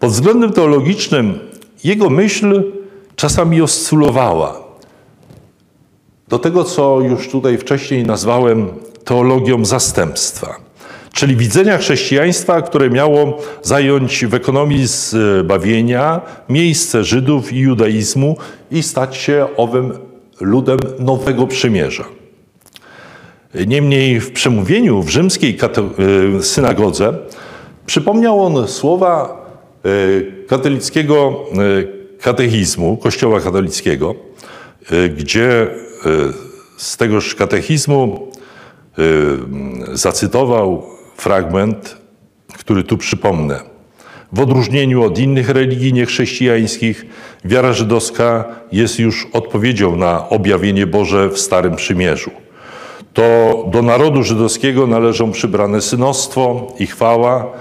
Pod 0.00 0.10
względem 0.10 0.52
teologicznym 0.52 1.38
jego 1.84 2.10
myśl 2.10 2.62
czasami 3.16 3.62
oscylowała 3.62 4.64
do 6.28 6.38
tego, 6.38 6.64
co 6.64 7.00
już 7.00 7.28
tutaj 7.28 7.58
wcześniej 7.58 8.04
nazwałem 8.04 8.68
teologią 9.04 9.64
zastępstwa, 9.64 10.56
czyli 11.12 11.36
widzenia 11.36 11.78
chrześcijaństwa, 11.78 12.62
które 12.62 12.90
miało 12.90 13.38
zająć 13.62 14.26
w 14.26 14.34
ekonomii 14.34 14.86
zbawienia 14.86 16.20
miejsce 16.48 17.04
Żydów 17.04 17.52
i 17.52 17.58
judaizmu 17.58 18.36
i 18.70 18.82
stać 18.82 19.16
się 19.16 19.46
owym 19.56 19.92
ludem 20.40 20.78
nowego 20.98 21.46
przymierza. 21.46 22.04
Niemniej 23.66 24.20
w 24.20 24.32
przemówieniu 24.32 25.02
w 25.02 25.08
rzymskiej 25.08 25.58
e, 26.38 26.42
synagodze 26.42 27.18
przypomniał 27.86 28.40
on 28.44 28.68
słowa 28.68 29.44
e, 29.84 30.46
katolickiego 30.46 31.44
e, 31.52 32.18
katechizmu, 32.22 32.96
Kościoła 32.96 33.40
katolickiego, 33.40 34.14
gdzie 35.16 35.66
z 36.76 36.96
tegoż 36.96 37.34
katechizmu 37.34 38.28
zacytował 39.92 40.82
fragment, 41.16 41.96
który 42.58 42.82
tu 42.82 42.96
przypomnę. 42.96 43.60
W 44.32 44.40
odróżnieniu 44.40 45.02
od 45.02 45.18
innych 45.18 45.48
religii 45.48 45.92
niechrześcijańskich, 45.92 47.06
wiara 47.44 47.72
żydowska 47.72 48.44
jest 48.72 48.98
już 48.98 49.26
odpowiedzią 49.32 49.96
na 49.96 50.28
objawienie 50.28 50.86
Boże 50.86 51.28
w 51.28 51.38
Starym 51.38 51.76
Przymierzu 51.76 52.43
to 53.14 53.64
do 53.70 53.82
narodu 53.82 54.22
żydowskiego 54.22 54.86
należą 54.86 55.30
przybrane 55.30 55.80
synostwo 55.80 56.66
i 56.78 56.86
chwała, 56.86 57.52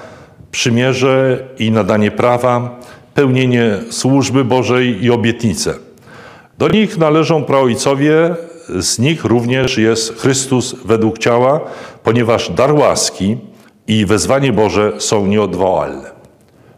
przymierze 0.52 1.48
i 1.60 1.72
nadanie 1.72 2.12
prawa, 2.12 2.80
pełnienie 3.14 3.80
służby 3.90 4.46
Bożej 4.46 5.04
i 5.04 5.12
obietnice. 5.12 5.74
Do 6.58 6.68
nich 6.68 6.98
należą 6.98 7.44
praojcowie, 7.44 8.36
z 8.80 9.00
nich 9.00 9.26
również 9.26 9.78
jest 9.78 10.20
Chrystus 10.20 10.76
według 10.86 11.18
ciała, 11.20 11.60
ponieważ 12.04 12.52
dar 12.52 12.74
łaski 12.74 13.38
i 13.88 14.06
wezwanie 14.06 14.54
Boże 14.54 14.94
są 14.98 15.28
nieodwołalne. 15.28 16.12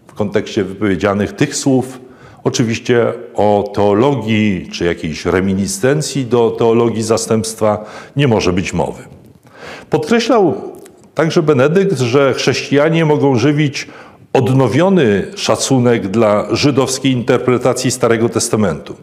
W 0.08 0.14
kontekście 0.14 0.64
wypowiedzianych 0.64 1.32
tych 1.34 1.56
słów 1.56 2.00
Oczywiście 2.46 3.14
o 3.36 3.72
teologii 3.76 4.70
czy 4.72 4.86
jakiejś 4.86 5.26
reminiscencji 5.26 6.26
do 6.26 6.52
teologii 6.52 7.04
zastępstwa 7.04 7.86
nie 8.16 8.28
może 8.28 8.54
być 8.54 8.74
mowy. 8.74 9.04
Podkreślał 9.90 10.62
także 11.16 11.44
Benedykt, 11.44 12.00
że 12.00 12.34
chrześcijanie 12.34 13.06
mogą 13.06 13.36
żywić 13.36 13.88
odnowiony 14.34 15.28
szacunek 15.36 16.08
dla 16.08 16.48
żydowskiej 16.52 17.12
interpretacji 17.12 17.92
Starego 17.92 18.30
Testamentu. 18.30 18.96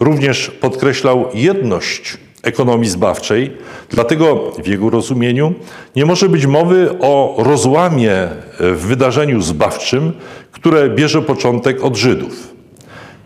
również 0.00 0.50
podkreślał 0.50 1.24
jedność 1.34 2.18
ekonomii 2.42 2.88
zbawczej, 2.88 3.56
dlatego 3.90 4.52
w 4.64 4.66
jego 4.66 4.90
rozumieniu 4.90 5.54
nie 5.96 6.06
może 6.06 6.28
być 6.28 6.46
mowy 6.46 6.90
o 7.00 7.36
rozłamie 7.38 8.28
w 8.60 8.86
wydarzeniu 8.86 9.42
zbawczym, 9.42 10.12
które 10.52 10.90
bierze 10.90 11.22
początek 11.22 11.84
od 11.84 11.96
Żydów. 11.96 12.51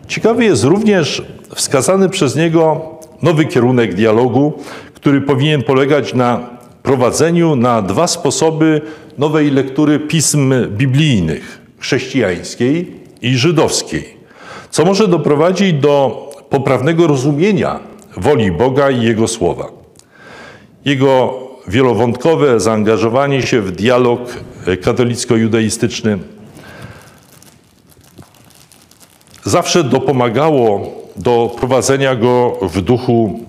Ciekawy 0.07 0.45
jest 0.45 0.63
również 0.63 1.21
wskazany 1.55 2.09
przez 2.09 2.35
niego 2.35 2.81
nowy 3.21 3.45
kierunek 3.45 3.95
dialogu, 3.95 4.53
który 4.93 5.21
powinien 5.21 5.63
polegać 5.63 6.13
na 6.13 6.49
prowadzeniu 6.83 7.55
na 7.55 7.81
dwa 7.81 8.07
sposoby 8.07 8.81
nowej 9.17 9.51
lektury 9.51 9.99
pism 9.99 10.53
biblijnych 10.69 11.61
chrześcijańskiej 11.79 12.91
i 13.21 13.37
żydowskiej, 13.37 14.17
co 14.69 14.85
może 14.85 15.07
doprowadzić 15.07 15.73
do 15.73 16.27
poprawnego 16.49 17.07
rozumienia 17.07 17.79
woli 18.17 18.51
Boga 18.51 18.89
i 18.89 19.01
Jego 19.01 19.27
słowa. 19.27 19.67
Jego 20.85 21.33
wielowątkowe 21.67 22.59
zaangażowanie 22.59 23.41
się 23.41 23.61
w 23.61 23.71
dialog 23.71 24.19
katolicko-judaistyczny 24.81 26.17
zawsze 29.47 29.83
dopomagało 29.83 30.81
do 31.15 31.55
prowadzenia 31.57 32.15
go 32.15 32.57
w 32.61 32.81
duchu 32.81 33.39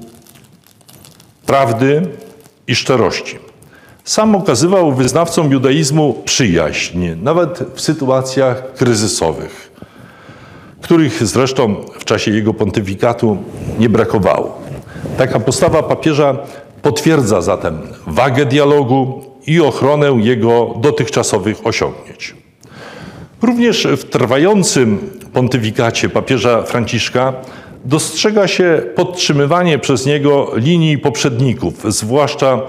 prawdy 1.46 2.02
i 2.66 2.74
szczerości. 2.74 3.38
Sam 4.04 4.34
okazywał 4.34 4.92
wyznawcom 4.92 5.52
judaizmu 5.52 6.14
przyjaźń, 6.24 6.98
nawet 7.22 7.64
w 7.74 7.80
sytuacjach 7.80 8.74
kryzysowych, 8.74 9.72
których 10.80 11.26
zresztą 11.26 11.74
w 11.98 12.04
czasie 12.04 12.30
jego 12.30 12.54
pontyfikatu 12.54 13.36
nie 13.78 13.88
brakowało. 13.88 14.58
Taka 15.18 15.40
postawa 15.40 15.82
papieża 15.82 16.36
potwierdza 16.82 17.42
zatem 17.42 17.78
wagę 18.06 18.46
dialogu 18.46 19.24
i 19.46 19.60
ochronę 19.60 20.06
jego 20.20 20.74
dotychczasowych 20.80 21.66
osiągnięć. 21.66 22.34
Również 23.42 23.88
w 23.96 24.04
trwającym 24.04 24.98
pontyfikacie 25.32 26.08
papieża 26.08 26.62
Franciszka 26.62 27.32
dostrzega 27.84 28.48
się 28.48 28.82
podtrzymywanie 28.94 29.78
przez 29.78 30.06
niego 30.06 30.52
linii 30.56 30.98
poprzedników, 30.98 31.74
zwłaszcza 31.84 32.52
e, 32.52 32.60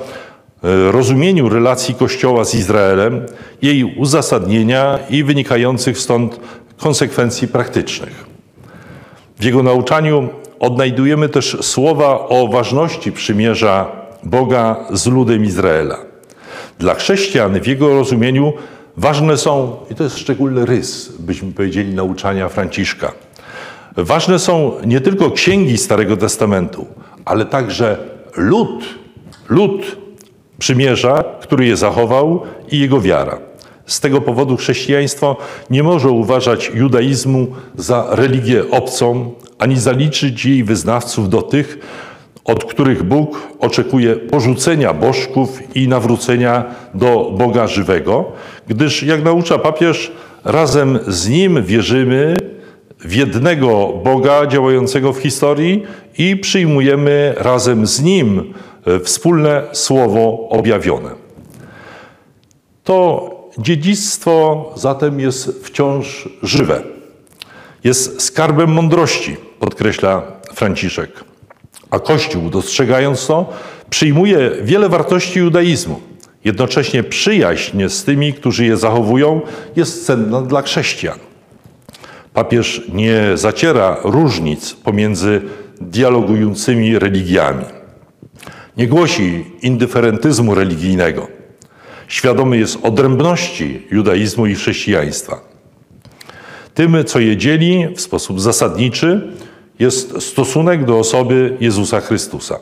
rozumieniu 0.92 1.50
relacji 1.50 1.96
Kościoła 1.96 2.46
z 2.46 2.56
Izraelem, 2.56 3.26
jej 3.62 3.84
uzasadnienia 3.84 5.00
i 5.10 5.24
wynikających 5.24 5.98
stąd 5.98 6.40
konsekwencji 6.78 7.48
praktycznych. 7.48 8.26
W 9.40 9.44
jego 9.44 9.64
nauczaniu 9.64 10.30
odnajdujemy 10.60 11.30
też 11.30 11.58
słowa 11.62 12.28
o 12.28 12.48
ważności 12.48 13.12
przymierza 13.12 13.92
Boga 14.24 14.86
z 14.92 15.08
ludem 15.08 15.46
Izraela. 15.46 15.98
Dla 16.80 16.96
chrześcijan 16.96 17.60
w 17.60 17.68
jego 17.68 17.90
rozumieniu 17.90 18.54
ważne 19.00 19.38
są, 19.38 19.76
i 19.92 19.96
to 19.96 20.04
jest 20.04 20.18
szczególny 20.18 20.66
rys, 20.66 21.12
byśmy 21.20 21.52
powiedzieli, 21.52 21.94
nauczania 21.94 22.50
Franciszka– 22.50 23.12
Ważne 23.98 24.40
są 24.40 24.72
nie 24.86 25.02
tylko 25.02 25.32
księgi 25.32 25.78
Starego 25.78 26.18
Testamentu, 26.18 26.86
ale 27.26 27.46
także 27.46 27.98
lud, 28.38 28.86
lud 29.50 29.98
przymierza, 30.60 31.24
który 31.42 31.66
je 31.66 31.78
zachował 31.78 32.42
i 32.72 32.80
jego 32.80 33.02
wiara. 33.02 33.40
Z 33.86 34.00
tego 34.00 34.22
powodu 34.22 34.58
chrześcijaństwo 34.58 35.38
nie 35.70 35.84
może 35.84 36.10
uważać 36.10 36.72
judaizmu 36.76 37.48
za 37.76 38.08
religię 38.10 38.72
obcą, 38.72 39.32
ani 39.60 39.80
zaliczyć 39.80 40.46
jej 40.46 40.64
wyznawców 40.64 41.30
do 41.30 41.42
tych, 41.42 41.80
od 42.52 42.66
których 42.66 43.04
Bóg 43.04 43.48
oczekuje 43.60 44.16
porzucenia 44.16 44.94
bożków 44.94 45.76
i 45.76 45.88
nawrócenia 45.88 46.66
do 46.94 47.32
Boga 47.38 47.68
żywego, 47.68 48.26
gdyż, 48.68 49.04
jak 49.04 49.24
naucza 49.24 49.58
papież, 49.58 50.12
razem 50.44 51.00
z 51.08 51.30
Nim 51.30 51.64
wierzymy 51.64 52.36
w 53.00 53.16
jednego 53.16 53.88
Boga 54.04 54.48
działającego 54.48 55.14
w 55.14 55.18
historii 55.18 55.84
i 56.18 56.38
przyjmujemy 56.38 57.36
razem 57.38 57.88
z 57.88 58.02
Nim 58.02 58.54
wspólne 59.04 59.64
Słowo 59.72 60.48
objawione. 60.50 61.10
To 62.84 63.30
dziedzictwo 63.58 64.66
zatem 64.76 65.20
jest 65.20 65.66
wciąż 65.66 66.30
żywe. 66.44 66.84
Jest 67.84 68.22
skarbem 68.22 68.74
mądrości, 68.74 69.38
podkreśla 69.60 70.22
Franciszek. 70.54 71.29
A 71.92 72.00
Kościół, 72.00 72.50
dostrzegając 72.50 73.28
to, 73.28 73.54
przyjmuje 73.90 74.52
wiele 74.62 74.90
wartości 74.90 75.40
judaizmu. 75.40 76.00
Jednocześnie 76.46 77.04
przyjaźń 77.04 77.90
z 77.90 78.04
tymi, 78.04 78.34
którzy 78.34 78.66
je 78.66 78.78
zachowują, 78.78 79.42
jest 79.76 80.06
cenna 80.06 80.42
dla 80.42 80.62
chrześcijan. 80.62 81.20
Papież 82.34 82.82
nie 82.94 83.22
zaciera 83.36 83.98
różnic 84.04 84.74
pomiędzy 84.74 85.42
dialogującymi 85.82 87.00
religiami. 87.00 87.66
Nie 88.78 88.88
głosi 88.88 89.46
indyferentyzmu 89.62 90.56
religijnego. 90.56 91.28
Świadomy 92.08 92.58
jest 92.58 92.78
odrębności 92.84 93.88
judaizmu 93.92 94.46
i 94.46 94.56
chrześcijaństwa. 94.56 95.42
Tym, 96.74 97.04
co 97.06 97.20
je 97.20 97.38
dzieli 97.38 97.88
w 97.96 98.02
sposób 98.02 98.42
zasadniczy, 98.42 99.32
jest 99.80 100.22
stosunek 100.22 100.86
do 100.86 101.00
osoby 101.00 101.58
Jezusa 101.60 102.02
Chrystusa. 102.02 102.60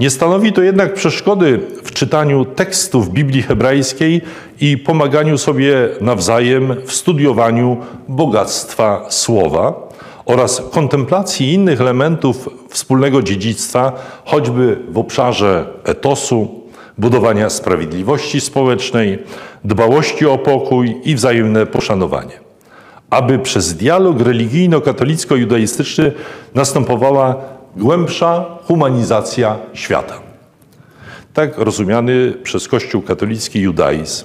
Nie 0.00 0.10
stanowi 0.10 0.52
to 0.52 0.62
jednak 0.62 0.94
przeszkody 0.94 1.60
w 1.84 1.92
czytaniu 1.92 2.44
tekstów 2.44 3.10
Biblii 3.10 3.42
hebrajskiej 3.42 4.20
i 4.60 4.78
pomaganiu 4.78 5.38
sobie 5.38 5.88
nawzajem 6.00 6.74
w 6.84 6.92
studiowaniu 6.92 7.76
bogactwa 8.08 9.06
słowa 9.08 9.88
oraz 10.24 10.62
kontemplacji 10.70 11.52
innych 11.52 11.80
elementów 11.80 12.48
wspólnego 12.70 13.22
dziedzictwa, 13.22 13.92
choćby 14.24 14.78
w 14.88 14.98
obszarze 14.98 15.66
etosu, 15.84 16.60
budowania 16.98 17.50
sprawiedliwości 17.50 18.40
społecznej, 18.40 19.18
dbałości 19.64 20.26
o 20.26 20.38
pokój 20.38 21.00
i 21.04 21.14
wzajemne 21.14 21.66
poszanowanie. 21.66 22.45
Aby 23.10 23.38
przez 23.38 23.74
dialog 23.74 24.20
religijno-katolicko-judaistyczny 24.20 26.12
następowała 26.54 27.36
głębsza 27.76 28.44
humanizacja 28.64 29.56
świata. 29.72 30.20
Tak 31.34 31.58
rozumiany 31.58 32.32
przez 32.42 32.68
Kościół 32.68 33.02
katolicki 33.02 33.60
judaizm 33.60 34.24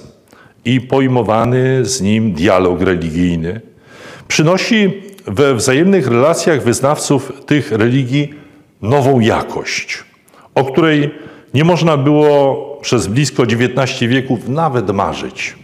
i 0.64 0.80
pojmowany 0.80 1.84
z 1.84 2.00
nim 2.00 2.32
dialog 2.32 2.80
religijny 2.80 3.60
przynosi 4.28 5.02
we 5.26 5.54
wzajemnych 5.54 6.06
relacjach 6.06 6.62
wyznawców 6.62 7.32
tych 7.46 7.72
religii 7.72 8.34
nową 8.82 9.20
jakość, 9.20 10.04
o 10.54 10.64
której 10.64 11.10
nie 11.54 11.64
można 11.64 11.96
było 11.96 12.56
przez 12.82 13.06
blisko 13.06 13.42
XIX 13.42 14.00
wieków 14.00 14.48
nawet 14.48 14.90
marzyć. 14.90 15.61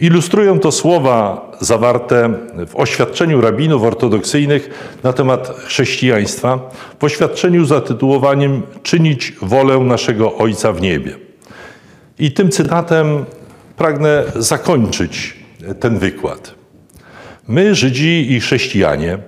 Ilustrują 0.00 0.58
to 0.58 0.72
słowa 0.72 1.50
zawarte 1.60 2.34
w 2.66 2.76
oświadczeniu 2.76 3.40
rabinów 3.40 3.82
ortodoksyjnych 3.82 4.70
na 5.02 5.12
temat 5.12 5.48
chrześcijaństwa, 5.48 6.70
w 7.00 7.04
oświadczeniu 7.04 7.64
zatytułowanym 7.64 8.62
Czynić 8.82 9.32
wolę 9.42 9.78
naszego 9.78 10.36
Ojca 10.36 10.72
w 10.72 10.80
niebie. 10.80 11.16
I 12.18 12.32
tym 12.32 12.50
cytatem 12.50 13.24
pragnę 13.76 14.24
zakończyć 14.36 15.36
ten 15.80 15.98
wykład. 15.98 16.54
My, 17.48 17.74
Żydzi 17.74 18.32
i 18.32 18.40
chrześcijanie, 18.40 19.18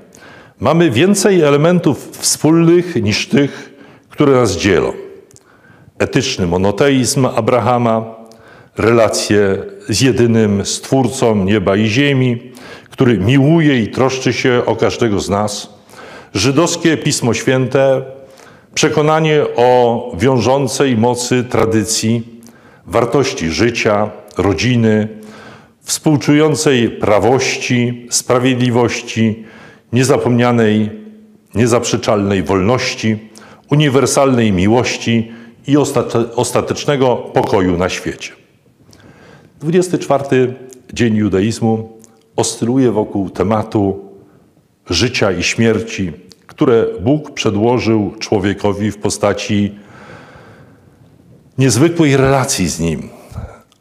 mamy 0.61 0.91
więcej 0.91 1.41
elementów 1.41 2.11
wspólnych 2.19 3.03
niż 3.03 3.29
tych, 3.29 3.75
które 4.09 4.33
nas 4.33 4.57
dzielą. 4.57 4.93
Etyczny 5.99 6.47
monoteizm 6.47 7.27
Abrahama, 7.27 8.20
relacje 8.77 9.59
z 9.89 10.01
jedynym 10.01 10.67
Stwórcą 10.67 11.45
nieba 11.45 11.77
i 11.77 11.87
ziemi, 11.87 12.53
który 12.91 13.19
miłuje 13.19 13.83
i 13.83 13.89
troszczy 13.89 14.33
się 14.33 14.63
o 14.67 14.77
każdego 14.77 15.21
z 15.21 15.29
nas, 15.29 15.75
żydowskie 16.35 16.97
Pismo 16.97 17.35
Święte, 17.35 18.03
przekonanie 18.75 19.43
o 19.57 20.13
wiążącej 20.19 20.97
mocy 20.97 21.45
tradycji, 21.45 22.23
wartości 22.87 23.51
życia, 23.51 24.11
rodziny, 24.39 25.09
współczującej 25.83 26.91
prawości, 26.91 28.07
sprawiedliwości, 28.11 29.45
niezapomnianej, 29.93 30.91
niezaprzeczalnej 31.55 32.43
wolności, 32.43 33.19
uniwersalnej 33.71 34.53
miłości 34.53 35.33
i 35.67 35.77
ostatecznego 36.37 37.17
pokoju 37.17 37.77
na 37.77 37.89
świecie. 37.89 38.40
24 39.61 40.55
dzień 40.93 41.17
judaizmu 41.17 41.99
oscyluje 42.37 42.93
wokół 42.93 43.31
tematu 43.31 44.11
życia 44.91 45.33
i 45.33 45.43
śmierci, 45.43 46.13
które 46.47 46.87
Bóg 47.01 47.31
przedłożył 47.31 48.15
człowiekowi 48.19 48.91
w 48.91 48.99
postaci 48.99 49.75
niezwykłej 51.59 52.17
relacji 52.17 52.69
z 52.69 52.81
Nim, 52.81 53.09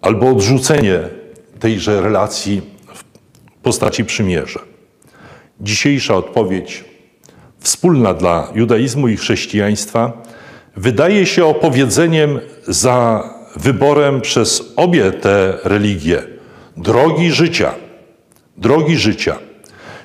albo 0.01 0.29
odrzucenie 0.29 0.99
tejże 1.59 2.01
relacji 2.01 2.61
w 2.93 3.03
postaci 3.63 4.05
przymierza. 4.05 4.59
Dzisiejsza 5.61 6.15
odpowiedź, 6.15 6.85
wspólna 7.59 8.13
dla 8.13 8.51
judaizmu 8.55 9.07
i 9.07 9.17
chrześcijaństwa, 9.17 10.23
wydaje 10.75 11.25
się 11.25 11.45
opowiedzeniem 11.45 12.39
za 12.67 13.23
wyborem 13.55 14.21
przez 14.21 14.73
obie 14.75 15.11
te 15.11 15.57
religie 15.63 16.23
drogi 16.77 17.31
życia, 17.31 17.73
drogi 18.57 18.97
życia, 18.97 19.39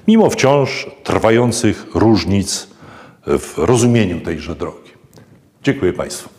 mimo 0.08 0.30
wciąż 0.30 0.86
trwających 1.04 1.86
różnic 1.94 2.68
w 3.26 3.54
rozumieniu 3.56 4.20
tejże 4.20 4.54
drogi. 4.54 4.90
Dziękuję 5.62 5.92
Państwu. 5.92 6.33